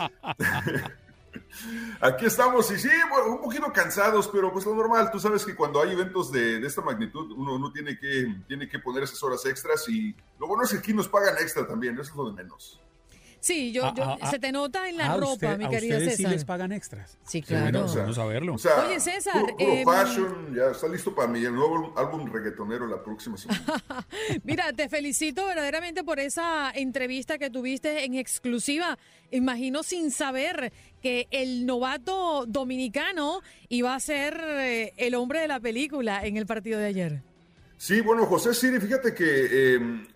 aquí 2.01 2.27
estamos. 2.27 2.69
Y 2.73 2.79
sí, 2.81 2.91
un 3.29 3.41
poquito 3.41 3.73
cansados, 3.73 4.27
pero 4.29 4.53
pues 4.53 4.67
lo 4.67 4.75
normal. 4.75 5.13
Tú 5.13 5.21
sabes 5.21 5.45
que 5.45 5.55
cuando 5.55 5.81
hay 5.81 5.93
eventos 5.93 6.33
de, 6.33 6.59
de 6.59 6.67
esta 6.67 6.83
magnitud, 6.83 7.31
uno, 7.37 7.55
uno 7.55 7.73
tiene, 7.73 7.97
que, 7.97 8.35
tiene 8.49 8.69
que 8.69 8.81
poner 8.81 9.05
esas 9.05 9.23
horas 9.23 9.47
extras. 9.47 9.89
Y 9.89 10.17
lo 10.41 10.49
bueno 10.49 10.65
es 10.65 10.73
que 10.73 10.79
aquí 10.79 10.93
nos 10.93 11.07
pagan 11.07 11.37
extra 11.39 11.69
también, 11.69 11.95
eso 11.95 12.11
es 12.11 12.17
lo 12.17 12.31
de 12.31 12.33
menos. 12.33 12.81
Sí, 13.41 13.73
yo, 13.73 13.87
Ah, 13.87 13.95
yo- 13.97 14.05
ah, 14.05 14.19
ah. 14.21 14.31
se 14.31 14.39
te 14.39 14.53
nota 14.53 14.89
en 14.89 14.99
la 14.99 15.15
ropa, 15.17 15.33
usted- 15.33 15.59
mi 15.59 15.65
a 15.65 15.69
querida 15.71 15.99
sí 15.99 16.11
César. 16.11 16.31
les 16.33 16.45
pagan 16.45 16.73
extras. 16.73 17.17
Sí, 17.27 17.41
Qué 17.41 17.55
bueno, 17.55 17.71
claro. 17.71 17.87
o 17.87 17.89
sea, 17.89 18.03
vamos 18.03 18.19
a 18.19 18.25
verlo. 18.27 18.55
O 18.55 18.59
sea, 18.59 18.85
Oye, 18.87 19.01
César, 19.01 19.41
puro- 19.41 19.57
puro 19.57 19.73
em, 19.73 19.85
fashion, 19.85 20.55
ya 20.55 20.71
está 20.73 20.89
listo 20.89 21.15
para 21.15 21.29
mi 21.29 21.41
nuevo 21.41 21.95
álbum 21.97 22.31
reggaetonero 22.31 22.87
la 22.87 23.03
próxima 23.03 23.39
semana. 23.39 23.61
Mira, 24.45 24.73
te 24.75 24.89
felicito 24.91 25.47
verdaderamente 25.47 26.05
por 26.05 26.21
esa 26.21 26.71
entrevista 26.75 27.39
que 27.39 27.49
tuviste 27.49 28.05
en 28.05 28.15
exclusiva. 28.15 28.99
Imagino 29.31 29.83
sin 29.83 30.11
saber 30.11 30.73
que 31.01 31.27
el 31.31 31.65
novato 31.65 32.45
dominicano 32.47 33.41
iba 33.69 33.95
a 33.95 34.01
ser 34.01 34.39
eh, 34.45 34.93
el 34.99 35.15
hombre 35.15 35.41
de 35.41 35.49
la 35.49 35.61
película 35.61 36.27
en 36.27 36.37
el 36.37 36.45
partido 36.47 36.79
de 36.79 36.87
ayer. 36.87 37.23
Sí, 37.79 38.03
bueno, 38.03 38.27
José 38.27 38.53
Siri, 38.53 38.79
fíjate 38.79 39.15
que 39.15 39.25
eh, 39.77 39.79
ah, 39.81 40.10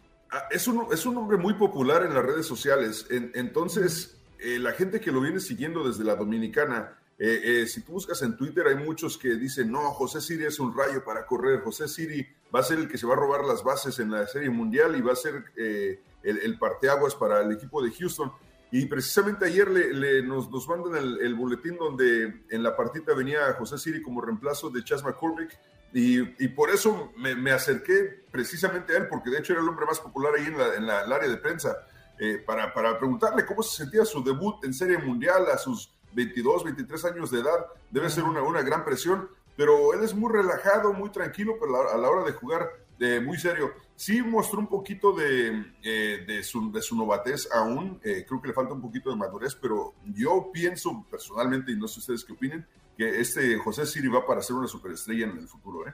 es, 0.51 0.67
un, 0.69 0.87
es 0.93 1.07
un 1.07 1.17
hombre 1.17 1.37
muy 1.37 1.55
popular 1.55 2.05
en 2.05 2.15
las 2.15 2.25
redes 2.25 2.47
sociales. 2.47 3.07
En- 3.11 3.31
entonces, 3.35 4.17
eh, 4.39 4.59
la 4.59 4.73
gente 4.73 5.01
que 5.01 5.13
lo 5.13 5.21
viene 5.21 5.41
siguiendo 5.41 5.87
desde 5.87 6.05
la 6.05 6.17
Dominicana, 6.17 6.99
eh, 7.19 7.41
eh, 7.63 7.67
si 7.67 7.83
tú 7.83 7.93
buscas 7.93 8.21
en 8.23 8.37
Twitter, 8.37 8.67
hay 8.67 8.75
muchos 8.77 9.17
que 9.17 9.35
dicen, 9.37 9.71
no, 9.71 9.91
José 9.93 10.21
Siri 10.21 10.45
es 10.45 10.59
un 10.59 10.77
rayo 10.77 11.05
para 11.05 11.27
correr. 11.27 11.61
José 11.61 11.87
Siri 11.89 12.27
va 12.55 12.61
a 12.61 12.63
ser 12.65 12.79
el 12.79 12.89
que 12.89 12.99
se 12.99 13.07
va 13.07 13.13
a 13.15 13.17
robar 13.17 13.45
las 13.45 13.63
bases 13.63 13.99
en 14.01 14.11
la 14.11 14.27
Serie 14.27 14.51
Mundial 14.51 14.97
y 14.97 15.01
va 15.01 15.13
a 15.13 15.17
ser 15.17 15.45
eh, 15.57 16.01
el, 16.23 16.39
el 16.39 16.59
parteaguas 16.59 17.15
para 17.15 17.41
el 17.43 17.53
equipo 17.53 17.83
de 17.83 17.93
Houston. 17.93 18.33
Y 18.73 18.87
precisamente 18.87 19.45
ayer 19.47 19.71
le, 19.71 19.95
le- 19.95 20.23
nos, 20.23 20.51
nos 20.51 20.67
mandan 20.69 20.97
el, 20.97 21.21
el 21.21 21.35
boletín 21.37 21.77
donde 21.77 22.43
en 22.51 22.63
la 22.63 22.77
partita 22.77 23.15
venía 23.15 23.53
José 23.53 23.79
Siri 23.79 24.03
como 24.03 24.21
reemplazo 24.21 24.69
de 24.71 24.83
Chas 24.83 25.05
McCormick. 25.05 25.57
Y, 25.95 26.19
y 26.45 26.49
por 26.49 26.69
eso 26.71 27.13
me, 27.17 27.35
me 27.37 27.53
acerqué 27.53 28.25
precisamente 28.31 28.93
a 28.95 28.99
él, 28.99 29.09
porque 29.09 29.31
de 29.31 29.39
hecho 29.39 29.53
era 29.55 29.63
el 29.63 29.69
hombre 29.69 29.87
más 29.87 30.01
popular 30.01 30.35
ahí 30.37 30.45
en, 30.47 30.59
la, 30.59 30.75
en 30.75 30.87
la- 30.87 31.05
el 31.05 31.13
área 31.13 31.29
de 31.29 31.37
prensa. 31.39 31.77
eh, 32.19 32.39
para, 32.47 32.73
para 32.75 32.97
preguntarle 32.99 33.45
cómo 33.47 33.63
se 33.63 33.77
sentía 33.83 34.05
su 34.05 34.23
debut 34.23 34.65
en 34.65 34.73
Serie 34.75 34.99
Mundial 34.99 35.47
a 35.53 35.59
sus 35.59 35.93
22, 36.13 36.63
23 36.65 37.05
años 37.07 37.31
de 37.31 37.41
edad. 37.41 37.67
Debe 37.91 38.09
ser 38.11 38.23
una, 38.25 38.41
una 38.43 38.63
gran 38.63 38.85
presión, 38.85 39.29
pero 39.57 39.93
él 39.95 40.05
es 40.05 40.15
muy 40.15 40.33
relajado, 40.33 40.93
muy 40.93 41.11
tranquilo, 41.11 41.55
pero 41.61 41.91
a 41.91 41.97
la 41.97 42.09
hora 42.11 42.25
de 42.25 42.33
jugar 42.33 42.71
de 43.01 43.21
muy 43.21 43.37
serio. 43.39 43.73
Sí 43.97 44.23
mostró 44.23 44.61
un 44.61 44.69
poquito 44.69 45.13
de, 45.13 45.65
eh, 45.83 46.25
de, 46.27 46.43
su, 46.45 46.71
de 46.71 46.81
su 46.83 46.97
novatez 46.97 47.49
aún, 47.53 48.01
eh, 48.05 48.25
creo 48.29 48.41
que 48.41 48.49
le 48.49 48.55
falta 48.55 48.75
un 48.75 48.81
poquito 48.81 49.11
de 49.11 49.17
madurez, 49.17 49.57
pero 49.57 49.95
yo 50.15 50.51
pienso 50.53 51.05
personalmente, 51.11 51.73
y 51.73 51.77
no 51.77 51.89
sé 51.89 51.99
ustedes 52.01 52.25
qué 52.25 52.33
opinen, 52.33 52.65
que 52.97 53.21
este 53.21 53.57
José 53.57 53.87
Siri 53.87 54.09
va 54.09 54.27
para 54.27 54.43
ser 54.43 54.57
una 54.57 54.69
superestrella 54.69 55.27
en 55.27 55.39
el 55.39 55.49
futuro. 55.49 55.89
¿eh? 55.89 55.93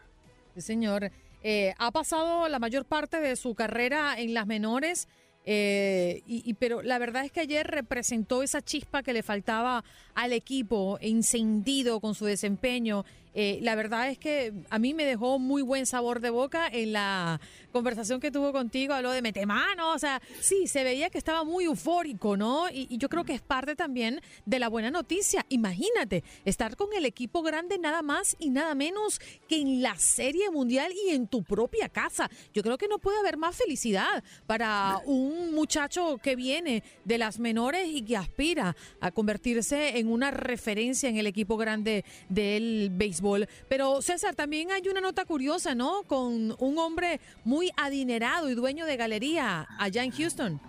Sí, 0.54 0.60
señor. 0.60 1.10
Eh, 1.42 1.74
ha 1.78 1.90
pasado 1.90 2.48
la 2.48 2.58
mayor 2.58 2.84
parte 2.84 3.18
de 3.20 3.36
su 3.36 3.54
carrera 3.54 4.18
en 4.18 4.34
las 4.34 4.46
menores. 4.46 5.08
Eh, 5.46 6.22
y, 6.26 6.42
y- 6.48 6.52
pero 6.54 6.82
la 6.82 6.98
verdad 6.98 7.24
es 7.24 7.32
que 7.32 7.40
ayer 7.40 7.66
representó 7.66 8.42
esa 8.42 8.60
chispa 8.60 9.02
que 9.02 9.14
le 9.14 9.22
faltaba 9.22 9.82
al 10.20 10.34
equipo, 10.34 10.98
encendido 11.00 11.98
con 11.98 12.14
su 12.14 12.26
desempeño. 12.26 13.04
Eh, 13.32 13.58
la 13.62 13.74
verdad 13.74 14.10
es 14.10 14.18
que 14.18 14.52
a 14.70 14.78
mí 14.78 14.92
me 14.92 15.04
dejó 15.04 15.38
muy 15.38 15.62
buen 15.62 15.86
sabor 15.86 16.20
de 16.20 16.30
boca 16.30 16.66
en 16.66 16.92
la 16.92 17.40
conversación 17.70 18.20
que 18.20 18.32
tuvo 18.32 18.52
contigo, 18.52 18.92
habló 18.92 19.12
de 19.12 19.22
metemano, 19.22 19.92
o 19.92 19.98
sea, 19.98 20.20
sí, 20.40 20.66
se 20.66 20.82
veía 20.82 21.10
que 21.10 21.18
estaba 21.18 21.44
muy 21.44 21.64
eufórico, 21.64 22.36
¿no? 22.36 22.68
Y, 22.68 22.98
yo 22.98 23.08
creo 23.08 23.24
que 23.24 23.32
es 23.32 23.40
parte 23.40 23.76
también 23.76 24.20
de 24.44 24.58
la 24.58 24.68
buena 24.68 24.90
noticia. 24.90 25.46
Imagínate, 25.48 26.24
estar 26.44 26.76
con 26.76 26.88
el 26.92 27.06
equipo 27.06 27.42
grande 27.42 27.78
nada 27.78 28.02
más 28.02 28.36
y 28.38 28.50
nada 28.50 28.74
menos 28.74 29.20
que 29.48 29.60
en 29.60 29.80
la 29.80 29.96
Serie 29.96 30.50
Mundial 30.50 30.92
y 31.06 31.10
en 31.10 31.28
tu 31.28 31.44
propia 31.44 31.88
casa. 31.88 32.28
Yo 32.52 32.62
creo 32.62 32.76
que 32.76 32.88
no 32.88 32.98
puede 32.98 33.18
haber 33.20 33.36
más 33.36 33.56
felicidad 33.56 34.24
para 34.46 35.00
un 35.06 35.54
muchacho 35.54 36.18
que 36.22 36.36
viene 36.36 36.82
de 37.04 37.18
las 37.18 37.38
menores 37.38 37.88
y 37.88 38.02
que 38.02 38.16
aspira 38.16 38.76
a 39.00 39.12
convertirse 39.12 39.98
en 39.98 40.08
una 40.10 40.30
referencia 40.30 41.08
en 41.08 41.16
el 41.16 41.26
equipo 41.26 41.56
grande 41.56 42.04
del 42.28 42.90
béisbol. 42.92 43.48
Pero 43.68 44.02
César, 44.02 44.34
también 44.34 44.70
hay 44.70 44.88
una 44.88 45.00
nota 45.00 45.24
curiosa, 45.24 45.74
¿no? 45.74 46.02
Con 46.04 46.54
un 46.58 46.78
hombre 46.78 47.20
muy 47.44 47.70
adinerado 47.76 48.50
y 48.50 48.54
dueño 48.54 48.86
de 48.86 48.96
galería 48.96 49.66
allá 49.78 50.04
en 50.04 50.10
Houston. 50.12 50.60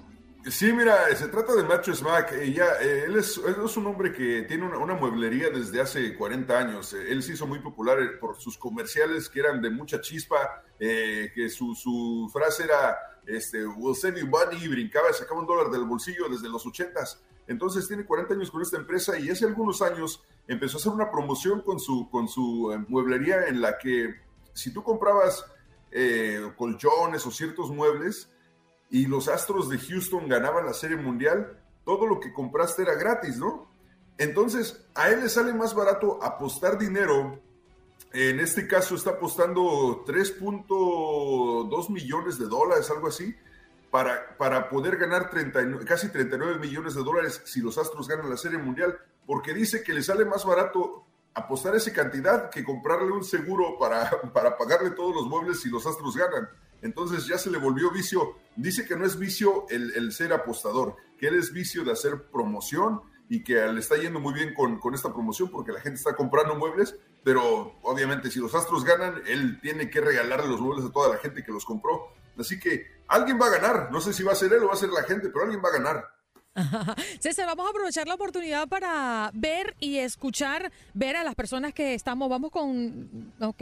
Sí, 0.50 0.74
mira, 0.74 1.16
se 1.16 1.28
trata 1.28 1.54
de 1.54 1.64
Macho 1.64 1.94
Smack. 1.94 2.32
ya, 2.52 2.66
eh, 2.82 3.04
él, 3.06 3.16
es, 3.16 3.38
un 3.38 3.86
hombre 3.86 4.12
que 4.12 4.42
tiene 4.48 4.66
una, 4.66 4.96
mueblería 4.96 5.52
desde 5.52 5.80
hace 5.80 6.16
40 6.16 6.58
años. 6.58 6.94
Eh, 6.94 7.12
él 7.12 7.22
se 7.22 7.34
hizo 7.34 7.46
muy 7.46 7.60
popular 7.60 8.02
eh, 8.02 8.08
por 8.20 8.40
sus 8.42 8.58
comerciales 8.58 9.30
que 9.30 9.40
eran 9.40 9.62
de 9.62 9.70
mucha 9.70 10.02
chispa, 10.02 10.64
que 10.80 11.48
su, 11.50 11.76
su 11.76 12.28
frase 12.34 12.64
era, 12.64 12.98
este, 13.28 13.66
we'll 13.66 13.96
save 13.96 14.20
you 14.20 14.28
money, 14.28 14.64
y 14.64 14.68
brincaba 14.68 15.12
sacaba 15.14 15.40
un 15.40 15.48
dólar 15.48 15.70
del 15.70 15.86
bolsillo 15.86 16.30
desde 16.30 16.50
los 16.50 16.66
80s. 16.66 17.18
Entonces 17.48 17.88
tiene 17.88 18.06
40 18.06 18.34
años 18.34 18.52
con 18.52 18.62
esta 18.62 18.78
empresa 18.78 19.18
y 19.20 19.30
hace 19.30 19.46
algunos 19.46 19.82
años 19.82 20.24
empezó 20.48 20.78
a 20.78 20.80
hacer 20.80 20.92
una 20.92 21.12
promoción 21.12 21.62
con 21.62 21.80
su, 21.80 22.10
con 22.10 22.28
su 22.28 22.72
eh, 22.72 22.86
mueblería 22.88 23.48
en 23.48 23.62
la 23.62 23.78
que 23.78 24.16
si 24.54 24.74
tú 24.74 24.84
comprabas 24.84 25.46
eh, 25.92 26.52
colchones 26.58 27.26
o 27.26 27.32
ciertos 27.32 27.72
muebles, 27.72 28.30
y 28.92 29.06
los 29.06 29.30
Astros 29.30 29.70
de 29.70 29.80
Houston 29.80 30.28
ganaban 30.28 30.66
la 30.66 30.74
Serie 30.74 30.98
Mundial, 30.98 31.58
todo 31.86 32.06
lo 32.06 32.20
que 32.20 32.34
compraste 32.34 32.84
era 32.84 32.96
gratis, 32.96 33.38
¿no? 33.38 33.72
Entonces, 34.18 34.86
a 34.94 35.10
él 35.10 35.22
le 35.22 35.30
sale 35.30 35.54
más 35.54 35.74
barato 35.74 36.22
apostar 36.22 36.78
dinero. 36.78 37.40
En 38.14 38.42
este 38.42 38.68
caso 38.68 38.96
está 38.96 39.12
apostando 39.12 40.04
3.2 40.06 41.90
millones 41.90 42.38
de 42.38 42.46
dólares, 42.46 42.90
algo 42.90 43.08
así, 43.08 43.34
para, 43.90 44.36
para 44.38 44.70
poder 44.70 44.98
ganar 44.98 45.30
39 45.30 45.86
casi 45.86 46.10
39 46.10 46.60
millones 46.60 46.96
de 46.96 47.04
dólares 47.04 47.42
si 47.46 47.62
los 47.62 47.78
Astros 47.78 48.10
ganan 48.10 48.30
la 48.30 48.36
Serie 48.36 48.58
Mundial, 48.58 48.98
porque 49.26 49.54
dice 49.54 49.82
que 49.84 49.94
le 49.94 50.04
sale 50.04 50.26
más 50.26 50.44
barato 50.46 51.06
apostar 51.34 51.76
esa 51.76 51.94
cantidad 51.94 52.50
que 52.50 52.66
comprarle 52.66 53.12
un 53.12 53.24
seguro 53.24 53.78
para, 53.80 54.10
para 54.34 54.58
pagarle 54.58 54.92
todos 54.92 55.16
los 55.16 55.28
muebles 55.28 55.62
si 55.62 55.70
los 55.70 55.86
Astros 55.88 56.18
ganan. 56.18 56.50
Entonces 56.82 57.28
ya 57.28 57.38
se 57.38 57.50
le 57.50 57.60
volvió 57.60 57.92
vicio. 57.92 58.38
Dice 58.58 58.86
que 58.86 58.98
no 58.98 59.06
es 59.06 59.18
vicio 59.18 59.68
el, 59.70 59.94
el 59.96 60.12
ser 60.12 60.34
apostador, 60.34 60.96
que 61.18 61.28
él 61.28 61.36
es 61.36 61.54
vicio 61.54 61.86
de 61.86 61.92
hacer 61.92 62.24
promoción 62.24 63.02
y 63.30 63.44
que 63.44 63.66
le 63.68 63.80
está 63.80 63.96
yendo 63.96 64.20
muy 64.20 64.34
bien 64.34 64.54
con, 64.54 64.78
con 64.80 64.94
esta 64.94 65.14
promoción 65.14 65.50
porque 65.50 65.72
la 65.72 65.80
gente 65.80 65.98
está 65.98 66.16
comprando 66.16 66.56
muebles, 66.56 66.98
pero 67.24 67.76
obviamente 67.84 68.32
si 68.32 68.40
los 68.40 68.56
Astros 68.56 68.84
ganan, 68.84 69.22
él 69.28 69.60
tiene 69.62 69.90
que 69.90 70.02
regalarle 70.02 70.48
los 70.48 70.62
muebles 70.62 70.86
a 70.86 70.92
toda 70.92 71.10
la 71.10 71.18
gente 71.18 71.44
que 71.44 71.52
los 71.52 71.66
compró. 71.66 72.14
Así 72.38 72.60
que 72.60 72.88
alguien 73.08 73.40
va 73.40 73.48
a 73.48 73.58
ganar. 73.58 73.92
No 73.92 74.02
sé 74.02 74.14
si 74.14 74.24
va 74.24 74.32
a 74.32 74.36
ser 74.36 74.54
él 74.54 74.64
o 74.64 74.68
va 74.68 74.74
a 74.74 74.78
ser 74.78 74.90
la 74.90 75.04
gente, 75.04 75.30
pero 75.30 75.44
alguien 75.44 75.62
va 75.64 75.70
a 75.70 75.74
ganar. 75.74 76.22
César, 77.20 77.46
vamos 77.48 77.68
a 77.68 77.70
aprovechar 77.70 78.08
la 78.08 78.16
oportunidad 78.16 78.68
para 78.68 79.32
ver 79.34 79.76
y 79.80 80.00
escuchar, 80.00 80.72
ver 80.94 81.16
a 81.16 81.24
las 81.24 81.36
personas 81.36 81.74
que 81.74 81.94
estamos, 81.94 82.30
vamos 82.30 82.52
con, 82.52 83.34
ok, 83.40 83.62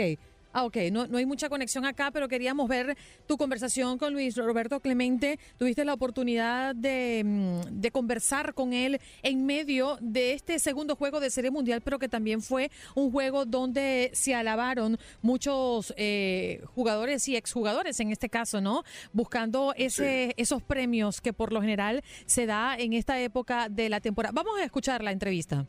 ah, 0.54 0.66
ok, 0.66 0.78
no, 0.92 1.08
no 1.08 1.18
hay 1.18 1.26
mucha 1.26 1.50
conexión 1.50 1.86
acá, 1.86 2.12
pero 2.12 2.28
queríamos 2.28 2.68
ver 2.68 2.98
tu 3.28 3.38
conversación 3.38 3.98
con 3.98 4.14
Luis 4.14 4.36
Roberto 4.36 4.80
Clemente. 4.80 5.40
Tuviste 5.58 5.86
la 5.86 5.94
oportunidad 5.94 6.76
de, 6.76 7.24
mm, 7.26 7.80
de 7.80 7.92
conversar 7.92 8.54
con 8.54 8.74
él 8.74 9.00
en 9.24 9.46
medio 9.46 9.98
de 10.02 10.34
este 10.34 10.60
segundo 10.60 10.96
juego 10.96 11.20
de 11.20 11.30
Serie 11.30 11.52
Mundial, 11.52 11.82
pero 11.82 12.00
que 12.00 12.10
también 12.10 12.42
fue 12.42 12.72
un 12.96 13.12
juego 13.12 13.46
donde 13.46 14.12
se 14.14 14.36
alabaron 14.36 14.98
muchos 15.22 15.94
eh, 15.98 16.62
jugadores 16.76 17.28
y 17.28 17.36
exjugadores, 17.36 18.00
en 18.00 18.12
este 18.12 18.30
caso, 18.30 18.62
¿no? 18.62 18.84
Buscando 19.14 19.74
ese, 19.76 20.34
esos 20.38 20.62
premios 20.62 21.22
que 21.22 21.34
por 21.34 21.54
lo 21.54 21.62
general 21.62 22.04
se 22.26 22.46
da 22.46 22.76
en 22.78 22.94
esta 22.94 23.20
época 23.20 23.70
de 23.70 23.90
la 23.90 24.00
temporada. 24.00 24.34
Vamos 24.34 24.60
a 24.60 24.64
escuchar 24.64 25.04
la 25.04 25.12
entrevista. 25.12 25.66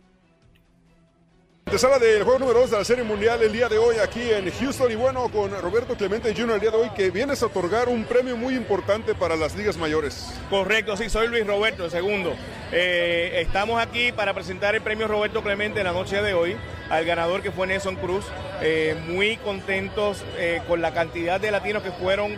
Antesala 1.70 2.00
del 2.00 2.24
juego 2.24 2.40
número 2.40 2.58
2 2.62 2.70
de 2.72 2.78
la 2.78 2.84
Serie 2.84 3.04
Mundial 3.04 3.40
el 3.44 3.52
día 3.52 3.68
de 3.68 3.78
hoy 3.78 3.94
aquí 4.02 4.28
en 4.28 4.50
Houston 4.50 4.90
y 4.90 4.96
bueno, 4.96 5.28
con 5.28 5.52
Roberto 5.62 5.94
Clemente 5.94 6.34
Jr. 6.34 6.56
el 6.56 6.60
día 6.60 6.70
de 6.72 6.76
hoy 6.76 6.90
que 6.96 7.12
vienes 7.12 7.44
a 7.44 7.46
otorgar 7.46 7.88
un 7.88 8.02
premio 8.02 8.36
muy 8.36 8.56
importante 8.56 9.14
para 9.14 9.36
las 9.36 9.54
ligas 9.54 9.76
mayores. 9.76 10.34
Correcto, 10.50 10.96
sí, 10.96 11.08
soy 11.08 11.28
Luis 11.28 11.46
Roberto, 11.46 11.84
el 11.84 11.92
segundo. 11.92 12.34
Eh, 12.72 13.34
estamos 13.36 13.80
aquí 13.80 14.10
para 14.10 14.34
presentar 14.34 14.74
el 14.74 14.80
premio 14.80 15.06
Roberto 15.06 15.44
Clemente 15.44 15.78
en 15.78 15.86
la 15.86 15.92
noche 15.92 16.20
de 16.20 16.34
hoy 16.34 16.56
al 16.88 17.04
ganador 17.04 17.40
que 17.40 17.52
fue 17.52 17.68
Nelson 17.68 17.94
Cruz. 17.94 18.24
Eh, 18.62 18.96
muy 19.06 19.36
contentos 19.36 20.24
eh, 20.38 20.62
con 20.66 20.82
la 20.82 20.92
cantidad 20.92 21.40
de 21.40 21.52
latinos 21.52 21.84
que 21.84 21.92
fueron 21.92 22.36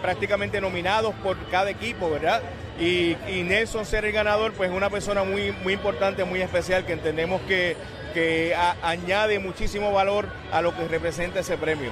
prácticamente 0.00 0.60
nominados 0.60 1.12
por 1.24 1.36
cada 1.48 1.68
equipo, 1.68 2.08
¿verdad? 2.08 2.40
Y, 2.78 3.16
y 3.26 3.42
Nelson 3.42 3.84
ser 3.84 4.04
el 4.04 4.12
ganador, 4.12 4.52
pues 4.52 4.70
una 4.70 4.90
persona 4.90 5.24
muy, 5.24 5.50
muy 5.50 5.72
importante, 5.72 6.24
muy 6.24 6.40
especial, 6.40 6.86
que 6.86 6.92
entendemos 6.92 7.40
que, 7.48 7.74
que 8.12 8.54
a- 8.54 8.76
añade 8.82 9.38
muchísimo 9.38 9.92
valor 9.92 10.26
a 10.52 10.60
lo 10.62 10.74
que 10.76 10.86
representa 10.88 11.40
ese 11.40 11.56
premio. 11.56 11.90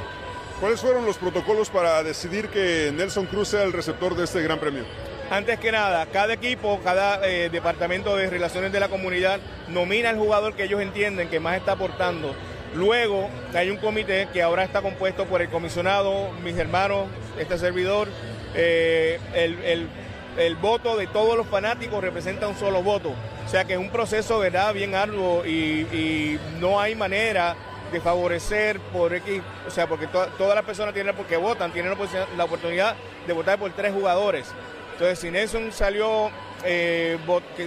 ¿Cuáles 0.60 0.80
fueron 0.80 1.06
los 1.06 1.16
protocolos 1.16 1.70
para 1.70 2.02
decidir 2.02 2.48
que 2.48 2.92
Nelson 2.94 3.26
Cruz 3.26 3.48
sea 3.48 3.62
el 3.62 3.72
receptor 3.72 4.14
de 4.14 4.24
este 4.24 4.42
gran 4.42 4.58
premio? 4.58 4.84
Antes 5.30 5.58
que 5.60 5.72
nada, 5.72 6.06
cada 6.06 6.32
equipo, 6.34 6.80
cada 6.84 7.26
eh, 7.26 7.48
departamento 7.50 8.16
de 8.16 8.28
relaciones 8.28 8.72
de 8.72 8.80
la 8.80 8.88
comunidad 8.88 9.38
nomina 9.68 10.10
al 10.10 10.16
jugador 10.18 10.54
que 10.54 10.64
ellos 10.64 10.80
entienden 10.82 11.28
que 11.28 11.40
más 11.40 11.56
está 11.56 11.72
aportando. 11.72 12.34
Luego 12.74 13.28
hay 13.54 13.70
un 13.70 13.78
comité 13.78 14.28
que 14.32 14.42
ahora 14.42 14.64
está 14.64 14.82
compuesto 14.82 15.24
por 15.26 15.40
el 15.40 15.48
comisionado, 15.48 16.30
mis 16.44 16.56
hermanos, 16.58 17.06
este 17.38 17.56
servidor. 17.58 18.08
eh, 18.54 19.20
el, 19.34 19.62
el- 19.62 19.88
el 20.36 20.56
voto 20.56 20.96
de 20.96 21.06
todos 21.06 21.36
los 21.36 21.46
fanáticos 21.46 22.02
representa 22.02 22.48
un 22.48 22.56
solo 22.56 22.82
voto. 22.82 23.12
O 23.44 23.48
sea 23.48 23.64
que 23.64 23.72
es 23.74 23.78
un 23.78 23.90
proceso, 23.90 24.38
¿verdad?, 24.38 24.72
bien 24.72 24.94
arduo 24.94 25.44
y, 25.44 26.38
no 26.60 26.80
hay 26.80 26.94
manera 26.94 27.56
de 27.92 28.00
favorecer 28.00 28.78
por 28.78 29.12
X, 29.12 29.42
o 29.66 29.70
sea, 29.70 29.88
porque 29.88 30.06
to- 30.06 30.28
todas 30.38 30.54
las 30.54 30.64
personas 30.64 30.94
tienen, 30.94 31.14
porque 31.16 31.36
votan, 31.36 31.72
tienen 31.72 31.92
la 32.36 32.44
oportunidad- 32.44 32.94
de 33.26 33.32
votar 33.32 33.58
por 33.58 33.72
tres 33.72 33.92
jugadores. 33.92 34.46
Entonces, 34.92 35.18
si 35.18 35.30
Nelson 35.30 35.72
salió, 35.72 36.30
eh, 36.62 37.18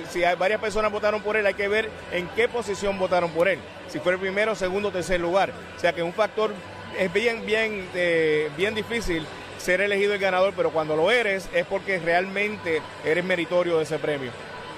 si 0.09 0.23
hay 0.23 0.35
varias 0.37 0.61
personas 0.61 0.91
votaron 0.91 1.21
por 1.21 1.35
él, 1.35 1.45
hay 1.45 1.55
que 1.55 1.67
ver 1.67 1.89
en 2.11 2.27
qué 2.29 2.47
posición 2.47 2.97
votaron 2.97 3.31
por 3.31 3.47
él. 3.49 3.59
Si 3.89 3.99
fue 3.99 4.13
el 4.13 4.19
primero, 4.19 4.55
segundo, 4.55 4.91
tercer 4.91 5.19
lugar. 5.19 5.51
O 5.75 5.79
sea 5.79 5.91
que 5.93 6.03
un 6.03 6.13
factor 6.13 6.51
es 6.97 7.11
bien, 7.11 7.45
bien, 7.45 7.89
eh, 7.95 8.49
bien 8.55 8.75
difícil 8.75 9.25
ser 9.63 9.81
elegido 9.81 10.13
el 10.13 10.19
ganador, 10.19 10.53
pero 10.55 10.71
cuando 10.71 10.95
lo 10.95 11.09
eres 11.09 11.49
es 11.53 11.65
porque 11.65 11.99
realmente 11.99 12.81
eres 13.05 13.23
meritorio 13.23 13.77
de 13.77 13.83
ese 13.83 13.97
premio. 13.97 14.31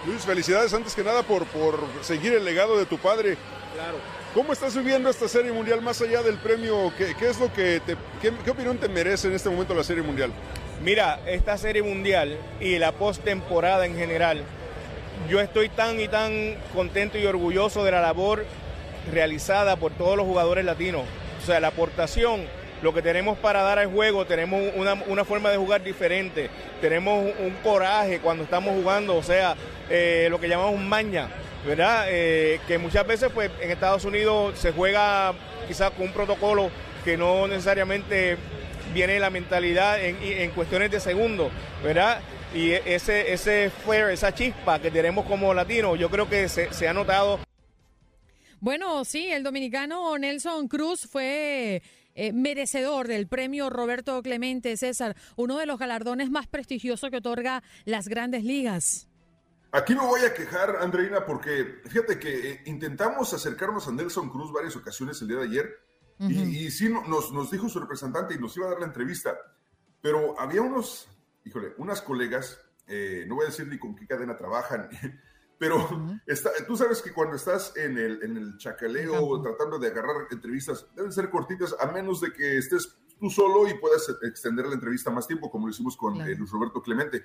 Luis, 0.05 0.23
felicidades 0.23 0.73
antes 0.73 0.93
que 0.93 1.03
nada 1.03 1.23
por, 1.23 1.45
por 1.47 1.79
seguir 2.01 2.33
el 2.33 2.45
legado 2.45 2.77
de 2.77 2.86
tu 2.86 2.97
padre. 2.99 3.38
Claro. 3.73 3.97
¿Cómo 4.36 4.53
estás 4.53 4.75
viviendo 4.75 5.09
esta 5.09 5.27
Serie 5.27 5.51
Mundial 5.51 5.81
más 5.81 6.01
allá 6.01 6.21
del 6.21 6.38
premio? 6.38 6.93
¿Qué, 6.97 7.15
qué 7.17 7.29
es 7.29 7.39
lo 7.39 7.51
que 7.51 7.81
te, 7.86 7.95
qué, 8.21 8.31
qué 8.43 8.51
opinión 8.51 8.77
te 8.77 8.88
merece 8.88 9.27
en 9.27 9.33
este 9.33 9.49
momento 9.49 9.73
la 9.73 9.83
Serie 9.83 10.03
Mundial? 10.03 10.31
Mira, 10.83 11.19
esta 11.25 11.57
serie 11.57 11.81
mundial 11.81 12.38
y 12.59 12.77
la 12.77 12.91
postemporada 12.91 13.86
en 13.86 13.95
general, 13.95 14.43
yo 15.29 15.39
estoy 15.39 15.69
tan 15.69 15.99
y 15.99 16.07
tan 16.07 16.57
contento 16.73 17.17
y 17.17 17.25
orgulloso 17.25 17.83
de 17.83 17.91
la 17.91 18.01
labor 18.01 18.45
realizada 19.11 19.77
por 19.77 19.93
todos 19.93 20.17
los 20.17 20.25
jugadores 20.25 20.65
latinos. 20.65 21.03
O 21.41 21.45
sea, 21.45 21.59
la 21.59 21.69
aportación, 21.69 22.45
lo 22.86 22.93
que 22.93 23.01
tenemos 23.01 23.36
para 23.39 23.63
dar 23.63 23.79
al 23.79 23.88
juego, 23.88 24.27
tenemos 24.27 24.61
una, 24.75 25.25
forma 25.25 25.49
de 25.49 25.57
jugar 25.57 25.83
diferente, 25.83 26.51
tenemos 26.79 27.33
un, 27.39 27.49
coraje 27.63 28.19
cuando 28.19 28.43
estamos 28.43 28.75
jugando, 28.75 29.15
o 29.15 29.23
sea, 29.23 29.55
eh, 29.89 30.27
lo 30.29 30.39
que 30.39 30.47
llamamos 30.47 30.79
maña, 30.79 31.29
¿verdad? 31.65 32.05
Eh, 32.09 32.59
que 32.67 32.77
muchas 32.77 33.07
veces 33.07 33.31
pues 33.33 33.49
en 33.59 33.71
Estados 33.71 34.05
Unidos 34.05 34.59
se 34.59 34.71
juega 34.71 35.33
quizás 35.67 35.89
con 35.93 36.05
un 36.05 36.13
protocolo 36.13 36.69
que 37.03 37.17
no 37.17 37.47
necesariamente 37.47 38.38
viene 38.93 39.19
la 39.19 39.31
mentalidad 39.31 39.99
en, 39.99 40.51
cuestiones 40.51 40.91
de 40.91 40.99
segundos, 40.99 41.51
¿verdad? 41.83 42.21
Y 42.53 42.69
ese, 42.69 43.33
ese 43.33 43.71
flair, 43.83 44.11
esa 44.11 44.31
chispa 44.31 44.77
que 44.77 44.91
tenemos 44.91 45.25
como 45.25 45.55
latinos, 45.55 45.97
yo 45.97 46.11
creo 46.11 46.29
que 46.29 46.47
se, 46.49 46.71
se 46.71 46.88
ha 46.88 46.93
notado. 46.93 47.39
Bueno, 48.59 49.03
sí, 49.05 49.31
el 49.31 49.41
dominicano 49.41 50.15
Nelson 50.19 50.67
Cruz 50.67 51.07
fue 51.11 51.81
eh, 52.16 52.34
merecedor 52.34 53.07
del 53.07 53.28
premio 53.28 53.70
Roberto 53.70 54.22
Clemente 54.24 54.76
César, 54.78 55.16
uno 55.36 55.57
de 55.57 55.66
los 55.66 55.78
galardones 55.78 56.32
más 56.32 56.47
prestigiosos 56.47 57.09
que 57.09 57.18
otorga 57.18 57.61
las 57.86 58.07
grandes 58.07 58.43
ligas. 58.43 59.07
Aquí 59.72 59.93
me 59.93 60.05
voy 60.05 60.22
a 60.22 60.34
quejar, 60.34 60.78
Andreina, 60.78 61.26
porque 61.26 61.82
fíjate 61.86 62.18
que 62.18 62.51
eh, 62.51 62.61
intentamos 62.66 63.34
acercarnos 63.34 63.88
a 63.88 63.91
Nelson 63.91 64.30
Cruz 64.30 64.51
varias 64.53 64.76
ocasiones 64.76 65.22
el 65.22 65.28
día 65.28 65.38
de 65.38 65.43
ayer 65.43 65.86
y, 66.18 66.72
sí 66.72 66.88
nos, 66.89 67.34
nos 67.34 67.51
dijo 67.51 67.68
su 67.68 67.80
representante 67.80 68.36
y 68.36 68.38
nos 68.38 68.55
iba 68.55 68.68
a 68.68 68.70
dar 68.70 68.80
la 68.80 68.86
entrevista, 68.86 69.38
pero 70.01 70.39
había 70.39 70.61
unos, 70.61 71.09
híjole, 71.43 71.74
unas 71.78 72.01
colegas, 72.01 72.57
eh, 72.88 73.26
no 73.28 73.36
voy 73.36 73.43
a 73.43 73.49
decir 73.49 73.68
ni 73.68 73.78
con 73.78 73.95
qué 73.95 74.07
cadena 74.07 74.38
trabajan, 74.38 74.88
pero 75.58 75.88
tú 76.68 76.76
sabes 76.76 77.01
que 77.01 77.14
cuando 77.14 77.36
estás 77.36 77.76
en 77.78 77.97
el, 77.97 78.24
en 78.24 78.38
el 78.38 78.58
chacaleo 78.58 79.41
tratando 79.41 79.80
de 79.80 79.88
agarrar 79.88 80.28
entrevistas, 80.32 80.86
deben 80.95 81.12
ser 81.12 81.30
cortitas, 81.30 81.76
a 81.80 81.88
menos 81.88 82.22
de 82.22 82.34
que 82.34 82.58
estés 82.58 82.95
tú 83.20 83.30
solo 83.30 83.68
y 83.68 83.74
puedas 83.76 84.08
extender 84.24 84.66
la 84.66 84.74
entrevista 84.74 85.10
más 85.10 85.28
tiempo, 85.28 85.49
como 85.49 85.68
lo 85.68 85.72
hicimos 85.72 85.95
con 85.95 86.20
eh, 86.22 86.36
Luis 86.36 86.51
Roberto 86.51 86.82
Clemente. 86.82 87.24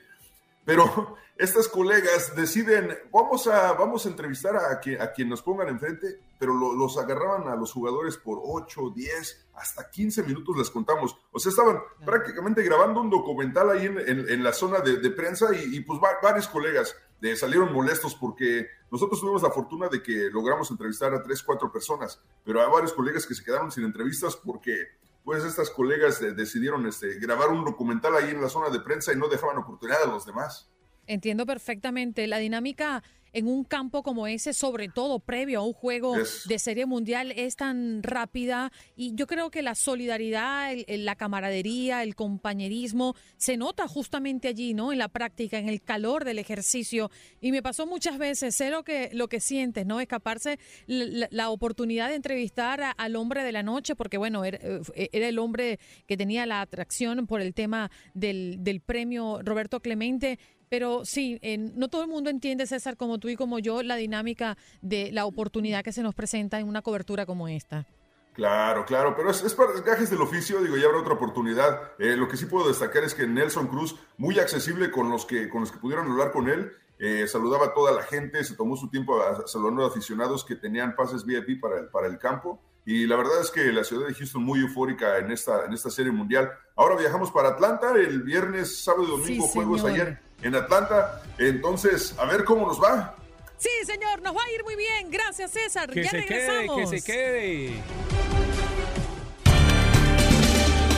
Pero 0.64 1.16
estas 1.36 1.68
colegas 1.68 2.34
deciden, 2.36 2.96
vamos 3.12 3.46
a, 3.46 3.72
vamos 3.72 4.06
a 4.06 4.08
entrevistar 4.08 4.56
a, 4.56 4.78
quien, 4.78 5.00
a 5.00 5.12
quien 5.12 5.28
nos 5.28 5.42
pongan 5.42 5.68
enfrente, 5.68 6.20
pero 6.38 6.54
los 6.54 6.96
agarraban 6.98 7.48
a 7.48 7.56
los 7.56 7.72
jugadores 7.72 8.16
por 8.16 8.40
8, 8.42 8.92
10, 8.94 9.46
hasta 9.60 9.90
15 9.90 10.22
minutos 10.22 10.56
les 10.56 10.70
contamos. 10.70 11.16
O 11.30 11.38
sea, 11.38 11.50
estaban 11.50 11.80
prácticamente 12.04 12.62
grabando 12.62 13.02
un 13.02 13.10
documental 13.10 13.70
ahí 13.70 13.86
en, 13.86 14.42
la 14.42 14.52
zona 14.52 14.80
de, 14.80 15.10
prensa 15.10 15.48
y, 15.54 15.80
pues 15.80 16.00
varios 16.22 16.48
colegas 16.48 16.96
de, 17.20 17.36
salieron 17.36 17.72
molestos 17.72 18.14
porque 18.14 18.68
nosotros 18.90 19.20
tuvimos 19.20 19.42
la 19.42 19.50
fortuna 19.50 19.88
de 19.88 20.02
que 20.02 20.30
logramos 20.30 20.70
entrevistar 20.70 21.12
a 21.12 21.22
3, 21.22 21.42
4 21.42 21.70
personas, 21.70 22.20
pero 22.42 22.62
hay 22.62 22.70
varios 22.70 22.94
colegas 22.94 23.26
que 23.26 23.34
se 23.34 23.44
quedaron 23.44 23.70
sin 23.70 23.84
entrevistas 23.84 24.34
porque 24.34 24.88
pues 25.24 25.44
estas 25.44 25.68
colegas 25.68 26.20
decidieron 26.34 26.86
este, 26.86 27.18
grabar 27.18 27.50
un 27.50 27.62
documental 27.62 28.16
ahí 28.16 28.30
en 28.30 28.40
la 28.40 28.48
zona 28.48 28.70
de 28.70 28.80
prensa 28.80 29.12
y 29.12 29.16
no 29.16 29.28
dejaban 29.28 29.58
oportunidad 29.58 30.02
a 30.04 30.06
los 30.06 30.24
demás. 30.24 30.70
Entiendo 31.06 31.44
perfectamente. 31.44 32.26
La 32.26 32.38
dinámica 32.38 33.02
en 33.32 33.46
un 33.46 33.64
campo 33.64 34.02
como 34.02 34.26
ese, 34.26 34.52
sobre 34.52 34.88
todo 34.88 35.18
previo 35.18 35.60
a 35.60 35.64
un 35.64 35.72
juego 35.72 36.14
de 36.46 36.58
serie 36.58 36.86
mundial, 36.86 37.32
es 37.36 37.56
tan 37.56 38.02
rápida 38.02 38.72
y 38.96 39.14
yo 39.14 39.26
creo 39.26 39.50
que 39.50 39.62
la 39.62 39.74
solidaridad, 39.74 40.74
la 40.88 41.16
camaradería, 41.16 42.02
el 42.02 42.14
compañerismo 42.14 43.14
se 43.36 43.56
nota 43.56 43.88
justamente 43.88 44.48
allí, 44.48 44.74
¿no? 44.74 44.92
En 44.92 44.98
la 44.98 45.08
práctica, 45.08 45.58
en 45.58 45.68
el 45.68 45.82
calor 45.82 46.24
del 46.24 46.38
ejercicio. 46.38 47.10
Y 47.40 47.52
me 47.52 47.62
pasó 47.62 47.86
muchas 47.86 48.18
veces, 48.18 48.56
sé 48.56 48.70
lo 48.70 48.82
que, 48.82 49.10
lo 49.12 49.28
que 49.28 49.40
sientes, 49.40 49.86
¿no? 49.86 50.00
Escaparse 50.00 50.58
la, 50.86 51.50
oportunidad 51.50 52.08
de 52.08 52.14
entrevistar 52.14 52.94
al 52.96 53.16
hombre 53.16 53.42
de 53.42 53.52
la 53.52 53.62
noche, 53.62 53.96
porque 53.96 54.18
bueno, 54.18 54.44
era, 54.44 54.58
eh, 54.94 55.08
era, 55.12 55.28
el 55.28 55.38
hombre 55.38 55.78
que 56.06 56.16
tenía 56.16 56.46
la 56.46 56.60
atracción 56.60 57.26
por 57.26 57.40
el 57.40 57.54
tema 57.54 57.90
del, 58.14 58.56
del 58.60 58.80
premio 58.80 59.40
Roberto 59.42 59.80
Clemente 59.80 60.38
pero 60.70 61.04
sí, 61.04 61.38
no 61.74 61.88
todo 61.88 62.04
el 62.04 62.08
mundo 62.08 62.30
entiende, 62.30 62.66
César, 62.66 62.96
como 62.96 63.18
tú 63.18 63.28
y 63.28 63.36
como 63.36 63.58
yo, 63.58 63.82
la 63.82 63.96
dinámica 63.96 64.56
de 64.80 65.10
la 65.12 65.26
oportunidad 65.26 65.82
que 65.82 65.92
se 65.92 66.02
nos 66.02 66.14
presenta 66.14 66.60
en 66.60 66.68
una 66.68 66.80
cobertura 66.80 67.26
como 67.26 67.48
esta. 67.48 67.86
Claro, 68.32 68.86
claro, 68.86 69.14
pero 69.16 69.30
es, 69.30 69.54
para 69.54 69.72
gajes 69.80 70.08
del 70.10 70.22
oficio, 70.22 70.62
digo, 70.62 70.76
ya 70.76 70.86
habrá 70.86 71.00
otra 71.00 71.14
oportunidad. 71.14 71.92
Eh, 71.98 72.16
lo 72.16 72.28
que 72.28 72.36
sí 72.36 72.46
puedo 72.46 72.68
destacar 72.68 73.02
es 73.02 73.14
que 73.14 73.26
Nelson 73.26 73.66
Cruz, 73.66 73.96
muy 74.16 74.38
accesible 74.38 74.92
con 74.92 75.10
los 75.10 75.26
que, 75.26 75.48
con 75.48 75.62
los 75.62 75.72
que 75.72 75.78
pudieron 75.78 76.08
hablar 76.08 76.30
con 76.30 76.48
él, 76.48 76.70
eh, 77.00 77.26
saludaba 77.26 77.66
a 77.66 77.74
toda 77.74 77.90
la 77.90 78.02
gente, 78.04 78.44
se 78.44 78.54
tomó 78.54 78.76
su 78.76 78.88
tiempo 78.88 79.20
a, 79.20 79.48
saludando 79.48 79.84
a 79.84 79.88
aficionados 79.88 80.44
que 80.44 80.54
tenían 80.54 80.94
pases 80.94 81.24
VIP 81.24 81.60
para 81.60 81.80
el, 81.80 81.88
para 81.88 82.06
el 82.06 82.18
campo. 82.18 82.62
Y 82.86 83.06
la 83.08 83.16
verdad 83.16 83.40
es 83.40 83.50
que 83.50 83.72
la 83.72 83.82
ciudad 83.82 84.06
de 84.06 84.14
Houston 84.14 84.44
muy 84.44 84.60
eufórica 84.60 85.18
en 85.18 85.32
esta, 85.32 85.64
en 85.64 85.72
esta 85.72 85.90
serie 85.90 86.12
mundial. 86.12 86.52
Ahora 86.76 86.96
viajamos 86.96 87.32
para 87.32 87.48
Atlanta, 87.50 87.92
el 87.96 88.22
viernes, 88.22 88.82
sábado 88.84 89.04
y 89.04 89.10
domingo, 89.10 89.48
juegos 89.48 89.84
ayer 89.84 90.29
en 90.42 90.54
Atlanta. 90.54 91.22
Entonces, 91.38 92.14
a 92.18 92.24
ver 92.24 92.44
cómo 92.44 92.66
nos 92.66 92.82
va. 92.82 93.14
Sí, 93.58 93.70
señor, 93.84 94.22
nos 94.22 94.34
va 94.34 94.42
a 94.42 94.50
ir 94.54 94.64
muy 94.64 94.76
bien. 94.76 95.10
Gracias, 95.10 95.50
César. 95.50 95.90
Que 95.90 96.04
se 96.04 96.24
quede, 96.24 96.66
que 96.76 96.86
se 96.86 97.02
quede. 97.02 97.82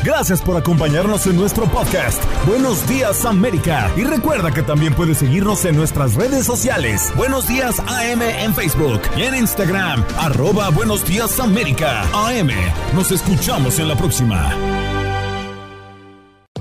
Gracias 0.05 0.43
por 0.43 0.57
acompañarnos 0.57 1.27
en 1.29 1.37
nuestro 1.37 1.65
podcast. 1.67 2.23
Buenos 2.45 2.89
días 2.89 3.25
América. 3.25 3.89
Y 3.97 4.03
recuerda 4.03 4.51
que 4.53 4.63
también 4.63 4.95
puedes 4.95 5.19
seguirnos 5.19 5.65
en 5.65 5.77
nuestras 5.77 6.17
redes 6.17 6.45
sociales. 6.45 7.13
Buenos 7.17 7.47
días 7.47 7.79
AM 7.79 8.23
en 8.23 8.53
Facebook 8.53 9.01
y 9.17 9.23
en 9.23 9.37
Instagram. 9.37 10.05
Arroba 10.19 10.71
Buenos 10.71 11.05
días 11.05 11.39
América. 11.39 12.03
AM. 12.15 12.51
Nos 12.95 13.13
escuchamos 13.13 13.79
en 13.79 13.89
la 13.89 13.97
próxima. 13.97 14.92